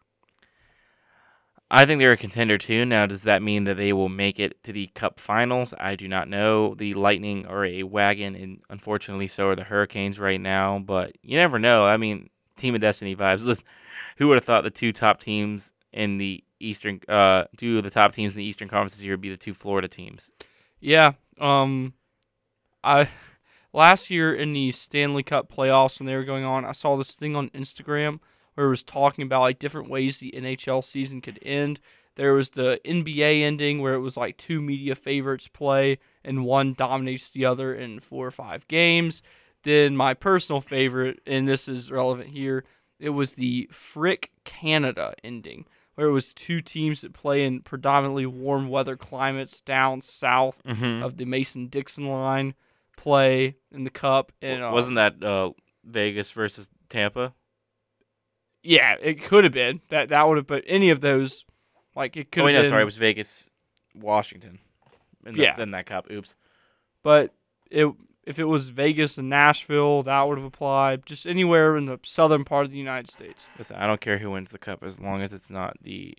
I 1.69 1.85
think 1.85 1.99
they're 1.99 2.11
a 2.11 2.17
contender 2.17 2.57
too. 2.57 2.85
Now, 2.85 3.07
does 3.07 3.23
that 3.23 3.41
mean 3.41 3.63
that 3.63 3.75
they 3.75 3.91
will 3.91 4.09
make 4.09 4.39
it 4.39 4.61
to 4.63 4.71
the 4.71 4.87
Cup 4.87 5.19
Finals? 5.19 5.73
I 5.79 5.95
do 5.95 6.07
not 6.07 6.29
know. 6.29 6.75
The 6.75 6.93
Lightning 6.93 7.45
are 7.47 7.65
a 7.65 7.83
wagon, 7.83 8.35
and 8.35 8.61
unfortunately, 8.69 9.27
so 9.27 9.49
are 9.49 9.55
the 9.55 9.63
Hurricanes 9.63 10.19
right 10.19 10.39
now. 10.39 10.79
But 10.79 11.17
you 11.23 11.37
never 11.37 11.57
know. 11.57 11.85
I 11.85 11.97
mean, 11.97 12.29
Team 12.55 12.75
of 12.75 12.81
Destiny 12.81 13.15
vibes. 13.15 13.61
Who 14.17 14.29
would 14.29 14.35
have 14.35 14.45
thought 14.45 14.63
the 14.63 14.69
two 14.69 14.93
top 14.93 15.19
teams 15.19 15.73
in 15.91 16.17
the 16.17 16.43
Eastern, 16.59 17.01
uh, 17.09 17.45
two 17.57 17.79
of 17.79 17.83
the 17.83 17.89
top 17.89 18.13
teams 18.13 18.35
in 18.35 18.39
the 18.39 18.45
Eastern 18.45 18.69
Conference 18.69 18.93
this 18.93 19.03
year 19.03 19.13
would 19.13 19.21
be 19.21 19.29
the 19.29 19.35
two 19.35 19.53
Florida 19.53 19.87
teams? 19.87 20.29
Yeah. 20.79 21.13
Um, 21.39 21.93
I 22.83 23.09
last 23.73 24.09
year 24.09 24.33
in 24.33 24.53
the 24.53 24.71
Stanley 24.71 25.23
Cup 25.23 25.51
playoffs 25.51 25.99
when 25.99 26.07
they 26.07 26.15
were 26.15 26.23
going 26.23 26.45
on, 26.45 26.63
I 26.63 26.71
saw 26.71 26.95
this 26.95 27.13
thing 27.15 27.35
on 27.35 27.49
Instagram 27.49 28.19
where 28.55 28.67
it 28.67 28.71
was 28.71 28.83
talking 28.83 29.23
about 29.23 29.41
like 29.41 29.59
different 29.59 29.89
ways 29.89 30.17
the 30.17 30.33
NHL 30.35 30.83
season 30.83 31.21
could 31.21 31.39
end. 31.41 31.79
There 32.15 32.33
was 32.33 32.51
the 32.51 32.79
NBA 32.85 33.41
ending 33.43 33.81
where 33.81 33.93
it 33.93 33.99
was 33.99 34.15
like 34.17 34.37
two 34.37 34.61
media 34.61 34.95
favorites 34.95 35.47
play 35.49 35.99
and 36.23 36.45
one 36.45 36.73
dominates 36.73 37.29
the 37.29 37.45
other 37.45 37.75
in 37.75 37.99
four 37.99 38.25
or 38.25 38.31
five 38.31 38.67
games. 38.67 39.21
Then 39.63 39.95
my 39.97 40.13
personal 40.13 40.61
favorite, 40.61 41.19
and 41.27 41.47
this 41.47 41.67
is 41.67 41.91
relevant 41.91 42.29
here, 42.29 42.63
it 42.99 43.09
was 43.09 43.33
the 43.33 43.67
Frick 43.71 44.31
Canada 44.45 45.13
ending 45.23 45.65
where 45.95 46.07
it 46.07 46.11
was 46.11 46.33
two 46.33 46.59
teams 46.61 47.01
that 47.01 47.13
play 47.13 47.43
in 47.45 47.61
predominantly 47.61 48.25
warm 48.25 48.67
weather 48.69 48.95
climates 48.97 49.61
down 49.61 50.01
south 50.01 50.61
Mm-hmm. 50.65 51.03
of 51.03 51.17
the 51.17 51.25
Mason 51.25 51.67
Dixon 51.67 52.05
line 52.07 52.53
play 52.97 53.55
in 53.71 53.83
the 53.83 53.89
cup 53.89 54.31
and 54.41 54.63
uh, 54.63 54.71
Wasn't 54.73 54.95
that 54.95 55.21
uh, 55.23 55.51
Vegas 55.83 56.31
versus 56.31 56.67
Tampa? 56.89 57.33
Yeah 58.65 58.95
it 59.01 59.23
could 59.23 59.43
have 59.43 59.53
been 59.53 59.81
that 59.89 60.09
that 60.09 60.27
would 60.27 60.37
have 60.37 60.47
but 60.47 60.63
any 60.67 60.89
of 60.89 60.99
those 61.01 61.45
like 61.95 62.17
it 62.17 62.31
could 62.31 62.41
Oh, 62.41 62.45
wait, 62.45 62.53
have 62.53 62.59
no, 62.59 62.63
been 62.63 62.69
sorry. 62.71 62.81
It 62.81 62.85
was 62.85 62.97
Vegas, 62.97 63.49
Washington. 63.95 64.59
In 65.25 65.35
the, 65.35 65.43
Yeah. 65.43 65.61
In 65.61 65.71
that 65.71 65.85
cup. 65.85 66.09
Oops. 66.11 66.35
but 67.03 67.33
it 67.71 67.87
if 68.25 68.39
it 68.39 68.45
was 68.45 68.69
Vegas 68.69 69.17
and 69.19 69.29
Nashville 69.29 70.01
that 70.03 70.21
would 70.23 70.37
have 70.37 70.45
applied 70.45 71.05
just 71.05 71.25
anywhere 71.27 71.77
in 71.77 71.85
the 71.85 71.99
southern 72.03 72.43
part 72.43 72.65
of 72.65 72.71
the 72.71 72.77
United 72.77 73.09
States 73.09 73.47
Listen, 73.57 73.75
I 73.77 73.85
don't 73.87 74.01
care 74.01 74.17
who 74.17 74.31
wins 74.31 74.51
the 74.51 74.57
cup 74.57 74.83
as 74.83 74.99
long 74.99 75.21
as 75.21 75.31
it's 75.31 75.49
not 75.49 75.77
the 75.81 76.17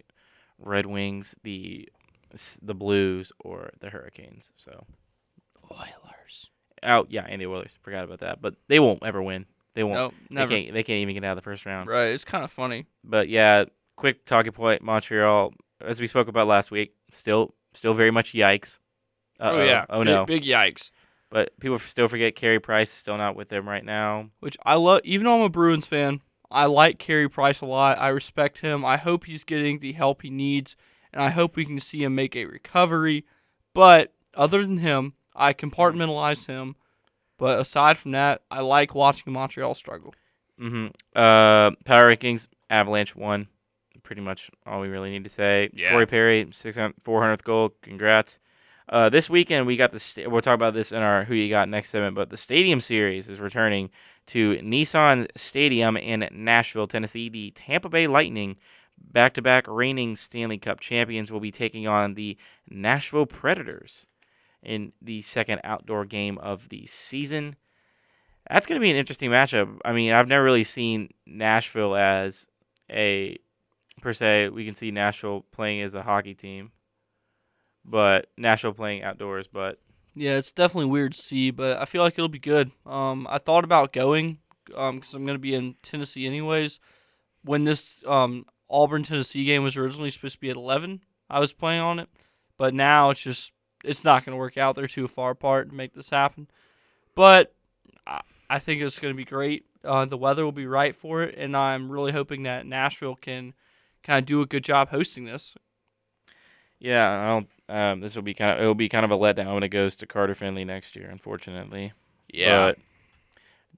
Red 0.59 0.87
Wings, 0.87 1.35
the 1.43 1.89
the 2.63 2.75
Blues, 2.75 3.33
or 3.41 3.71
the 3.81 3.91
Hurricanes. 3.91 4.53
So, 4.57 4.85
Oilers 5.71 6.51
oh 6.83 7.07
yeah, 7.09 7.25
and 7.29 7.41
the 7.41 7.47
Oilers. 7.47 7.73
Forgot 7.81 8.05
about 8.05 8.21
that, 8.21 8.41
but 8.41 8.55
they 8.69 8.79
won't 8.81 9.03
ever 9.05 9.23
win. 9.23 9.47
They 9.77 9.85
won't. 9.85 9.97
no 9.97 10.13
never 10.31 10.49
They 10.49 10.63
can't. 10.65 10.75
They 10.75 10.83
can't 10.83 10.99
even 10.99 11.15
get 11.15 11.23
out 11.25 11.33
of 11.33 11.37
the 11.37 11.43
first 11.43 11.65
round. 11.65 11.89
right 11.89 12.07
it's 12.09 12.25
kind 12.25 12.43
of 12.43 12.51
funny 12.51 12.87
But 13.05 13.29
yeah, 13.29 13.67
quick 13.97 14.25
talking 14.25 14.51
point. 14.53 14.83
Montreal, 14.83 15.55
as 15.81 16.01
we 16.01 16.09
spoke 16.09 16.27
about 16.27 16.49
last 16.49 16.73
week, 16.73 16.95
still 17.13 17.55
still 17.75 17.95
very 17.95 18.11
much 18.11 18.33
yikes. 18.33 18.81
Oh, 19.39 19.49
Uh-oh. 19.51 19.61
oh 19.61 19.65
yeah 19.65 19.85
Oh 19.91 19.99
big, 20.01 20.07
no. 20.07 20.25
big 20.27 20.43
yikes 20.45 20.91
But 21.31 21.53
people 21.61 21.79
still 21.79 22.09
forget 22.09 22.35
Carey 22.35 22.59
Price 22.59 22.91
is 22.91 22.97
still 22.99 23.17
not 23.19 23.37
with 23.37 23.51
them 23.51 23.69
right 23.69 23.85
now. 23.85 24.31
which 24.41 24.57
I 24.65 24.75
love. 24.75 25.03
Even 25.05 25.27
though 25.27 25.37
I'm 25.37 25.43
a 25.43 25.49
Bruins 25.51 25.87
fan, 25.87 26.23
I 26.51 26.65
like 26.67 26.99
Carey 26.99 27.29
Price 27.29 27.61
a 27.61 27.67
lot. 27.67 27.99
I 28.01 28.09
respect 28.09 28.59
him. 28.61 28.85
I 28.85 28.97
hope 28.97 29.25
he's 29.27 29.45
getting 29.45 29.81
the 29.81 29.93
help 29.93 30.23
he 30.23 30.31
needs, 30.31 30.75
and 31.13 31.21
I 31.23 31.31
hope 31.31 31.55
we 31.57 31.65
can 31.67 31.81
see 31.81 32.03
him 32.03 32.15
make 32.15 32.35
a 32.35 32.47
recovery. 32.47 33.27
But 33.75 34.15
other 34.35 34.63
than 34.63 34.79
him, 34.79 35.15
I 35.35 35.53
compartmentalize 35.53 36.47
him. 36.47 36.77
But 37.39 37.59
aside 37.61 37.99
from 37.99 38.13
that, 38.13 38.43
I 38.51 38.61
like 38.61 38.95
watching 38.95 39.33
Montreal 39.33 39.75
struggle. 39.75 40.15
hmm 40.59 40.87
Uh, 41.15 41.73
power 41.85 42.15
rankings: 42.17 42.47
Avalanche 42.71 43.15
won. 43.15 43.49
Pretty 44.03 44.23
much 44.23 44.51
all 44.65 44.81
we 44.81 44.89
really 44.89 45.11
need 45.11 45.25
to 45.25 45.31
say. 45.31 45.69
Yeah. 45.73 45.91
Corey 45.91 46.07
Perry, 46.07 46.49
600, 46.53 46.95
400th 47.05 47.43
goal. 47.43 47.75
Congrats. 47.83 48.39
Uh, 48.89 49.09
this 49.09 49.29
weekend 49.29 49.67
we 49.67 49.77
got 49.77 49.91
the. 49.91 49.99
Sta- 49.99 50.29
we'll 50.29 50.41
talk 50.41 50.55
about 50.55 50.73
this 50.75 50.93
in 50.93 51.03
our 51.03 51.25
who 51.25 51.35
you 51.35 51.49
got 51.51 51.69
next 51.69 51.91
segment. 51.91 52.15
But 52.15 52.31
the 52.31 52.37
Stadium 52.37 52.81
Series 52.81 53.29
is 53.29 53.41
returning 53.41 53.91
to 54.29 54.57
Nissan 54.59 55.27
Stadium 55.37 55.97
in 55.97 56.29
Nashville, 56.33 56.87
Tennessee. 56.87 57.29
The 57.29 57.51
Tampa 57.51 57.89
Bay 57.89 58.07
Lightning, 58.07 58.57
back-to-back 58.97 59.67
reigning 59.69 60.15
Stanley 60.17 60.59
Cup 60.59 60.79
champions, 60.81 61.33
will 61.33 61.41
be 61.41 61.51
taking 61.51 61.87
on 61.89 62.15
the 62.15 62.37
Nashville 62.71 63.27
Predators 63.27 64.07
in 64.63 64.93
the 65.01 65.23
second 65.23 65.61
outdoor 65.65 66.05
game 66.05 66.39
of 66.39 66.69
the 66.69 66.87
season. 66.87 67.57
That's 68.51 68.67
going 68.67 68.81
to 68.81 68.85
be 68.85 68.91
an 68.91 68.97
interesting 68.97 69.31
matchup. 69.31 69.79
I 69.85 69.93
mean, 69.93 70.13
I've 70.13 70.29
never 70.29 70.45
really 70.45 70.65
seen 70.65 71.11
Nashville 71.27 71.97
as 71.97 72.47
a 72.91 73.39
per 74.01 74.13
se. 74.13 74.51
We 74.51 74.65
can 74.65 74.75
see 74.75 74.91
Nashville 74.91 75.45
playing 75.51 75.83
as 75.83 75.95
a 75.95 76.03
hockey 76.03 76.35
team, 76.35 76.71
but 77.85 78.29
Nashville 78.37 78.73
playing 78.73 79.03
outdoors. 79.03 79.49
But 79.49 79.79
Yeah, 80.15 80.37
it's 80.37 80.53
definitely 80.53 80.91
weird 80.91 81.13
to 81.13 81.21
see, 81.21 81.51
but 81.51 81.79
I 81.79 81.85
feel 81.85 82.03
like 82.03 82.15
it'll 82.15 82.29
be 82.29 82.39
good. 82.39 82.71
Um, 82.85 83.27
I 83.29 83.39
thought 83.39 83.65
about 83.65 83.93
going 83.93 84.39
because 84.67 85.15
I'm 85.15 85.25
going 85.27 85.37
to 85.37 85.41
be 85.43 85.55
in 85.55 85.75
Tennessee 85.83 86.27
anyways. 86.27 86.79
When 87.43 87.65
this 87.65 88.03
um, 88.07 88.47
Auburn 88.69 89.03
Tennessee 89.03 89.45
game 89.45 89.63
was 89.63 89.77
originally 89.77 90.11
supposed 90.11 90.35
to 90.35 90.41
be 90.41 90.51
at 90.51 90.57
11, 90.57 91.03
I 91.31 91.39
was 91.39 91.53
playing 91.53 91.81
on 91.81 91.99
it, 91.99 92.09
but 92.59 92.75
now 92.75 93.11
it's 93.11 93.23
just 93.23 93.53
it's 93.87 94.05
not 94.05 94.25
going 94.25 94.35
to 94.35 94.39
work 94.39 94.59
out. 94.59 94.75
They're 94.75 94.87
too 94.87 95.09
far 95.09 95.31
apart 95.31 95.71
to 95.71 95.75
make 95.75 95.95
this 95.95 96.11
happen. 96.11 96.49
But 97.15 97.55
I, 98.07 98.21
I 98.51 98.59
think 98.59 98.83
it's 98.83 98.99
going 98.99 99.15
to 99.15 99.17
be 99.17 99.25
great. 99.25 99.65
Uh, 99.85 100.05
the 100.05 100.17
weather 100.19 100.45
will 100.45 100.53
be 100.53 100.67
right 100.67 100.95
for 100.95 101.23
it, 101.23 101.37
and 101.39 101.57
I'm 101.57 101.91
really 101.91 102.13
hoping 102.13 102.43
that 102.43 102.67
Nashville 102.67 103.15
can 103.15 103.55
kind 104.03 104.19
of 104.19 104.27
do 104.27 104.41
a 104.43 104.47
good 104.47 104.65
job 104.65 104.89
hosting 104.91 105.25
this. 105.25 105.55
yeah, 106.79 107.09
I 107.11 107.27
don't. 107.29 107.49
Um, 107.69 108.01
this 108.01 108.15
will 108.15 108.23
be 108.23 108.35
kind 108.35 108.53
of 108.57 108.63
it'll 108.63 108.75
be 108.75 108.89
kind 108.89 109.05
of 109.05 109.11
a 109.11 109.17
letdown 109.17 109.55
when 109.55 109.63
it 109.63 109.71
goes 109.71 109.97
to 109.97 110.07
Carter 110.07 110.35
Finley 110.35 110.65
next 110.65 110.95
year, 110.95 111.09
unfortunately. 111.11 111.93
But 112.67 112.79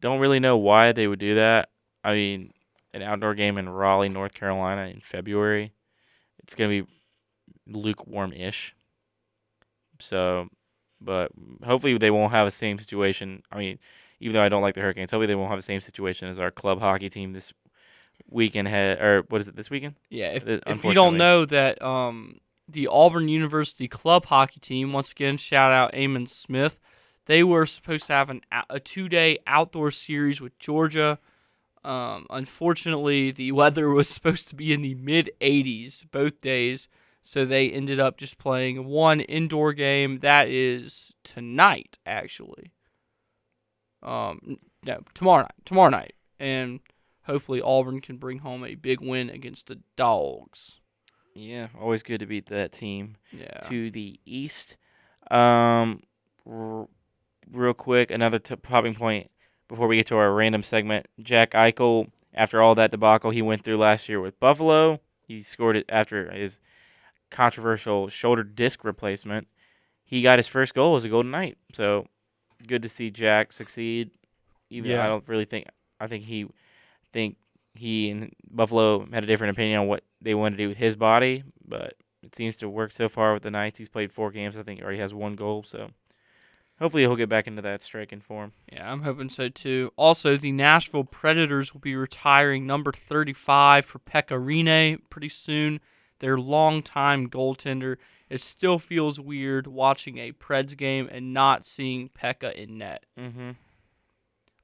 don't 0.00 0.20
really 0.20 0.40
know 0.40 0.56
why 0.56 0.92
they 0.92 1.06
would 1.06 1.18
do 1.18 1.34
that. 1.36 1.70
I 2.04 2.14
mean, 2.14 2.52
an 2.92 3.02
outdoor 3.02 3.34
game 3.34 3.58
in 3.58 3.68
Raleigh, 3.68 4.08
North 4.08 4.34
Carolina 4.34 4.90
in 4.90 5.00
February. 5.00 5.72
It's 6.42 6.54
going 6.54 6.70
to 6.70 6.84
be 6.84 6.90
lukewarm 7.66 8.32
ish. 8.32 8.74
So, 10.00 10.48
but 11.00 11.30
hopefully 11.64 11.96
they 11.98 12.10
won't 12.10 12.32
have 12.32 12.46
the 12.46 12.52
same 12.52 12.78
situation. 12.78 13.42
I 13.50 13.58
mean, 13.58 13.78
even 14.20 14.34
though 14.34 14.42
I 14.42 14.48
don't 14.48 14.62
like 14.62 14.74
the 14.74 14.80
Hurricanes, 14.80 15.10
hopefully 15.10 15.26
they 15.26 15.34
won't 15.34 15.50
have 15.50 15.58
the 15.58 15.62
same 15.62 15.80
situation 15.80 16.28
as 16.28 16.38
our 16.38 16.50
club 16.50 16.80
hockey 16.80 17.08
team 17.08 17.32
this 17.32 17.52
weekend. 18.28 18.68
Had, 18.68 19.00
or 19.00 19.24
what 19.28 19.40
is 19.40 19.48
it, 19.48 19.56
this 19.56 19.70
weekend? 19.70 19.94
Yeah, 20.10 20.30
if, 20.30 20.46
Uh, 20.46 20.60
if 20.66 20.84
you 20.84 20.94
don't 20.94 21.16
know 21.16 21.44
that 21.44 21.80
um, 21.82 22.40
the 22.68 22.86
Auburn 22.86 23.28
University 23.28 23.88
club 23.88 24.26
hockey 24.26 24.60
team, 24.60 24.92
once 24.92 25.12
again, 25.12 25.36
shout 25.36 25.72
out 25.72 25.94
Amon 25.94 26.26
Smith, 26.26 26.80
they 27.26 27.44
were 27.44 27.66
supposed 27.66 28.06
to 28.06 28.12
have 28.14 28.30
an 28.30 28.40
a 28.70 28.80
two 28.80 29.08
day 29.08 29.38
outdoor 29.46 29.90
series 29.90 30.40
with 30.40 30.58
Georgia. 30.58 31.18
Um, 31.84 32.26
unfortunately, 32.30 33.30
the 33.30 33.52
weather 33.60 33.90
was 33.90 34.08
supposed 34.08 34.48
to 34.48 34.56
be 34.56 34.72
in 34.72 34.82
the 34.82 34.94
mid 34.94 35.30
80s 35.40 36.04
both 36.10 36.40
days, 36.40 36.88
So 37.22 37.44
they 37.44 37.68
ended 37.70 38.00
up 38.00 38.16
just 38.16 38.38
playing 38.38 38.86
one 38.86 39.20
indoor 39.20 39.72
game. 39.72 40.20
That 40.20 40.48
is 40.48 41.14
tonight, 41.24 41.98
actually. 42.06 42.72
Um, 44.02 44.58
no, 44.84 45.00
tomorrow 45.14 45.42
night. 45.42 45.54
Tomorrow 45.64 45.90
night, 45.90 46.14
and 46.38 46.80
hopefully 47.24 47.60
Auburn 47.60 48.00
can 48.00 48.16
bring 48.16 48.38
home 48.38 48.64
a 48.64 48.74
big 48.74 49.00
win 49.00 49.28
against 49.28 49.66
the 49.66 49.80
Dogs. 49.96 50.80
Yeah, 51.34 51.68
always 51.78 52.02
good 52.02 52.18
to 52.20 52.26
beat 52.26 52.46
that 52.46 52.72
team. 52.72 53.16
Yeah. 53.32 53.60
To 53.68 53.90
the 53.90 54.18
east. 54.24 54.76
Um, 55.30 56.02
r- 56.48 56.88
real 57.52 57.74
quick, 57.74 58.10
another 58.10 58.38
t- 58.38 58.56
popping 58.56 58.94
point 58.94 59.30
before 59.68 59.86
we 59.86 59.96
get 59.96 60.06
to 60.08 60.16
our 60.16 60.32
random 60.32 60.62
segment. 60.62 61.06
Jack 61.20 61.52
Eichel, 61.52 62.10
after 62.34 62.62
all 62.62 62.74
that 62.76 62.90
debacle 62.90 63.30
he 63.30 63.42
went 63.42 63.62
through 63.62 63.78
last 63.78 64.08
year 64.08 64.20
with 64.20 64.40
Buffalo, 64.40 65.00
he 65.26 65.42
scored 65.42 65.76
it 65.76 65.86
after 65.88 66.32
his 66.32 66.60
controversial 67.30 68.08
shoulder 68.08 68.42
disc 68.42 68.84
replacement. 68.84 69.48
He 70.04 70.22
got 70.22 70.38
his 70.38 70.48
first 70.48 70.74
goal 70.74 70.96
as 70.96 71.04
a 71.04 71.08
Golden 71.08 71.30
Knight. 71.30 71.58
So 71.74 72.06
good 72.66 72.82
to 72.82 72.88
see 72.88 73.10
Jack 73.10 73.52
succeed. 73.52 74.10
Even 74.70 74.90
though 74.90 74.96
Yeah. 74.96 75.04
I 75.04 75.08
don't 75.08 75.26
really 75.28 75.44
think 75.44 75.66
I 76.00 76.06
think 76.06 76.24
he 76.24 76.46
think 77.12 77.36
he 77.74 78.10
and 78.10 78.32
Buffalo 78.50 79.06
had 79.12 79.24
a 79.24 79.26
different 79.26 79.52
opinion 79.56 79.80
on 79.80 79.86
what 79.86 80.04
they 80.20 80.34
wanted 80.34 80.56
to 80.56 80.64
do 80.64 80.68
with 80.68 80.78
his 80.78 80.96
body, 80.96 81.44
but 81.66 81.94
it 82.22 82.34
seems 82.34 82.56
to 82.58 82.68
work 82.68 82.92
so 82.92 83.08
far 83.08 83.32
with 83.34 83.42
the 83.42 83.50
Knights. 83.50 83.78
He's 83.78 83.88
played 83.88 84.12
four 84.12 84.30
games. 84.30 84.56
I 84.56 84.62
think 84.62 84.80
he 84.80 84.84
already 84.84 84.98
has 84.98 85.14
one 85.14 85.36
goal. 85.36 85.62
So 85.62 85.90
hopefully 86.78 87.02
he'll 87.04 87.16
get 87.16 87.28
back 87.28 87.46
into 87.46 87.62
that 87.62 87.82
striking 87.82 88.20
form. 88.20 88.52
Yeah, 88.72 88.90
I'm 88.90 89.02
hoping 89.02 89.30
so 89.30 89.48
too. 89.48 89.92
Also, 89.96 90.36
the 90.36 90.52
Nashville 90.52 91.04
Predators 91.04 91.72
will 91.72 91.80
be 91.80 91.94
retiring 91.96 92.66
number 92.66 92.92
35 92.92 93.84
for 93.84 93.98
Pekka 94.00 94.38
Rinne 94.38 95.00
pretty 95.10 95.28
soon. 95.28 95.80
Their 96.20 96.38
longtime 96.38 97.28
goaltender. 97.28 97.96
It 98.28 98.40
still 98.40 98.78
feels 98.78 99.18
weird 99.18 99.66
watching 99.66 100.18
a 100.18 100.32
Preds 100.32 100.76
game 100.76 101.08
and 101.10 101.32
not 101.32 101.64
seeing 101.64 102.10
Pekka 102.10 102.52
in 102.54 102.78
net. 102.78 103.06
Mm-hmm. 103.18 103.52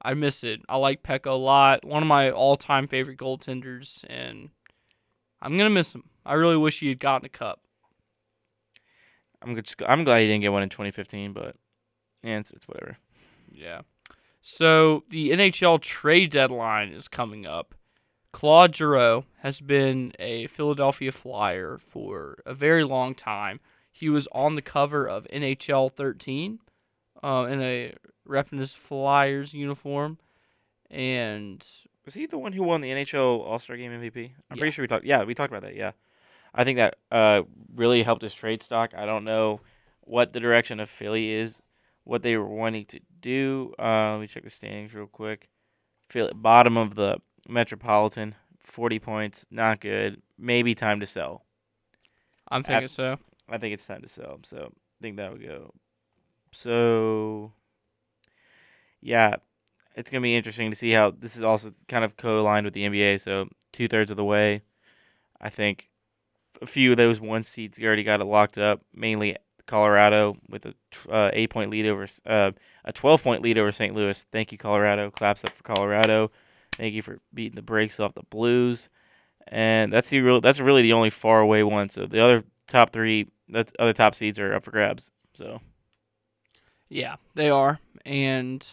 I 0.01 0.13
miss 0.13 0.43
it. 0.43 0.61
I 0.69 0.77
like 0.77 1.01
Pekka 1.01 1.31
a 1.31 1.33
lot. 1.33 1.83
One 1.83 2.03
of 2.03 2.07
my 2.07 2.29
all-time 2.29 2.87
favorite 2.87 3.17
goaltenders, 3.17 4.05
and 4.07 4.49
I'm 5.41 5.57
gonna 5.57 5.71
miss 5.71 5.95
him. 5.95 6.03
I 6.25 6.33
really 6.33 6.57
wish 6.57 6.79
he 6.79 6.89
had 6.89 6.99
gotten 6.99 7.25
a 7.25 7.29
cup. 7.29 7.61
I'm 9.41 9.55
just, 9.55 9.81
I'm 9.87 10.03
glad 10.03 10.21
he 10.21 10.27
didn't 10.27 10.41
get 10.41 10.51
one 10.51 10.63
in 10.63 10.69
2015, 10.69 11.33
but 11.33 11.55
yeah, 12.23 12.39
it's, 12.39 12.51
it's 12.51 12.67
whatever. 12.67 12.97
Yeah. 13.51 13.81
So 14.41 15.03
the 15.09 15.31
NHL 15.31 15.81
trade 15.81 16.31
deadline 16.31 16.89
is 16.89 17.07
coming 17.07 17.47
up. 17.47 17.73
Claude 18.35 18.75
Giroux 18.75 19.23
has 19.43 19.61
been 19.61 20.11
a 20.19 20.47
Philadelphia 20.47 21.13
Flyer 21.13 21.77
for 21.77 22.39
a 22.45 22.53
very 22.53 22.83
long 22.83 23.15
time. 23.15 23.61
He 23.93 24.09
was 24.09 24.27
on 24.33 24.55
the 24.55 24.61
cover 24.61 25.07
of 25.07 25.25
NHL 25.31 25.89
13 25.93 26.59
uh, 27.23 27.47
in 27.49 27.61
a 27.61 27.93
repping 28.27 28.59
his 28.59 28.73
Flyers 28.73 29.53
uniform, 29.53 30.17
and 30.91 31.65
Was 32.03 32.15
he 32.15 32.25
the 32.25 32.37
one 32.37 32.51
who 32.51 32.63
won 32.63 32.81
the 32.81 32.89
NHL 32.89 33.39
All 33.39 33.57
Star 33.57 33.77
Game 33.77 33.93
MVP? 33.93 34.31
I'm 34.49 34.57
Yeah. 34.57 34.59
pretty 34.59 34.71
sure 34.71 34.83
we 34.83 34.87
talked. 34.87 35.05
Yeah, 35.05 35.23
we 35.23 35.33
talked 35.33 35.53
about 35.53 35.63
that. 35.63 35.75
Yeah, 35.77 35.91
I 36.53 36.65
think 36.65 36.75
that 36.75 36.97
uh, 37.11 37.43
really 37.73 38.03
helped 38.03 38.21
his 38.21 38.33
trade 38.33 38.61
stock. 38.61 38.93
I 38.93 39.05
don't 39.05 39.23
know 39.23 39.61
what 40.01 40.33
the 40.33 40.41
direction 40.41 40.81
of 40.81 40.89
Philly 40.89 41.31
is, 41.31 41.61
what 42.03 42.21
they 42.21 42.35
were 42.35 42.45
wanting 42.53 42.85
to 42.87 42.99
do. 43.21 43.73
Uh, 43.79 44.11
let 44.11 44.19
me 44.19 44.27
check 44.27 44.43
the 44.43 44.49
standings 44.49 44.93
real 44.93 45.07
quick. 45.07 45.47
Philly, 46.09 46.33
bottom 46.35 46.75
of 46.75 46.95
the 46.95 47.17
Metropolitan, 47.47 48.35
40 48.59 48.99
points, 48.99 49.45
not 49.51 49.79
good. 49.79 50.21
Maybe 50.37 50.75
time 50.75 50.99
to 50.99 51.05
sell. 51.05 51.43
I'm 52.49 52.63
thinking 52.63 52.87
so. 52.87 53.17
I 53.49 53.57
think 53.57 53.73
it's 53.73 53.85
time 53.85 54.01
to 54.01 54.07
sell. 54.07 54.39
So 54.43 54.71
I 54.73 54.97
think 55.01 55.17
that 55.17 55.31
would 55.31 55.43
go. 55.43 55.73
So 56.51 57.51
yeah, 59.01 59.35
it's 59.95 60.09
gonna 60.09 60.21
be 60.21 60.35
interesting 60.35 60.69
to 60.69 60.75
see 60.75 60.91
how 60.91 61.11
this 61.11 61.35
is 61.35 61.43
also 61.43 61.71
kind 61.87 62.03
of 62.03 62.17
co-aligned 62.17 62.65
with 62.65 62.73
the 62.73 62.85
NBA. 62.85 63.21
So 63.21 63.47
two 63.71 63.87
thirds 63.87 64.11
of 64.11 64.17
the 64.17 64.23
way, 64.23 64.61
I 65.39 65.49
think 65.49 65.89
a 66.61 66.65
few 66.65 66.91
of 66.91 66.97
those 66.97 67.19
one 67.19 67.43
seeds 67.43 67.79
already 67.79 68.03
got 68.03 68.21
it 68.21 68.25
locked 68.25 68.57
up. 68.57 68.81
Mainly 68.93 69.37
Colorado 69.67 70.37
with 70.49 70.65
a 70.65 70.73
uh, 71.11 71.29
eight 71.33 71.49
point 71.49 71.71
lead 71.71 71.85
over 71.87 72.07
uh, 72.25 72.51
a 72.83 72.93
twelve 72.93 73.23
point 73.23 73.41
lead 73.41 73.57
over 73.57 73.71
St. 73.71 73.93
Louis. 73.93 74.25
Thank 74.31 74.51
you 74.51 74.57
Colorado. 74.57 75.11
Claps 75.11 75.43
up 75.43 75.51
for 75.51 75.63
Colorado. 75.63 76.31
Thank 76.77 76.93
you 76.93 77.01
for 77.01 77.19
beating 77.33 77.55
the 77.55 77.61
brakes 77.61 77.99
off 77.99 78.13
the 78.13 78.23
Blues. 78.23 78.89
And 79.47 79.93
that's 79.93 80.09
the 80.09 80.21
real. 80.21 80.41
That's 80.41 80.59
really 80.59 80.81
the 80.81 80.93
only 80.93 81.09
far 81.09 81.39
away 81.39 81.63
one. 81.63 81.89
So 81.89 82.05
the 82.05 82.23
other 82.23 82.43
top 82.67 82.91
three, 82.91 83.27
the 83.47 83.67
other 83.79 83.93
top 83.93 84.15
seeds 84.15 84.39
are 84.39 84.53
up 84.53 84.63
for 84.63 84.71
grabs. 84.71 85.11
So 85.35 85.61
Yeah, 86.89 87.15
they 87.35 87.49
are. 87.49 87.79
And 88.05 88.65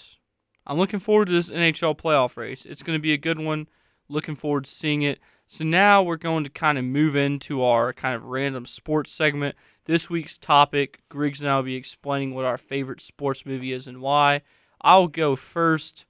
I'm 0.67 0.79
looking 0.79 1.01
forward 1.01 1.27
to 1.27 1.33
this 1.33 1.51
NHL 1.51 1.97
playoff 1.97 2.37
race. 2.37 2.65
It's 2.65 2.83
going 2.83 2.99
to 2.99 3.03
be 3.03 3.13
a 3.13 3.19
good 3.19 3.39
one. 3.39 3.69
Looking 4.09 4.37
forward 4.37 4.65
to 4.65 4.71
seeing 4.71 5.03
it. 5.03 5.19
So 5.47 5.65
now 5.65 6.03
we're 6.03 6.17
going 6.17 6.45
to 6.45 6.51
kind 6.51 6.79
of 6.79 6.85
move 6.85 7.15
into 7.15 7.63
our 7.63 7.93
kind 7.93 8.15
of 8.15 8.25
random 8.25 8.65
sports 8.65 9.13
segment. 9.13 9.55
This 9.85 10.09
week's 10.09 10.39
topic, 10.39 11.03
Griggs 11.09 11.41
and 11.41 11.51
I 11.51 11.57
will 11.57 11.65
be 11.65 11.75
explaining 11.75 12.35
what 12.35 12.45
our 12.45 12.57
favorite 12.57 13.01
sports 13.01 13.45
movie 13.45 13.73
is 13.73 13.87
and 13.87 14.01
why. 14.01 14.43
I'll 14.81 15.09
go 15.09 15.37
first. 15.37 16.07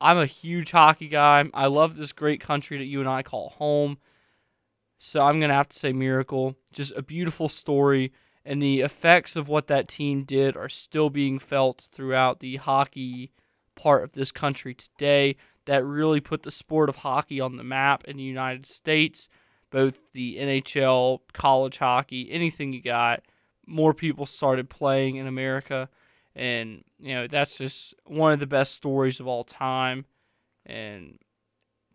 I'm 0.00 0.18
a 0.18 0.26
huge 0.26 0.70
hockey 0.70 1.08
guy. 1.08 1.44
I 1.54 1.66
love 1.66 1.96
this 1.96 2.12
great 2.12 2.40
country 2.40 2.78
that 2.78 2.84
you 2.84 3.00
and 3.00 3.08
I 3.08 3.22
call 3.22 3.50
home. 3.50 3.98
So 4.98 5.20
I'm 5.20 5.38
going 5.38 5.50
to 5.50 5.54
have 5.54 5.68
to 5.68 5.78
say 5.78 5.92
Miracle. 5.92 6.56
Just 6.72 6.92
a 6.96 7.02
beautiful 7.02 7.48
story 7.48 8.12
and 8.44 8.60
the 8.60 8.80
effects 8.80 9.36
of 9.36 9.48
what 9.48 9.68
that 9.68 9.88
team 9.88 10.24
did 10.24 10.56
are 10.56 10.68
still 10.68 11.08
being 11.08 11.38
felt 11.38 11.88
throughout 11.92 12.40
the 12.40 12.56
hockey 12.56 13.32
part 13.74 14.04
of 14.04 14.12
this 14.12 14.30
country 14.30 14.74
today. 14.74 15.36
That 15.66 15.84
really 15.84 16.20
put 16.20 16.42
the 16.42 16.50
sport 16.50 16.90
of 16.90 16.96
hockey 16.96 17.40
on 17.40 17.56
the 17.56 17.64
map 17.64 18.04
in 18.04 18.18
the 18.18 18.22
United 18.22 18.66
States. 18.66 19.28
Both 19.70 20.12
the 20.12 20.36
NHL, 20.36 21.20
college 21.32 21.78
hockey, 21.78 22.30
anything 22.30 22.72
you 22.74 22.82
got, 22.82 23.22
more 23.66 23.94
people 23.94 24.26
started 24.26 24.68
playing 24.68 25.16
in 25.16 25.26
America. 25.26 25.88
And, 26.36 26.84
you 27.04 27.14
know, 27.14 27.26
that's 27.26 27.58
just 27.58 27.94
one 28.04 28.32
of 28.32 28.38
the 28.38 28.46
best 28.46 28.74
stories 28.74 29.20
of 29.20 29.26
all 29.26 29.44
time. 29.44 30.06
And 30.64 31.18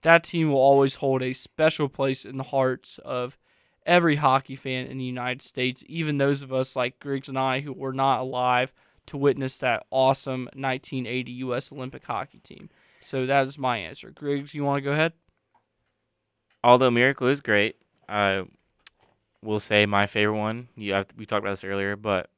that 0.01 0.23
team 0.23 0.51
will 0.51 0.59
always 0.59 0.95
hold 0.95 1.23
a 1.23 1.33
special 1.33 1.89
place 1.89 2.25
in 2.25 2.37
the 2.37 2.43
hearts 2.43 2.99
of 3.03 3.37
every 3.85 4.17
hockey 4.17 4.55
fan 4.55 4.85
in 4.85 4.97
the 4.97 5.03
United 5.03 5.41
States, 5.41 5.83
even 5.87 6.17
those 6.17 6.41
of 6.41 6.53
us 6.53 6.75
like 6.75 6.99
Griggs 6.99 7.27
and 7.27 7.39
I 7.39 7.61
who 7.61 7.73
were 7.73 7.93
not 7.93 8.19
alive 8.19 8.71
to 9.07 9.17
witness 9.17 9.57
that 9.57 9.85
awesome 9.89 10.43
1980 10.53 11.31
U.S. 11.31 11.71
Olympic 11.71 12.03
hockey 12.05 12.39
team. 12.39 12.69
So 13.01 13.25
that 13.25 13.47
is 13.47 13.57
my 13.57 13.77
answer. 13.77 14.11
Griggs, 14.11 14.53
you 14.53 14.63
want 14.63 14.77
to 14.77 14.81
go 14.81 14.91
ahead? 14.91 15.13
although 16.63 16.91
Miracle 16.91 17.27
is 17.27 17.41
great, 17.41 17.77
I 18.07 18.43
will 19.41 19.59
say 19.59 19.85
my 19.85 20.07
favorite 20.07 20.37
one. 20.37 20.67
You 20.75 20.93
have, 20.93 21.07
we 21.17 21.25
talked 21.25 21.43
about 21.43 21.51
this 21.51 21.63
earlier, 21.63 21.95
but 21.95 22.29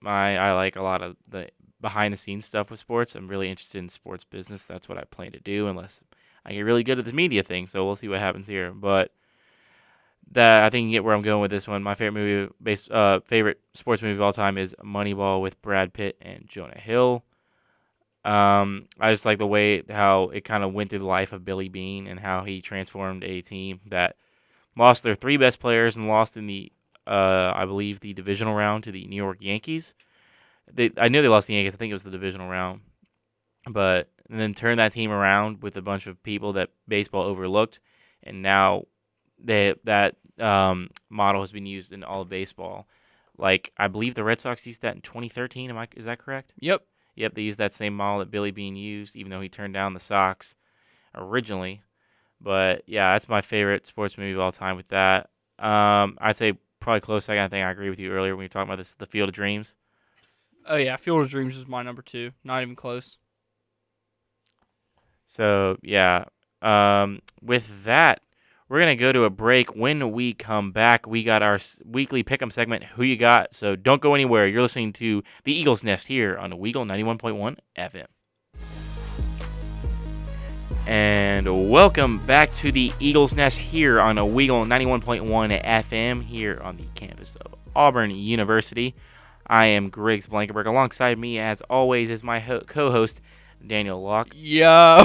my 0.00 0.38
I 0.38 0.52
like 0.52 0.76
a 0.76 0.82
lot 0.82 1.02
of 1.02 1.16
the 1.28 1.48
behind 1.80 2.12
the 2.12 2.18
scenes 2.18 2.44
stuff 2.44 2.70
with 2.70 2.80
sports. 2.80 3.14
I'm 3.14 3.28
really 3.28 3.50
interested 3.50 3.78
in 3.78 3.88
sports 3.88 4.24
business. 4.24 4.64
That's 4.64 4.88
what 4.88 4.98
I 4.98 5.04
plan 5.04 5.32
to 5.32 5.40
do, 5.40 5.66
unless 5.66 6.02
I 6.44 6.52
get 6.52 6.60
really 6.60 6.84
good 6.84 6.98
at 6.98 7.04
the 7.04 7.12
media 7.12 7.42
thing. 7.42 7.66
So 7.66 7.84
we'll 7.84 7.96
see 7.96 8.08
what 8.08 8.20
happens 8.20 8.46
here. 8.46 8.72
But 8.72 9.12
that 10.32 10.62
I 10.62 10.70
think 10.70 10.86
you 10.86 10.92
get 10.92 11.04
where 11.04 11.14
I'm 11.14 11.22
going 11.22 11.40
with 11.40 11.50
this 11.50 11.66
one. 11.66 11.82
My 11.82 11.94
favorite 11.94 12.20
movie, 12.20 12.52
based 12.62 12.90
uh, 12.90 13.20
favorite 13.20 13.60
sports 13.74 14.02
movie 14.02 14.14
of 14.14 14.20
all 14.22 14.32
time 14.32 14.58
is 14.58 14.74
Moneyball 14.84 15.42
with 15.42 15.60
Brad 15.62 15.92
Pitt 15.92 16.16
and 16.20 16.46
Jonah 16.46 16.78
Hill. 16.78 17.24
Um, 18.24 18.86
I 19.00 19.10
just 19.12 19.24
like 19.24 19.38
the 19.38 19.46
way 19.46 19.82
how 19.88 20.24
it 20.24 20.44
kind 20.44 20.62
of 20.62 20.74
went 20.74 20.90
through 20.90 20.98
the 20.98 21.06
life 21.06 21.32
of 21.32 21.44
Billy 21.44 21.68
Beane 21.68 22.06
and 22.06 22.20
how 22.20 22.44
he 22.44 22.60
transformed 22.60 23.24
a 23.24 23.40
team 23.40 23.80
that 23.86 24.16
lost 24.76 25.02
their 25.02 25.14
three 25.14 25.38
best 25.38 25.58
players 25.58 25.96
and 25.96 26.06
lost 26.06 26.36
in 26.36 26.46
the, 26.46 26.70
uh, 27.06 27.52
I 27.54 27.64
believe 27.64 28.00
the 28.00 28.12
divisional 28.12 28.54
round 28.54 28.84
to 28.84 28.92
the 28.92 29.06
New 29.06 29.16
York 29.16 29.38
Yankees. 29.40 29.94
They, 30.72 30.90
I 30.96 31.08
knew 31.08 31.22
they 31.22 31.28
lost 31.28 31.48
the 31.48 31.54
Yankees. 31.54 31.74
I 31.74 31.78
think 31.78 31.90
it 31.90 31.94
was 31.94 32.02
the 32.02 32.10
divisional 32.10 32.48
round, 32.48 32.80
but 33.68 34.08
and 34.28 34.38
then 34.38 34.54
turned 34.54 34.78
that 34.78 34.92
team 34.92 35.10
around 35.10 35.62
with 35.62 35.76
a 35.76 35.82
bunch 35.82 36.06
of 36.06 36.22
people 36.22 36.52
that 36.54 36.70
baseball 36.86 37.22
overlooked, 37.22 37.80
and 38.22 38.42
now 38.42 38.84
they 39.38 39.74
that 39.84 40.16
um, 40.38 40.90
model 41.08 41.42
has 41.42 41.52
been 41.52 41.66
used 41.66 41.92
in 41.92 42.04
all 42.04 42.22
of 42.22 42.28
baseball. 42.28 42.86
Like 43.36 43.72
I 43.76 43.88
believe 43.88 44.14
the 44.14 44.24
Red 44.24 44.40
Sox 44.40 44.66
used 44.66 44.82
that 44.82 44.94
in 44.94 45.00
2013. 45.00 45.70
Am 45.70 45.78
I 45.78 45.88
is 45.96 46.04
that 46.04 46.18
correct? 46.18 46.52
Yep. 46.58 46.82
Yep, 47.16 47.34
they 47.34 47.42
used 47.42 47.58
that 47.58 47.74
same 47.74 47.94
model 47.94 48.20
that 48.20 48.30
Billy 48.30 48.50
Beane 48.50 48.76
used, 48.76 49.16
even 49.16 49.30
though 49.30 49.40
he 49.40 49.48
turned 49.48 49.74
down 49.74 49.94
the 49.94 50.00
Sox 50.00 50.54
originally. 51.14 51.82
But 52.40 52.82
yeah, 52.86 53.12
that's 53.12 53.28
my 53.28 53.40
favorite 53.40 53.86
sports 53.86 54.16
movie 54.16 54.32
of 54.32 54.40
all 54.40 54.52
time. 54.52 54.76
With 54.76 54.88
that, 54.88 55.28
um, 55.58 56.16
I'd 56.20 56.36
say 56.36 56.54
probably 56.78 57.00
close 57.00 57.26
second. 57.26 57.42
I 57.42 57.48
think 57.48 57.64
I 57.64 57.70
agree 57.70 57.90
with 57.90 57.98
you 57.98 58.10
earlier 58.12 58.34
when 58.34 58.44
you 58.44 58.46
were 58.46 58.52
talking 58.52 58.68
about 58.68 58.78
this, 58.78 58.94
The 58.94 59.06
Field 59.06 59.28
of 59.28 59.34
Dreams. 59.34 59.74
Oh 60.66 60.76
yeah, 60.76 60.96
Field 60.96 61.22
of 61.22 61.28
Dreams 61.28 61.56
is 61.56 61.66
my 61.66 61.82
number 61.82 62.02
two. 62.02 62.30
Not 62.44 62.62
even 62.62 62.76
close. 62.76 63.18
So 65.24 65.76
yeah, 65.82 66.24
um, 66.62 67.20
with 67.42 67.84
that, 67.84 68.20
We're 68.68 68.78
gonna 68.78 68.94
go 68.94 69.10
to 69.10 69.24
a 69.24 69.30
break. 69.30 69.74
When 69.74 70.12
we 70.12 70.32
come 70.32 70.70
back, 70.70 71.04
we 71.04 71.24
got 71.24 71.42
our 71.42 71.58
weekly 71.84 72.22
pick'em 72.22 72.52
segment. 72.52 72.84
Who 72.84 73.02
you 73.02 73.16
got? 73.16 73.52
So 73.52 73.74
don't 73.74 74.00
go 74.00 74.14
anywhere. 74.14 74.46
You're 74.46 74.62
listening 74.62 74.92
to 74.94 75.24
the 75.42 75.52
Eagles 75.52 75.82
Nest 75.82 76.06
here 76.06 76.38
on 76.38 76.52
Weagle 76.52 76.86
91.1 76.86 77.56
FM. 77.76 78.06
And 80.86 81.68
welcome 81.68 82.18
back 82.26 82.54
to 82.56 82.70
the 82.70 82.92
Eagles 83.00 83.34
Nest 83.34 83.58
here 83.58 84.00
on 84.00 84.18
a 84.18 84.24
Weagle 84.24 84.64
91.1 84.64 85.64
FM 85.64 86.22
here 86.22 86.60
on 86.62 86.76
the 86.76 86.86
campus 86.94 87.34
of 87.36 87.54
Auburn 87.74 88.12
University. 88.12 88.94
I 89.50 89.66
am 89.66 89.90
Griggs 89.90 90.28
Blankenberg. 90.28 90.66
Alongside 90.66 91.18
me, 91.18 91.40
as 91.40 91.60
always, 91.62 92.08
is 92.08 92.22
my 92.22 92.38
ho- 92.38 92.60
co-host 92.60 93.20
Daniel 93.66 94.00
Locke. 94.00 94.28
Yo. 94.32 95.04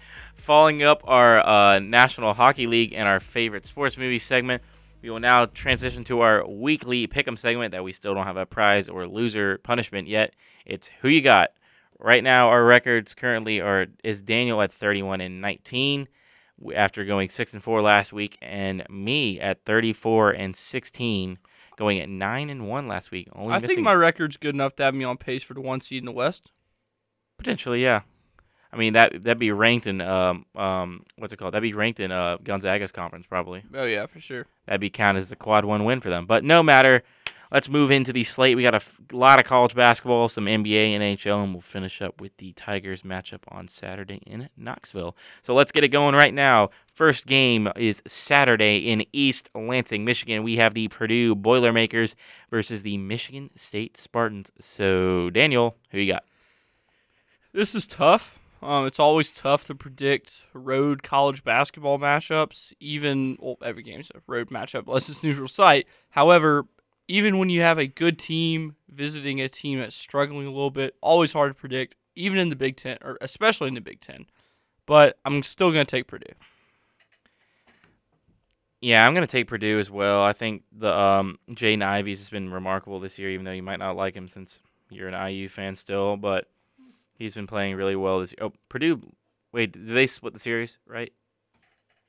Following 0.36 0.82
up 0.82 1.00
our 1.06 1.38
uh, 1.38 1.78
National 1.78 2.34
Hockey 2.34 2.66
League 2.66 2.92
and 2.92 3.08
our 3.08 3.20
favorite 3.20 3.64
sports 3.64 3.96
movie 3.96 4.18
segment, 4.18 4.62
we 5.00 5.08
will 5.08 5.18
now 5.18 5.46
transition 5.46 6.04
to 6.04 6.20
our 6.20 6.46
weekly 6.46 7.08
pick'em 7.08 7.38
segment 7.38 7.72
that 7.72 7.82
we 7.84 7.92
still 7.94 8.12
don't 8.12 8.26
have 8.26 8.36
a 8.36 8.44
prize 8.44 8.86
or 8.86 9.08
loser 9.08 9.56
punishment 9.62 10.08
yet. 10.08 10.34
It's 10.66 10.90
who 11.00 11.08
you 11.08 11.22
got. 11.22 11.52
Right 11.98 12.22
now, 12.22 12.48
our 12.48 12.66
records 12.66 13.14
currently 13.14 13.62
are 13.62 13.86
is 14.04 14.20
Daniel 14.20 14.60
at 14.60 14.74
31 14.74 15.22
and 15.22 15.40
19 15.40 16.06
after 16.74 17.06
going 17.06 17.30
six 17.30 17.54
and 17.54 17.62
four 17.62 17.80
last 17.80 18.12
week, 18.12 18.36
and 18.42 18.84
me 18.90 19.40
at 19.40 19.64
34 19.64 20.32
and 20.32 20.54
16, 20.54 21.38
going 21.76 22.00
at 22.00 22.08
nine 22.08 22.50
and 22.50 22.68
one 22.68 22.88
last 22.88 23.10
week. 23.10 23.28
Only 23.34 23.52
I 23.52 23.56
missing 23.56 23.68
think 23.68 23.80
my 23.80 23.94
record's 23.94 24.36
good 24.36 24.54
enough 24.54 24.76
to 24.76 24.82
have 24.82 24.94
me 24.94 25.04
on 25.04 25.16
pace 25.16 25.42
for 25.42 25.54
the 25.54 25.60
one 25.60 25.80
seed 25.80 26.02
in 26.02 26.06
the 26.06 26.12
West. 26.12 26.50
Potentially, 27.38 27.82
yeah. 27.82 28.02
I 28.72 28.76
mean 28.76 28.94
that 28.94 29.24
that'd 29.24 29.38
be 29.38 29.52
ranked 29.52 29.86
in 29.86 30.00
um 30.00 30.44
um 30.54 31.04
what's 31.16 31.32
it 31.32 31.36
called? 31.36 31.54
That'd 31.54 31.62
be 31.62 31.72
ranked 31.72 32.00
in 32.00 32.10
uh 32.12 32.38
Gonzaga's 32.42 32.92
conference 32.92 33.26
probably. 33.26 33.62
Oh 33.74 33.84
yeah, 33.84 34.06
for 34.06 34.20
sure. 34.20 34.46
That'd 34.66 34.80
be 34.80 34.90
counted 34.90 35.20
as 35.20 35.32
a 35.32 35.36
quad 35.36 35.64
one 35.64 35.84
win 35.84 36.00
for 36.00 36.10
them. 36.10 36.26
But 36.26 36.44
no 36.44 36.62
matter. 36.62 37.02
Let's 37.52 37.68
move 37.68 37.90
into 37.90 38.12
the 38.12 38.24
slate. 38.24 38.56
We 38.56 38.62
got 38.62 38.74
a 38.74 38.76
f- 38.76 39.00
lot 39.12 39.38
of 39.38 39.46
college 39.46 39.74
basketball, 39.74 40.28
some 40.28 40.46
NBA, 40.46 40.96
NHL, 40.98 41.44
and 41.44 41.54
we'll 41.54 41.60
finish 41.60 42.02
up 42.02 42.20
with 42.20 42.36
the 42.38 42.52
Tigers 42.52 43.02
matchup 43.02 43.40
on 43.48 43.68
Saturday 43.68 44.20
in 44.26 44.48
Knoxville. 44.56 45.16
So 45.42 45.54
let's 45.54 45.72
get 45.72 45.84
it 45.84 45.88
going 45.88 46.14
right 46.14 46.34
now. 46.34 46.70
First 46.92 47.26
game 47.26 47.68
is 47.76 48.02
Saturday 48.06 48.78
in 48.90 49.04
East 49.12 49.50
Lansing, 49.54 50.04
Michigan. 50.04 50.42
We 50.42 50.56
have 50.56 50.74
the 50.74 50.88
Purdue 50.88 51.34
Boilermakers 51.34 52.16
versus 52.50 52.82
the 52.82 52.98
Michigan 52.98 53.50
State 53.56 53.96
Spartans. 53.96 54.50
So 54.60 55.30
Daniel, 55.30 55.76
who 55.90 55.98
you 55.98 56.12
got? 56.12 56.24
This 57.52 57.74
is 57.74 57.86
tough. 57.86 58.38
Um, 58.62 58.86
it's 58.86 58.98
always 58.98 59.30
tough 59.30 59.66
to 59.66 59.74
predict 59.74 60.46
road 60.52 61.02
college 61.02 61.44
basketball 61.44 61.98
matchups. 61.98 62.72
Even 62.80 63.36
well, 63.40 63.56
every 63.62 63.82
game's 63.82 64.10
a 64.14 64.20
road 64.26 64.50
matchup 64.50 64.84
unless 64.86 65.08
it's 65.08 65.22
neutral 65.22 65.48
site. 65.48 65.86
However, 66.10 66.66
even 67.08 67.38
when 67.38 67.48
you 67.48 67.62
have 67.62 67.78
a 67.78 67.86
good 67.86 68.18
team 68.18 68.76
visiting 68.88 69.40
a 69.40 69.48
team 69.48 69.78
that's 69.78 69.94
struggling 69.94 70.46
a 70.46 70.50
little 70.50 70.70
bit, 70.70 70.96
always 71.00 71.32
hard 71.32 71.50
to 71.50 71.54
predict. 71.54 71.94
Even 72.14 72.38
in 72.38 72.48
the 72.48 72.56
Big 72.56 72.76
Ten, 72.76 72.96
or 73.02 73.18
especially 73.20 73.68
in 73.68 73.74
the 73.74 73.80
Big 73.80 74.00
Ten. 74.00 74.26
But 74.86 75.18
I'm 75.24 75.42
still 75.42 75.70
gonna 75.70 75.84
take 75.84 76.06
Purdue. 76.06 76.32
Yeah, 78.80 79.06
I'm 79.06 79.14
gonna 79.14 79.26
take 79.26 79.48
Purdue 79.48 79.78
as 79.78 79.90
well. 79.90 80.22
I 80.22 80.32
think 80.32 80.62
the 80.72 80.92
um, 80.92 81.38
Jaden 81.50 81.82
Ivey 81.82 82.12
has 82.12 82.30
been 82.30 82.50
remarkable 82.50 83.00
this 83.00 83.18
year, 83.18 83.30
even 83.30 83.44
though 83.44 83.52
you 83.52 83.62
might 83.62 83.78
not 83.78 83.96
like 83.96 84.14
him 84.14 84.28
since 84.28 84.62
you're 84.88 85.08
an 85.08 85.28
IU 85.28 85.48
fan 85.48 85.74
still. 85.74 86.16
But 86.16 86.48
he's 87.18 87.34
been 87.34 87.46
playing 87.46 87.76
really 87.76 87.96
well 87.96 88.20
this 88.20 88.32
year. 88.32 88.48
Oh, 88.48 88.52
Purdue. 88.68 89.12
Wait, 89.52 89.72
did 89.72 89.86
they 89.88 90.06
split 90.06 90.34
the 90.34 90.40
series? 90.40 90.78
Right? 90.86 91.12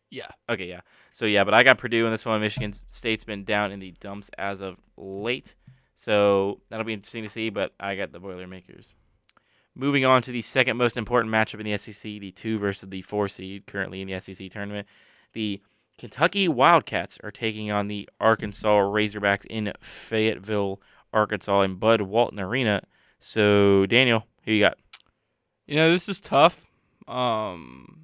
Yeah. 0.10 0.30
Okay, 0.50 0.68
yeah. 0.68 0.82
So 1.18 1.26
yeah, 1.26 1.44
but 1.44 1.56
I 1.56 1.64
got 1.64 1.80
Purdue 1.80 2.06
in 2.06 2.12
this 2.12 2.28
one. 2.28 2.40
Michigan 2.42 2.74
State's 2.92 3.24
been 3.24 3.44
down 3.44 3.72
in 3.72 3.80
the 3.80 3.90
dumps 4.00 4.30
as 4.38 4.62
of 4.62 4.78
late, 4.98 5.56
so 5.96 6.62
that'll 6.70 6.86
be 6.86 6.94
interesting 6.94 7.24
to 7.24 7.30
see. 7.30 7.50
But 7.50 7.74
I 7.80 7.96
got 7.96 8.12
the 8.12 8.20
Boilermakers. 8.20 8.94
Moving 9.74 10.06
on 10.06 10.22
to 10.22 10.32
the 10.32 10.44
second 10.44 10.78
most 10.78 10.96
important 10.96 11.34
matchup 11.34 11.60
in 11.60 11.66
the 11.66 11.76
SEC, 11.76 12.04
the 12.04 12.30
two 12.30 12.60
versus 12.60 12.90
the 12.90 13.02
four 13.02 13.28
seed 13.28 13.66
currently 13.66 14.00
in 14.02 14.08
the 14.08 14.20
SEC 14.20 14.52
tournament. 14.52 14.88
The 15.34 15.60
Kentucky 15.98 16.48
Wildcats 16.48 17.18
are 17.24 17.32
taking 17.32 17.72
on 17.72 17.88
the 17.88 18.08
Arkansas 18.22 18.78
Razorbacks 18.78 19.48
in 19.50 19.74
Fayetteville, 19.82 20.80
Arkansas, 21.12 21.62
in 21.62 21.78
Bud 21.78 22.02
Walton 22.02 22.40
Arena. 22.40 22.84
So 23.20 23.88
Daniel, 23.88 24.28
who 24.44 24.52
you 24.52 24.64
got? 24.66 24.78
You 25.66 25.78
know, 25.78 25.92
this 25.92 26.10
is 26.10 26.20
tough. 26.20 26.68
Um, 27.08 27.97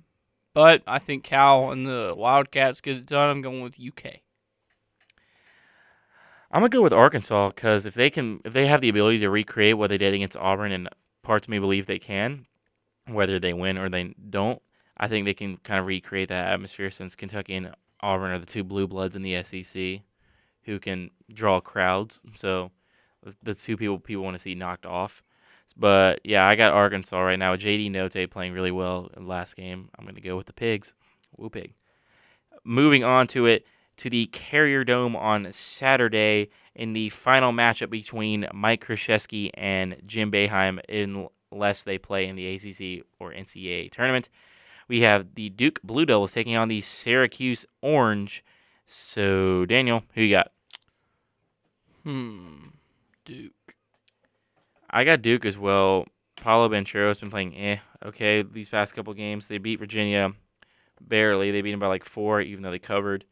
but 0.53 0.83
I 0.85 0.99
think 0.99 1.23
Cal 1.23 1.71
and 1.71 1.85
the 1.85 2.13
Wildcats 2.15 2.81
get 2.81 2.97
it 2.97 3.05
done. 3.05 3.29
I'm 3.29 3.41
going 3.41 3.61
with 3.61 3.79
UK. 3.79 4.21
I'm 6.51 6.61
gonna 6.61 6.69
go 6.69 6.81
with 6.81 6.93
Arkansas 6.93 7.49
because 7.49 7.87
if 7.87 7.95
they 7.95 8.11
can, 8.11 8.39
if 8.45 8.53
they 8.53 8.67
have 8.67 8.81
the 8.81 8.89
ability 8.89 9.19
to 9.19 9.29
recreate 9.29 9.77
what 9.77 9.89
they 9.89 9.97
did 9.97 10.13
against 10.13 10.37
Auburn, 10.37 10.71
and 10.71 10.87
parts 11.23 11.45
of 11.45 11.49
me 11.49 11.57
believe 11.57 11.87
they 11.87 11.97
can, 11.97 12.45
whether 13.07 13.39
they 13.39 13.53
win 13.53 13.77
or 13.77 13.89
they 13.89 14.13
don't, 14.29 14.61
I 14.95 15.07
think 15.07 15.25
they 15.25 15.33
can 15.33 15.57
kind 15.57 15.79
of 15.79 15.87
recreate 15.87 16.29
that 16.29 16.53
atmosphere. 16.53 16.91
Since 16.91 17.15
Kentucky 17.15 17.55
and 17.55 17.73
Auburn 18.01 18.31
are 18.31 18.39
the 18.39 18.45
two 18.45 18.63
blue 18.63 18.85
bloods 18.85 19.15
in 19.15 19.23
the 19.23 19.41
SEC, 19.41 20.01
who 20.65 20.79
can 20.79 21.09
draw 21.33 21.59
crowds, 21.59 22.21
so 22.35 22.69
the 23.41 23.55
two 23.55 23.75
people 23.75 23.97
people 23.97 24.23
want 24.23 24.35
to 24.35 24.41
see 24.41 24.53
knocked 24.53 24.85
off. 24.85 25.23
But 25.76 26.21
yeah, 26.24 26.45
I 26.45 26.55
got 26.55 26.74
Arkansas 26.74 27.19
right 27.19 27.39
now. 27.39 27.55
JD 27.55 27.91
Notae 27.91 28.30
playing 28.30 28.53
really 28.53 28.71
well 28.71 29.09
in 29.15 29.24
the 29.24 29.30
last 29.30 29.55
game. 29.55 29.89
I'm 29.97 30.05
gonna 30.05 30.21
go 30.21 30.38
with 30.38 30.45
the 30.45 30.53
Pigs. 30.53 30.93
Woo 31.38 31.49
pig. 31.49 31.74
Moving 32.63 33.03
on 33.03 33.28
to 33.28 33.45
it 33.45 33.65
to 33.97 34.09
the 34.09 34.28
Carrier 34.28 34.84
Dome 34.84 35.15
on 35.15 35.51
Saturday 35.51 36.49
in 36.76 36.93
the 36.93 37.09
final 37.09 37.51
matchup 37.51 37.89
between 37.89 38.47
Mike 38.53 38.86
Krzyzewski 38.86 39.51
and 39.53 40.01
Jim 40.05 40.32
Boeheim, 40.32 40.80
unless 41.51 41.84
they 41.84 41.97
play 41.97 42.28
in 42.28 42.36
the 42.36 42.55
ACC 42.55 43.05
or 43.19 43.32
NCAA 43.32 43.91
tournament. 43.91 44.30
We 44.88 45.01
have 45.01 45.36
the 45.36 45.49
Duke 45.49 45.82
Blue 45.84 46.05
Devils 46.05 46.34
taking 46.34 46.57
on 46.57 46.67
the 46.67 46.82
Syracuse 46.82 47.65
Orange. 47.82 48.43
So, 48.86 49.65
Daniel, 49.65 50.03
who 50.13 50.21
you 50.21 50.36
got? 50.36 50.51
Hmm. 52.03 52.67
Duke. 53.26 53.53
I 54.93 55.03
got 55.03 55.23
Duke 55.23 55.45
as 55.45 55.57
well. 55.57 56.05
Paolo 56.37 56.69
Banchero's 56.69 57.17
been 57.17 57.31
playing 57.31 57.57
eh, 57.57 57.77
okay, 58.05 58.43
these 58.43 58.69
past 58.69 58.93
couple 58.93 59.13
games. 59.13 59.47
They 59.47 59.57
beat 59.57 59.79
Virginia 59.79 60.33
barely. 61.01 61.51
They 61.51 61.61
beat 61.61 61.71
them 61.71 61.79
by 61.79 61.87
like 61.87 62.05
four, 62.05 62.41
even 62.41 62.63
though 62.63 62.71
they 62.71 62.79
covered. 62.79 63.25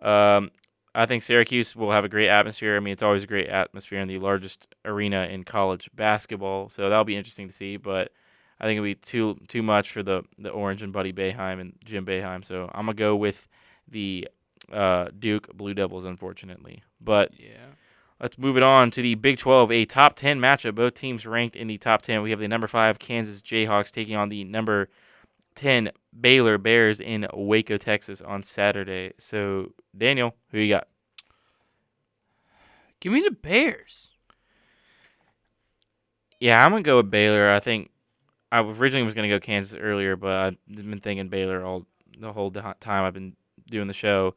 Um, 0.00 0.50
I 0.94 1.06
think 1.06 1.22
Syracuse 1.22 1.76
will 1.76 1.92
have 1.92 2.04
a 2.04 2.08
great 2.08 2.28
atmosphere. 2.28 2.76
I 2.76 2.80
mean, 2.80 2.92
it's 2.92 3.02
always 3.02 3.22
a 3.22 3.26
great 3.26 3.48
atmosphere 3.48 4.00
in 4.00 4.08
the 4.08 4.18
largest 4.18 4.66
arena 4.84 5.28
in 5.30 5.44
college 5.44 5.90
basketball, 5.94 6.70
so 6.70 6.88
that'll 6.88 7.04
be 7.04 7.16
interesting 7.16 7.48
to 7.48 7.54
see. 7.54 7.76
But 7.76 8.12
I 8.58 8.64
think 8.64 8.78
it'll 8.78 8.84
be 8.84 8.94
too 8.96 9.38
too 9.46 9.62
much 9.62 9.92
for 9.92 10.02
the 10.02 10.24
the 10.38 10.50
Orange 10.50 10.82
and 10.82 10.92
Buddy 10.92 11.12
Boeheim 11.12 11.60
and 11.60 11.74
Jim 11.84 12.04
Boeheim. 12.04 12.44
So 12.44 12.70
I'm 12.74 12.86
gonna 12.86 12.94
go 12.94 13.14
with 13.14 13.46
the 13.86 14.28
uh, 14.72 15.08
Duke 15.16 15.56
Blue 15.56 15.74
Devils, 15.74 16.04
unfortunately. 16.04 16.82
But 17.00 17.30
Yeah. 17.38 17.74
Let's 18.20 18.38
move 18.38 18.56
it 18.56 18.62
on 18.62 18.90
to 18.92 19.02
the 19.02 19.14
Big 19.14 19.38
12, 19.38 19.70
a 19.70 19.84
top 19.84 20.16
10 20.16 20.40
matchup. 20.40 20.74
Both 20.74 20.94
teams 20.94 21.26
ranked 21.26 21.54
in 21.54 21.66
the 21.66 21.76
top 21.76 22.02
10. 22.02 22.22
We 22.22 22.30
have 22.30 22.40
the 22.40 22.48
number 22.48 22.66
5 22.66 22.98
Kansas 22.98 23.42
Jayhawks 23.42 23.90
taking 23.90 24.16
on 24.16 24.30
the 24.30 24.44
number 24.44 24.88
10 25.56 25.90
Baylor 26.18 26.56
Bears 26.56 27.00
in 27.00 27.26
Waco, 27.34 27.76
Texas 27.76 28.22
on 28.22 28.42
Saturday. 28.42 29.12
So, 29.18 29.72
Daniel, 29.96 30.34
who 30.50 30.58
you 30.58 30.74
got? 30.74 30.88
Give 33.00 33.12
me 33.12 33.20
the 33.20 33.32
Bears. 33.32 34.10
Yeah, 36.40 36.64
I'm 36.64 36.70
going 36.70 36.82
to 36.82 36.86
go 36.88 36.96
with 36.96 37.10
Baylor. 37.10 37.50
I 37.50 37.60
think 37.60 37.90
I 38.50 38.60
originally 38.60 39.04
was 39.04 39.14
going 39.14 39.28
to 39.28 39.34
go 39.34 39.40
Kansas 39.40 39.78
earlier, 39.78 40.16
but 40.16 40.32
I've 40.32 40.56
been 40.66 41.00
thinking 41.00 41.28
Baylor 41.28 41.62
all 41.62 41.86
the 42.18 42.32
whole 42.32 42.50
time 42.50 43.04
I've 43.04 43.14
been 43.14 43.36
doing 43.68 43.88
the 43.88 43.94
show. 43.94 44.34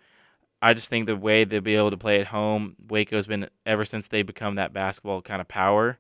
I 0.61 0.73
just 0.73 0.89
think 0.89 1.05
the 1.05 1.15
way 1.15 1.43
they'll 1.43 1.61
be 1.61 1.75
able 1.75 1.91
to 1.91 1.97
play 1.97 2.19
at 2.19 2.27
home, 2.27 2.75
Waco's 2.87 3.27
been 3.27 3.49
ever 3.65 3.85
since 3.85 4.07
they 4.07 4.23
become 4.23 4.55
that 4.55 4.73
basketball 4.73 5.21
kind 5.21 5.41
of 5.41 5.47
power. 5.47 5.99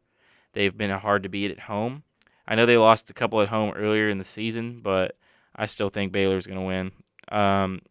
They've 0.53 0.75
been 0.75 0.89
hard 0.89 1.23
to 1.23 1.29
beat 1.29 1.51
at 1.51 1.61
home. 1.61 2.03
I 2.47 2.55
know 2.55 2.65
they 2.65 2.77
lost 2.77 3.09
a 3.09 3.13
couple 3.13 3.41
at 3.41 3.49
home 3.49 3.73
earlier 3.75 4.09
in 4.09 4.17
the 4.17 4.23
season, 4.23 4.81
but 4.81 5.15
I 5.55 5.67
still 5.67 5.89
think 5.89 6.11
Baylor's 6.11 6.47
going 6.47 6.59
to 6.59 6.65
win. 6.65 6.91
Um, 7.31 7.81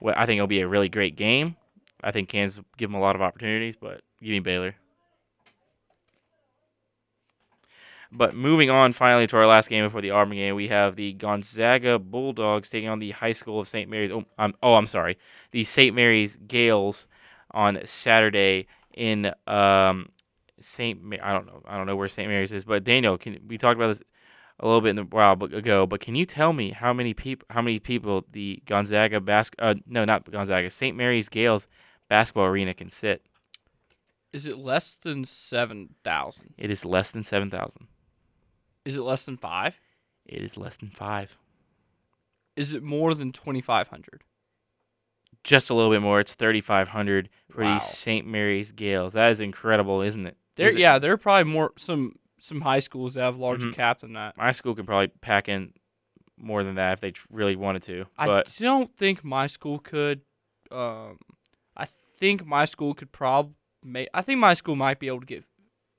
well, 0.00 0.14
I 0.16 0.26
think 0.26 0.38
it'll 0.38 0.46
be 0.46 0.60
a 0.60 0.68
really 0.68 0.88
great 0.88 1.16
game. 1.16 1.56
I 2.02 2.10
think 2.12 2.28
Kansas 2.28 2.62
give 2.76 2.90
them 2.90 2.96
a 2.96 3.00
lot 3.00 3.14
of 3.14 3.22
opportunities, 3.22 3.76
but 3.76 4.00
give 4.20 4.30
me 4.30 4.40
Baylor. 4.40 4.74
But 8.12 8.34
moving 8.34 8.70
on 8.70 8.92
finally 8.92 9.26
to 9.26 9.36
our 9.36 9.46
last 9.46 9.68
game 9.68 9.84
before 9.84 10.00
the 10.00 10.10
Auburn 10.10 10.36
game, 10.36 10.54
we 10.54 10.68
have 10.68 10.96
the 10.96 11.12
Gonzaga 11.12 11.98
Bulldogs 11.98 12.70
taking 12.70 12.88
on 12.88 12.98
the 12.98 13.10
High 13.10 13.32
School 13.32 13.60
of 13.60 13.68
St. 13.68 13.90
Mary's. 13.90 14.10
Oh, 14.10 14.24
I'm, 14.38 14.54
oh, 14.62 14.74
I'm 14.74 14.86
sorry, 14.86 15.18
the 15.50 15.64
St. 15.64 15.94
Mary's 15.94 16.36
Gales 16.46 17.08
on 17.50 17.80
Saturday 17.84 18.66
in 18.94 19.32
um, 19.46 20.08
St. 20.60 21.02
Ma- 21.02 21.16
I 21.22 21.32
don't 21.32 21.46
know, 21.46 21.62
I 21.66 21.76
don't 21.76 21.86
know 21.86 21.96
where 21.96 22.08
St. 22.08 22.28
Mary's 22.28 22.52
is, 22.52 22.64
but 22.64 22.84
Daniel, 22.84 23.18
can 23.18 23.38
we 23.46 23.58
talked 23.58 23.76
about 23.76 23.88
this? 23.88 24.02
a 24.60 24.66
little 24.66 24.80
bit 24.80 24.90
in 24.90 24.96
the 24.96 25.04
while 25.04 25.32
ago, 25.32 25.86
but 25.86 26.00
can 26.00 26.14
you 26.14 26.24
tell 26.24 26.52
me 26.52 26.70
how 26.70 26.92
many 26.92 27.12
people 27.12 27.46
how 27.50 27.60
many 27.60 27.78
people 27.78 28.24
the 28.32 28.62
Gonzaga 28.66 29.20
bas- 29.20 29.50
uh, 29.58 29.74
no 29.86 30.04
not 30.04 30.30
Gonzaga 30.30 30.70
St. 30.70 30.96
Mary's 30.96 31.28
Gales 31.28 31.68
basketball 32.08 32.46
arena 32.46 32.72
can 32.72 32.88
sit? 32.88 33.22
Is 34.32 34.46
it 34.46 34.58
less 34.58 34.94
than 34.94 35.24
seven 35.24 35.94
thousand? 36.02 36.54
It 36.56 36.70
is 36.70 36.84
less 36.84 37.10
than 37.10 37.22
seven 37.22 37.50
thousand. 37.50 37.88
Is 38.86 38.96
it 38.96 39.02
less 39.02 39.24
than 39.26 39.36
five? 39.36 39.78
It 40.24 40.42
is 40.42 40.56
less 40.56 40.76
than 40.76 40.90
five. 40.90 41.36
Is 42.56 42.72
it 42.72 42.82
more 42.82 43.14
than 43.14 43.32
twenty 43.32 43.60
five 43.60 43.88
hundred? 43.88 44.22
Just 45.44 45.70
a 45.70 45.74
little 45.74 45.90
bit 45.90 46.00
more. 46.02 46.20
It's 46.20 46.34
thirty 46.34 46.60
five 46.60 46.88
hundred 46.88 47.28
for 47.50 47.62
Wow. 47.62 47.74
the 47.74 47.78
St. 47.80 48.26
Mary's 48.26 48.72
Gales. 48.72 49.12
That 49.12 49.30
is 49.30 49.40
incredible, 49.40 50.00
isn't 50.02 50.26
it? 50.26 50.36
There, 50.56 50.68
Is 50.68 50.74
it- 50.76 50.80
yeah, 50.80 50.98
there 50.98 51.12
are 51.12 51.16
probably 51.18 51.52
more 51.52 51.72
some 51.76 52.16
some 52.38 52.60
high 52.62 52.78
schools 52.80 53.14
that 53.14 53.22
have 53.22 53.36
larger 53.36 53.68
Mhm. 53.68 53.74
cap 53.74 54.00
than 54.00 54.12
that. 54.12 54.36
My 54.36 54.52
school 54.52 54.74
could 54.74 54.86
probably 54.86 55.08
pack 55.20 55.48
in 55.48 55.72
more 56.36 56.62
than 56.62 56.74
that 56.76 56.92
if 56.94 57.00
they 57.00 57.10
tr- 57.10 57.26
really 57.30 57.56
wanted 57.56 57.82
to. 57.84 58.06
I 58.18 58.26
But 58.26 58.54
don't 58.60 58.94
think 58.94 59.24
my 59.24 59.46
school 59.46 59.78
could. 59.78 60.20
Um, 60.70 61.18
I 61.76 61.86
think 61.86 62.44
my 62.46 62.64
school 62.66 62.94
could 62.94 63.10
prob. 63.10 63.54
May, 63.82 64.06
I 64.12 64.20
think 64.22 64.38
my 64.38 64.54
school 64.54 64.76
might 64.76 64.98
be 65.00 65.06
able 65.08 65.20
to 65.20 65.26
get. 65.26 65.44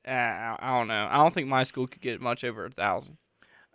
Uh, 0.07 0.11
I 0.11 0.55
I 0.59 0.77
don't 0.77 0.87
know. 0.87 1.07
I 1.11 1.17
don't 1.17 1.33
think 1.33 1.47
my 1.47 1.63
school 1.63 1.87
could 1.87 2.01
get 2.01 2.21
much 2.21 2.43
over 2.43 2.65
a 2.65 2.69
thousand. 2.71 3.17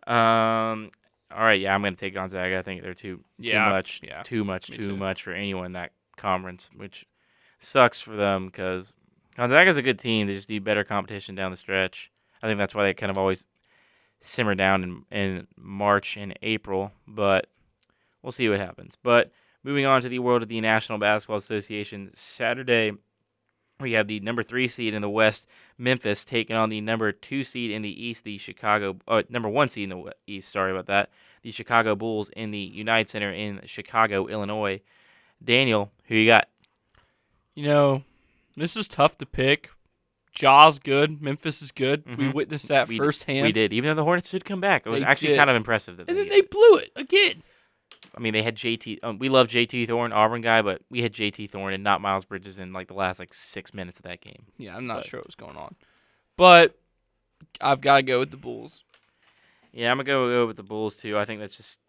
um, 0.06 0.90
all 1.34 1.40
right, 1.44 1.60
yeah, 1.60 1.74
I'm 1.74 1.82
gonna 1.82 1.96
take 1.96 2.14
Gonzaga. 2.14 2.58
I 2.58 2.62
think 2.62 2.82
they're 2.82 2.94
too 2.94 3.20
Yeah, 3.38 3.64
too 3.66 3.70
much, 3.70 4.00
yeah, 4.02 4.22
too 4.22 4.44
much, 4.44 4.66
too 4.68 4.76
too. 4.82 4.96
much 4.96 5.22
for 5.22 5.32
anyone 5.32 5.66
in 5.66 5.72
that 5.72 5.92
conference, 6.16 6.68
which 6.76 7.06
sucks 7.58 8.00
for 8.00 8.16
them 8.16 8.46
because 8.46 8.94
Gonzaga's 9.36 9.76
a 9.76 9.82
good 9.82 9.98
team. 9.98 10.26
They 10.26 10.34
just 10.34 10.50
need 10.50 10.64
better 10.64 10.84
competition 10.84 11.34
down 11.34 11.50
the 11.50 11.56
stretch. 11.56 12.10
I 12.42 12.48
think 12.48 12.58
that's 12.58 12.74
why 12.74 12.84
they 12.84 12.94
kind 12.94 13.10
of 13.10 13.16
always 13.18 13.46
simmer 14.20 14.54
down 14.54 14.82
in, 15.10 15.16
in 15.18 15.46
March 15.56 16.16
and 16.16 16.36
April, 16.42 16.92
but 17.08 17.46
we'll 18.22 18.32
see 18.32 18.48
what 18.48 18.60
happens. 18.60 18.94
But 19.02 19.30
moving 19.62 19.86
on 19.86 20.02
to 20.02 20.08
the 20.08 20.18
world 20.18 20.42
of 20.42 20.48
the 20.48 20.60
National 20.60 20.98
Basketball 20.98 21.38
Association, 21.38 22.10
Saturday 22.14 22.92
we 23.82 23.92
have 23.92 24.06
the 24.06 24.20
number 24.20 24.42
three 24.42 24.68
seed 24.68 24.94
in 24.94 25.02
the 25.02 25.10
West, 25.10 25.46
Memphis, 25.78 26.24
taking 26.24 26.56
on 26.56 26.68
the 26.70 26.80
number 26.80 27.12
two 27.12 27.44
seed 27.44 27.70
in 27.70 27.82
the 27.82 28.04
East, 28.04 28.24
the 28.24 28.38
Chicago, 28.38 28.96
uh, 29.08 29.22
number 29.28 29.48
one 29.48 29.68
seed 29.68 29.90
in 29.90 29.98
the 30.02 30.12
East. 30.26 30.48
Sorry 30.50 30.70
about 30.70 30.86
that. 30.86 31.10
The 31.42 31.50
Chicago 31.50 31.94
Bulls 31.96 32.30
in 32.30 32.50
the 32.52 32.58
United 32.58 33.08
Center 33.08 33.32
in 33.32 33.60
Chicago, 33.66 34.26
Illinois. 34.28 34.80
Daniel, 35.44 35.90
who 36.06 36.14
you 36.14 36.30
got? 36.30 36.48
You 37.54 37.66
know, 37.66 38.04
this 38.56 38.76
is 38.76 38.86
tough 38.88 39.18
to 39.18 39.26
pick. 39.26 39.70
Ja's 40.34 40.78
good. 40.78 41.20
Memphis 41.20 41.60
is 41.60 41.72
good. 41.72 42.04
We 42.06 42.24
Mhm. 42.26 42.34
witnessed 42.34 42.68
that 42.68 42.88
We 42.88 42.96
firsthand. 42.96 43.42
We 43.44 43.52
did, 43.52 43.72
even 43.74 43.88
though 43.90 43.94
the 43.96 44.04
Hornets 44.04 44.30
did 44.30 44.44
come 44.46 44.60
back. 44.60 44.86
It 44.86 44.90
was 44.90 45.00
They 45.00 45.06
actually 45.06 45.28
did. 45.28 45.38
kind 45.38 45.50
of 45.50 45.56
impressive 45.56 45.98
that 45.98 46.08
And 46.08 46.16
they 46.16 46.22
then 46.22 46.30
they 46.30 46.40
blew 46.40 46.76
it 46.76 46.90
again. 46.96 47.42
I 48.14 48.20
mean, 48.20 48.32
they 48.34 48.42
had 48.42 48.56
JT. 48.56 48.98
Um, 49.02 49.18
we 49.18 49.28
love 49.28 49.48
JT 49.48 49.86
Thor, 49.88 50.12
Auburn 50.12 50.42
guy, 50.42 50.60
but 50.62 50.82
we 50.90 51.02
had 51.02 51.12
JT 51.14 51.50
Thor 51.50 51.70
and 51.70 51.82
not 51.82 52.00
Miles 52.00 52.24
Bridges 52.24 52.58
in 52.58 52.72
like 52.72 52.88
the 52.88 52.94
last 52.94 53.18
like 53.18 53.32
six 53.32 53.72
minutes 53.72 53.98
of 53.98 54.04
that 54.04 54.20
game. 54.20 54.46
Yeah, 54.58 54.76
I'm 54.76 54.86
not 54.86 54.98
But- 54.98 55.06
sure 55.06 55.20
what's 55.20 55.34
going 55.34 55.56
on. 55.56 55.74
But 56.36 56.78
I've 57.60 57.80
got 57.80 57.96
to 57.96 58.02
go 58.02 58.18
with 58.18 58.30
the 58.30 58.36
Bulls. 58.36 58.84
Yeah, 59.72 59.90
I'm 59.90 59.96
gonna 59.96 60.04
go 60.04 60.28
go 60.28 60.46
with 60.46 60.56
the 60.56 60.62
Bulls 60.62 60.96
too. 60.96 61.16
I 61.18 61.24
think 61.24 61.40
that's 61.40 61.56
just. 61.56 61.80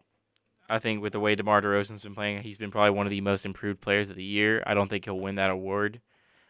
I 0.70 0.78
think 0.78 1.02
with 1.02 1.12
the 1.12 1.20
way 1.20 1.34
DeMar 1.34 1.60
DeRozan's 1.60 2.02
been 2.02 2.14
playing, 2.14 2.42
he's 2.42 2.56
been 2.56 2.70
probably 2.70 2.90
one 2.92 3.04
of 3.06 3.10
the 3.10 3.20
most 3.20 3.44
improved 3.44 3.82
players 3.82 4.08
of 4.08 4.16
the 4.16 4.24
year. 4.24 4.62
I 4.66 4.72
don't 4.72 4.88
think 4.88 5.04
he'll 5.04 5.18
win 5.20 5.34
that 5.34 5.50
award. 5.50 6.00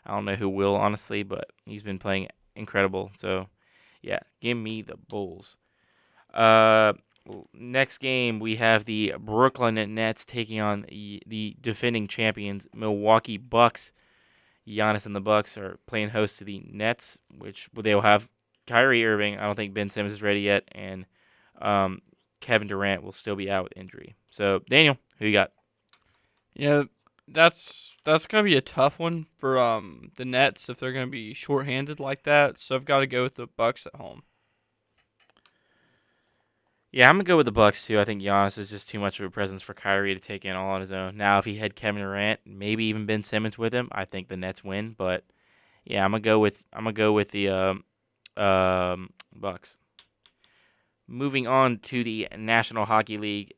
I 0.07 0.13
don't 0.15 0.25
know 0.25 0.37
who 0.37 0.49
will 0.49 0.77
honestly, 0.77 1.25
but 1.25 1.49
he's 1.67 1.83
been 1.83 1.99
playing 1.99 2.29
incredible. 2.55 3.11
So, 3.17 3.49
yeah, 4.03 4.21
give 4.41 4.57
me 4.57 4.83
the 4.83 4.97
Bulls. 4.97 5.57
Uh, 6.33 6.93
next 7.53 7.99
game 7.99 8.39
we 8.39 8.57
have 8.57 8.85
the 8.85 9.15
Brooklyn 9.19 9.75
Nets 9.95 10.25
taking 10.25 10.61
on 10.61 10.87
the, 10.89 11.57
defending 11.61 12.07
champions 12.07 12.67
Milwaukee 12.75 13.39
Bucks. 13.39 13.93
Giannis 14.67 15.05
and 15.05 15.15
the 15.15 15.21
Bucks 15.21 15.59
are 15.59 15.79
playing 15.87 16.11
host 16.11 16.39
to 16.39 16.45
the 16.45 16.63
Nets, 16.71 17.19
which 17.37 17.69
they'll 17.75 18.01
have 18.01 18.29
Kyrie 18.67 19.05
Irving. 19.05 19.39
I 19.39 19.47
don't 19.47 19.57
think 19.57 19.75
Ben 19.75 19.91
Simmons 19.91 20.15
is 20.15 20.23
ready 20.23 20.41
yet, 20.41 20.65
and 20.73 21.05
um, 21.61 22.01
Kevin 22.41 22.69
Durant 22.69 23.03
will 23.03 23.13
still 23.13 23.37
be 23.37 23.51
out 23.51 23.65
with 23.65 23.77
injury. 23.77 24.15
So, 24.31 24.61
Daniel, 24.71 24.97
who 25.19 25.27
you 25.27 25.33
got? 25.33 25.53
Yeah, 26.55 26.85
that's 27.29 27.97
that's 28.05 28.27
gonna 28.27 28.45
be 28.45 28.57
a 28.57 28.61
tough 28.61 28.99
one 28.99 29.27
for 29.39 29.59
um 29.59 30.13
the 30.17 30.25
Nets 30.25 30.69
if 30.69 30.79
they're 30.79 30.93
gonna 30.93 31.07
be 31.07 31.35
shorthanded 31.35 32.01
like 32.01 32.23
that. 32.25 32.59
So 32.59 32.75
I've 32.75 32.85
got 32.85 33.01
to 33.01 33.07
go 33.07 33.23
with 33.23 33.35
the 33.35 33.47
Bucks 33.47 33.87
at 33.87 33.97
home. 33.97 34.23
Yeah, 36.95 37.09
I'm 37.09 37.17
gonna 37.17 37.25
go 37.25 37.37
with 37.37 37.47
the 37.47 37.51
Bucks 37.51 37.85
too. 37.85 37.99
I 37.99 38.05
think 38.05 38.23
Giannis 38.23 38.57
is 38.57 38.71
just 38.71 38.89
too 38.89 39.01
much 39.01 39.19
of 39.19 39.27
a 39.27 39.31
presence 39.31 39.63
for 39.63 39.75
Kyrie 39.75 40.15
to 40.15 40.21
take 40.21 40.45
in 40.45 40.55
all 40.55 40.71
on 40.71 40.81
his 40.81 40.93
own. 40.93 41.17
Now, 41.17 41.41
if 41.41 41.45
he 41.45 41.57
had 41.57 41.75
Kevin 41.75 42.03
Durant, 42.03 42.39
maybe 42.47 42.85
even 42.85 43.05
Ben 43.05 43.25
Simmons 43.25 43.59
with 43.59 43.75
him, 43.75 43.89
I 43.91 44.05
think 44.05 44.29
the 44.29 44.37
Nets 44.37 44.63
win. 44.63 44.95
But 44.97 45.25
yeah, 45.85 46.05
I'm 46.05 46.13
gonna 46.13 46.21
go 46.21 46.39
with 46.39 46.65
I'm 46.73 46.85
gonna 46.85 46.93
go 46.93 47.13
with 47.13 47.33
the 47.33 47.49
um, 47.49 47.85
um, 48.37 49.11
Bucks. 49.35 49.77
Moving 51.09 51.49
on 51.49 51.79
to 51.79 52.05
the 52.05 52.29
National 52.39 52.85
Hockey 52.85 53.19
League, 53.19 53.55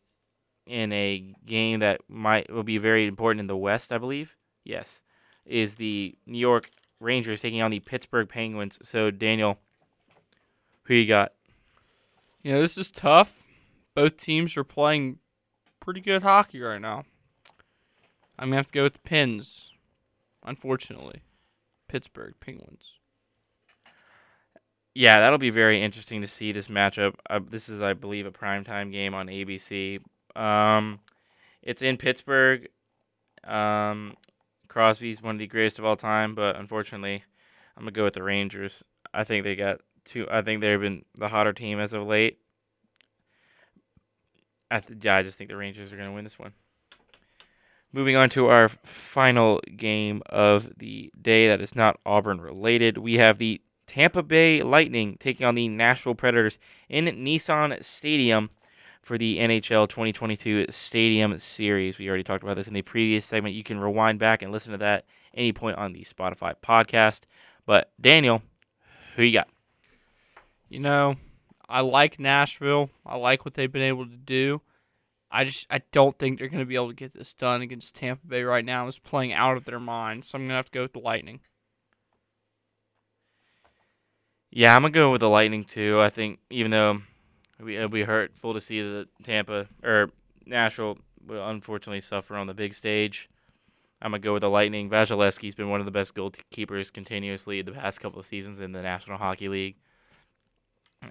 in 0.66 0.90
a 0.94 1.34
game 1.44 1.80
that 1.80 2.00
might 2.08 2.50
will 2.50 2.62
be 2.62 2.78
very 2.78 3.06
important 3.06 3.40
in 3.40 3.48
the 3.48 3.56
West, 3.56 3.92
I 3.92 3.98
believe. 3.98 4.34
Yes, 4.64 5.02
is 5.44 5.74
the 5.74 6.16
New 6.24 6.38
York 6.38 6.70
Rangers 7.00 7.42
taking 7.42 7.60
on 7.60 7.70
the 7.70 7.80
Pittsburgh 7.80 8.30
Penguins. 8.30 8.78
So 8.82 9.10
Daniel, 9.10 9.58
who 10.84 10.94
you 10.94 11.06
got? 11.06 11.32
You 12.46 12.52
know, 12.52 12.60
this 12.60 12.78
is 12.78 12.92
tough. 12.92 13.44
Both 13.96 14.18
teams 14.18 14.56
are 14.56 14.62
playing 14.62 15.18
pretty 15.80 16.00
good 16.00 16.22
hockey 16.22 16.60
right 16.60 16.80
now. 16.80 17.02
I'm 18.38 18.50
gonna 18.50 18.58
have 18.58 18.68
to 18.68 18.72
go 18.72 18.84
with 18.84 18.92
the 18.92 18.98
Pens. 19.00 19.72
Unfortunately, 20.44 21.22
Pittsburgh 21.88 22.34
Penguins. 22.38 23.00
Yeah, 24.94 25.18
that'll 25.18 25.38
be 25.38 25.50
very 25.50 25.82
interesting 25.82 26.20
to 26.20 26.28
see 26.28 26.52
this 26.52 26.68
matchup. 26.68 27.16
Uh, 27.28 27.40
this 27.50 27.68
is, 27.68 27.80
I 27.82 27.94
believe, 27.94 28.26
a 28.26 28.30
primetime 28.30 28.92
game 28.92 29.12
on 29.12 29.26
ABC. 29.26 29.98
Um, 30.36 31.00
it's 31.62 31.82
in 31.82 31.96
Pittsburgh. 31.96 32.68
Um, 33.42 34.14
Crosby's 34.68 35.20
one 35.20 35.34
of 35.34 35.40
the 35.40 35.48
greatest 35.48 35.80
of 35.80 35.84
all 35.84 35.96
time, 35.96 36.36
but 36.36 36.54
unfortunately, 36.54 37.24
I'm 37.76 37.82
gonna 37.82 37.90
go 37.90 38.04
with 38.04 38.14
the 38.14 38.22
Rangers. 38.22 38.84
I 39.12 39.24
think 39.24 39.42
they 39.42 39.56
got 39.56 39.80
I 40.30 40.42
think 40.42 40.60
they've 40.60 40.80
been 40.80 41.04
the 41.16 41.28
hotter 41.28 41.52
team 41.52 41.80
as 41.80 41.92
of 41.92 42.06
late. 42.06 42.38
I 44.70 44.80
th- 44.80 44.98
yeah, 45.02 45.16
I 45.16 45.22
just 45.22 45.38
think 45.38 45.50
the 45.50 45.56
Rangers 45.56 45.92
are 45.92 45.96
gonna 45.96 46.12
win 46.12 46.24
this 46.24 46.38
one. 46.38 46.52
Moving 47.92 48.16
on 48.16 48.28
to 48.30 48.46
our 48.46 48.68
final 48.68 49.60
game 49.76 50.22
of 50.26 50.78
the 50.78 51.12
day 51.20 51.48
that 51.48 51.60
is 51.60 51.74
not 51.74 51.98
Auburn 52.04 52.40
related, 52.40 52.98
we 52.98 53.14
have 53.14 53.38
the 53.38 53.60
Tampa 53.86 54.22
Bay 54.22 54.62
Lightning 54.62 55.16
taking 55.18 55.46
on 55.46 55.54
the 55.54 55.68
Nashville 55.68 56.14
Predators 56.14 56.58
in 56.88 57.06
Nissan 57.06 57.82
Stadium 57.82 58.50
for 59.00 59.16
the 59.16 59.38
NHL 59.38 59.88
2022 59.88 60.66
Stadium 60.70 61.38
Series. 61.38 61.96
We 61.96 62.08
already 62.08 62.24
talked 62.24 62.42
about 62.42 62.56
this 62.56 62.66
in 62.66 62.74
the 62.74 62.82
previous 62.82 63.24
segment. 63.24 63.54
You 63.54 63.62
can 63.62 63.78
rewind 63.78 64.18
back 64.18 64.42
and 64.42 64.50
listen 64.50 64.72
to 64.72 64.78
that 64.78 65.04
any 65.32 65.52
point 65.52 65.78
on 65.78 65.92
the 65.92 66.02
Spotify 66.02 66.54
podcast. 66.60 67.20
But 67.66 67.92
Daniel, 68.00 68.42
who 69.14 69.22
you 69.22 69.32
got? 69.32 69.48
You 70.68 70.80
know, 70.80 71.16
I 71.68 71.80
like 71.80 72.18
Nashville. 72.18 72.90
I 73.04 73.16
like 73.16 73.44
what 73.44 73.54
they've 73.54 73.70
been 73.70 73.82
able 73.82 74.06
to 74.06 74.16
do. 74.16 74.60
I 75.30 75.44
just 75.44 75.66
I 75.70 75.82
don't 75.92 76.18
think 76.18 76.38
they're 76.38 76.48
going 76.48 76.60
to 76.60 76.66
be 76.66 76.76
able 76.76 76.88
to 76.88 76.94
get 76.94 77.12
this 77.12 77.34
done 77.34 77.62
against 77.62 77.94
Tampa 77.94 78.26
Bay 78.26 78.42
right 78.42 78.64
now. 78.64 78.86
It's 78.86 78.98
playing 78.98 79.32
out 79.32 79.56
of 79.56 79.64
their 79.64 79.80
mind, 79.80 80.24
so 80.24 80.36
I'm 80.36 80.42
going 80.42 80.50
to 80.50 80.54
have 80.56 80.66
to 80.66 80.72
go 80.72 80.82
with 80.82 80.92
the 80.92 81.00
Lightning. 81.00 81.40
Yeah, 84.56 84.74
I'm 84.74 84.80
gonna 84.80 84.92
go 84.92 85.12
with 85.12 85.20
the 85.20 85.28
Lightning 85.28 85.64
too. 85.64 86.00
I 86.00 86.08
think 86.08 86.38
even 86.48 86.70
though 86.70 87.02
we 87.60 87.76
it'll 87.76 87.90
be 87.90 88.04
hurtful 88.04 88.54
to 88.54 88.60
see 88.60 88.80
the 88.80 89.06
Tampa 89.22 89.66
or 89.82 90.08
Nashville 90.46 90.96
will 91.26 91.46
unfortunately 91.46 92.00
suffer 92.00 92.36
on 92.36 92.46
the 92.46 92.54
big 92.54 92.72
stage, 92.72 93.28
I'm 94.00 94.12
gonna 94.12 94.20
go 94.20 94.32
with 94.32 94.40
the 94.40 94.48
Lightning. 94.48 94.88
Vasilevskiy's 94.88 95.54
been 95.54 95.68
one 95.68 95.80
of 95.80 95.84
the 95.84 95.92
best 95.92 96.14
goalkeepers 96.14 96.90
continuously 96.90 97.60
the 97.60 97.72
past 97.72 98.00
couple 98.00 98.18
of 98.18 98.24
seasons 98.24 98.58
in 98.58 98.72
the 98.72 98.80
National 98.80 99.18
Hockey 99.18 99.50
League. 99.50 99.76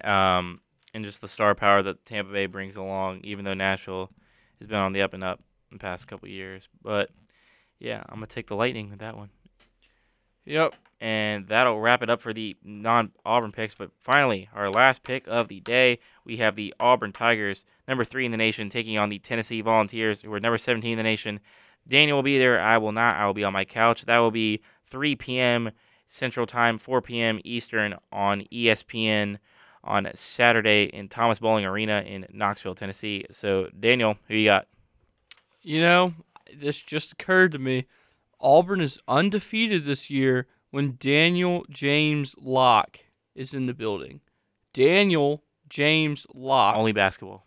Um, 0.02 0.60
and 0.94 1.04
just 1.04 1.20
the 1.20 1.28
star 1.28 1.54
power 1.54 1.82
that 1.82 2.04
Tampa 2.04 2.32
Bay 2.32 2.46
brings 2.46 2.76
along, 2.76 3.20
even 3.22 3.44
though 3.44 3.54
Nashville 3.54 4.10
has 4.58 4.66
been 4.66 4.78
on 4.78 4.92
the 4.92 5.02
up 5.02 5.14
and 5.14 5.22
up 5.22 5.40
in 5.70 5.78
the 5.78 5.82
past 5.82 6.06
couple 6.06 6.28
years. 6.28 6.68
But 6.82 7.10
yeah, 7.78 8.02
I'm 8.08 8.16
gonna 8.16 8.26
take 8.26 8.46
the 8.46 8.56
Lightning 8.56 8.90
with 8.90 9.00
that 9.00 9.16
one. 9.16 9.30
Yep. 10.46 10.74
And 10.98 11.46
that'll 11.48 11.78
wrap 11.78 12.02
it 12.02 12.08
up 12.08 12.22
for 12.22 12.32
the 12.32 12.56
non 12.64 13.12
Auburn 13.26 13.52
picks. 13.52 13.74
But 13.74 13.90
finally, 13.98 14.48
our 14.54 14.70
last 14.70 15.02
pick 15.02 15.26
of 15.26 15.48
the 15.48 15.60
day, 15.60 15.98
we 16.24 16.38
have 16.38 16.56
the 16.56 16.72
Auburn 16.80 17.12
Tigers, 17.12 17.66
number 17.86 18.04
three 18.04 18.24
in 18.24 18.30
the 18.30 18.38
nation, 18.38 18.70
taking 18.70 18.96
on 18.96 19.10
the 19.10 19.18
Tennessee 19.18 19.60
Volunteers, 19.60 20.22
who 20.22 20.32
are 20.32 20.40
number 20.40 20.56
17 20.56 20.92
in 20.92 20.96
the 20.96 21.02
nation. 21.02 21.40
Daniel 21.86 22.16
will 22.16 22.22
be 22.22 22.38
there. 22.38 22.60
I 22.60 22.78
will 22.78 22.92
not. 22.92 23.14
I 23.14 23.26
will 23.26 23.34
be 23.34 23.44
on 23.44 23.52
my 23.52 23.64
couch. 23.66 24.06
That 24.06 24.18
will 24.18 24.30
be 24.30 24.62
3 24.86 25.16
p.m. 25.16 25.70
Central 26.06 26.46
Time, 26.46 26.78
4 26.78 27.02
p.m. 27.02 27.40
Eastern 27.44 27.96
on 28.10 28.44
ESPN 28.52 29.38
on 29.86 30.08
Saturday 30.14 30.84
in 30.84 31.08
Thompson-Boling 31.08 31.64
Arena 31.64 32.02
in 32.06 32.26
Knoxville, 32.32 32.74
Tennessee. 32.74 33.24
So, 33.30 33.68
Daniel, 33.78 34.16
who 34.28 34.34
you 34.34 34.46
got? 34.46 34.66
You 35.62 35.80
know, 35.80 36.14
this 36.54 36.80
just 36.82 37.12
occurred 37.12 37.52
to 37.52 37.58
me. 37.58 37.86
Auburn 38.40 38.80
is 38.80 39.00
undefeated 39.08 39.84
this 39.84 40.10
year 40.10 40.46
when 40.70 40.96
Daniel 41.00 41.64
James 41.70 42.34
Locke 42.38 43.00
is 43.34 43.54
in 43.54 43.66
the 43.66 43.74
building. 43.74 44.20
Daniel 44.72 45.42
James 45.68 46.26
Locke. 46.34 46.76
Only 46.76 46.92
basketball. 46.92 47.44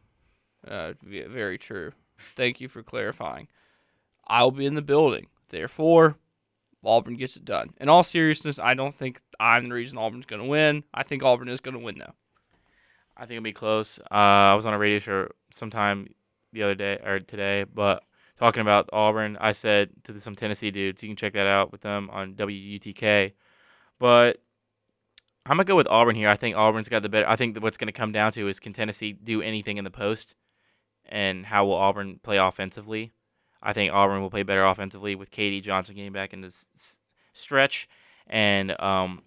Uh, 0.68 0.94
very 1.02 1.58
true. 1.58 1.92
Thank 2.36 2.60
you 2.60 2.68
for 2.68 2.84
clarifying. 2.84 3.48
I'll 4.28 4.52
be 4.52 4.66
in 4.66 4.76
the 4.76 4.82
building. 4.82 5.28
Therefore, 5.50 6.18
Auburn 6.84 7.16
gets 7.16 7.36
it 7.36 7.46
done. 7.46 7.74
In 7.80 7.90
all 7.90 8.04
seriousness, 8.04 8.60
I 8.60 8.74
don't 8.74 8.96
think 8.96 9.20
I'm 9.40 9.70
the 9.70 9.76
reason 9.76 9.98
Auburn's 9.98 10.26
going 10.26 10.42
to 10.42 10.48
win. 10.48 10.84
I 10.94 11.04
think 11.04 11.24
Auburn 11.24 11.50
is 11.50 11.62
going 11.62 11.78
to 11.78 11.84
win, 11.84 12.00
though. 12.00 12.14
I 13.20 13.24
think 13.24 13.32
it'll 13.32 13.44
be 13.44 13.52
close. 13.52 14.00
Uh, 14.00 14.14
I 14.14 14.54
was 14.56 14.66
on 14.66 14.74
a 14.74 14.78
radio 14.78 14.98
show 15.00 15.28
sometime 15.54 16.08
the 16.54 16.64
other 16.64 16.76
day 16.76 17.00
or 17.04 17.20
today, 17.20 17.66
but 17.66 18.02
talking 18.38 18.62
about 18.62 18.90
Auburn, 18.94 19.38
I 19.42 19.52
said 19.52 19.90
to 20.06 20.18
some 20.22 20.38
Tennessee 20.38 20.72
dudes, 20.72 21.04
you 21.04 21.10
can 21.10 21.18
check 21.18 21.34
that 21.34 21.46
out 21.46 21.74
with 21.74 21.82
them 21.82 22.10
on 22.14 22.36
WUTK. 22.36 23.34
But 24.00 24.42
I'm 25.46 25.58
gonna 25.58 25.66
go 25.66 25.76
with 25.76 25.88
Auburn 25.88 26.16
here. 26.16 26.30
I 26.30 26.38
think 26.38 26.56
Auburn's 26.56 26.88
got 26.88 27.02
the 27.02 27.10
better. 27.10 27.28
I 27.28 27.36
think 27.36 27.62
what's 27.62 27.76
gonna 27.76 27.92
come 27.92 28.14
down 28.14 28.32
to 28.32 28.48
is 28.48 28.58
can 28.58 28.72
Tennessee 28.72 29.12
do 29.12 29.42
anything 29.42 29.76
in 29.76 29.84
the 29.84 29.92
post, 29.92 30.34
and 31.06 31.48
how 31.48 31.66
will 31.66 31.76
Auburn 31.76 32.22
play 32.24 32.38
offensively? 32.38 33.12
I 33.62 33.74
think 33.74 33.92
Auburn 33.92 34.22
will 34.22 34.30
play 34.30 34.44
better 34.44 34.64
offensively 34.64 35.16
with 35.16 35.30
KD 35.30 35.62
Johnson 35.62 35.96
getting 35.96 36.14
back 36.14 36.32
in 36.32 36.40
this 36.40 36.66
stretch, 37.34 37.90
and 38.28 38.80
um, 38.80 39.24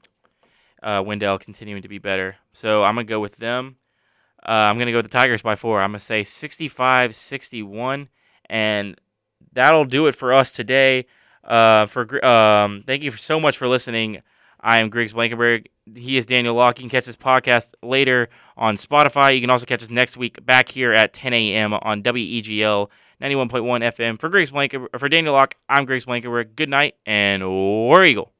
uh, 0.82 1.02
Wendell 1.04 1.38
continuing 1.38 1.82
to 1.82 1.88
be 1.88 1.98
better. 1.98 2.36
So 2.54 2.84
I'm 2.84 2.94
gonna 2.94 3.04
go 3.04 3.20
with 3.20 3.36
them. 3.36 3.76
Uh, 4.46 4.52
I'm 4.52 4.76
going 4.76 4.86
to 4.86 4.92
go 4.92 4.98
with 4.98 5.10
the 5.10 5.16
Tigers 5.16 5.42
by 5.42 5.56
four. 5.56 5.80
I'm 5.80 5.92
going 5.92 5.98
to 5.98 6.04
say 6.04 6.24
65 6.24 7.14
61. 7.14 8.08
And 8.46 9.00
that'll 9.52 9.84
do 9.84 10.06
it 10.06 10.16
for 10.16 10.32
us 10.32 10.50
today. 10.50 11.06
Uh, 11.44 11.86
for 11.86 12.24
um, 12.24 12.84
Thank 12.86 13.02
you 13.02 13.10
for 13.10 13.18
so 13.18 13.40
much 13.40 13.56
for 13.56 13.68
listening. 13.68 14.22
I 14.60 14.78
am 14.78 14.90
Griggs 14.90 15.12
Blankenberg. 15.12 15.66
He 15.94 16.16
is 16.16 16.26
Daniel 16.26 16.54
Locke. 16.54 16.78
You 16.78 16.84
can 16.84 16.90
catch 16.90 17.06
this 17.06 17.16
podcast 17.16 17.72
later 17.82 18.28
on 18.56 18.76
Spotify. 18.76 19.34
You 19.34 19.40
can 19.40 19.50
also 19.50 19.66
catch 19.66 19.82
us 19.82 19.90
next 19.90 20.16
week 20.16 20.44
back 20.46 20.68
here 20.68 20.92
at 20.92 21.12
10 21.12 21.32
a.m. 21.32 21.74
on 21.74 22.02
WEGL 22.02 22.88
91.1 23.20 23.48
FM. 23.50 24.20
For 24.20 24.28
Griggs 24.28 24.50
Blankenberg, 24.50 24.98
for 24.98 25.08
Daniel 25.08 25.34
Locke, 25.34 25.56
I'm 25.68 25.84
Griggs 25.84 26.04
Blankenberg. 26.04 26.54
Good 26.54 26.68
night 26.68 26.94
and 27.06 27.48
War 27.48 28.04
Eagle. 28.04 28.31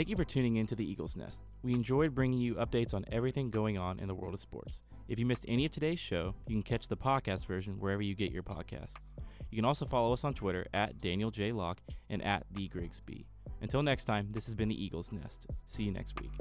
Thank 0.00 0.08
you 0.08 0.16
for 0.16 0.24
tuning 0.24 0.56
in 0.56 0.66
to 0.68 0.74
the 0.74 0.90
Eagles 0.90 1.14
Nest. 1.14 1.42
We 1.62 1.74
enjoyed 1.74 2.14
bringing 2.14 2.38
you 2.38 2.54
updates 2.54 2.94
on 2.94 3.04
everything 3.12 3.50
going 3.50 3.76
on 3.76 3.98
in 3.98 4.08
the 4.08 4.14
world 4.14 4.32
of 4.32 4.40
sports. 4.40 4.82
If 5.08 5.18
you 5.18 5.26
missed 5.26 5.44
any 5.46 5.66
of 5.66 5.72
today's 5.72 5.98
show, 5.98 6.34
you 6.46 6.54
can 6.54 6.62
catch 6.62 6.88
the 6.88 6.96
podcast 6.96 7.46
version 7.46 7.78
wherever 7.78 8.00
you 8.00 8.14
get 8.14 8.32
your 8.32 8.42
podcasts. 8.42 9.12
You 9.50 9.56
can 9.56 9.66
also 9.66 9.84
follow 9.84 10.14
us 10.14 10.24
on 10.24 10.32
Twitter 10.32 10.66
at 10.72 11.02
Daniel 11.02 11.30
J. 11.30 11.52
Locke 11.52 11.82
and 12.08 12.24
at 12.24 12.46
The 12.50 12.68
Griggs 12.68 13.00
B. 13.00 13.26
Until 13.60 13.82
next 13.82 14.04
time, 14.04 14.30
this 14.30 14.46
has 14.46 14.54
been 14.54 14.70
the 14.70 14.82
Eagles 14.82 15.12
Nest. 15.12 15.46
See 15.66 15.82
you 15.82 15.92
next 15.92 16.18
week. 16.18 16.32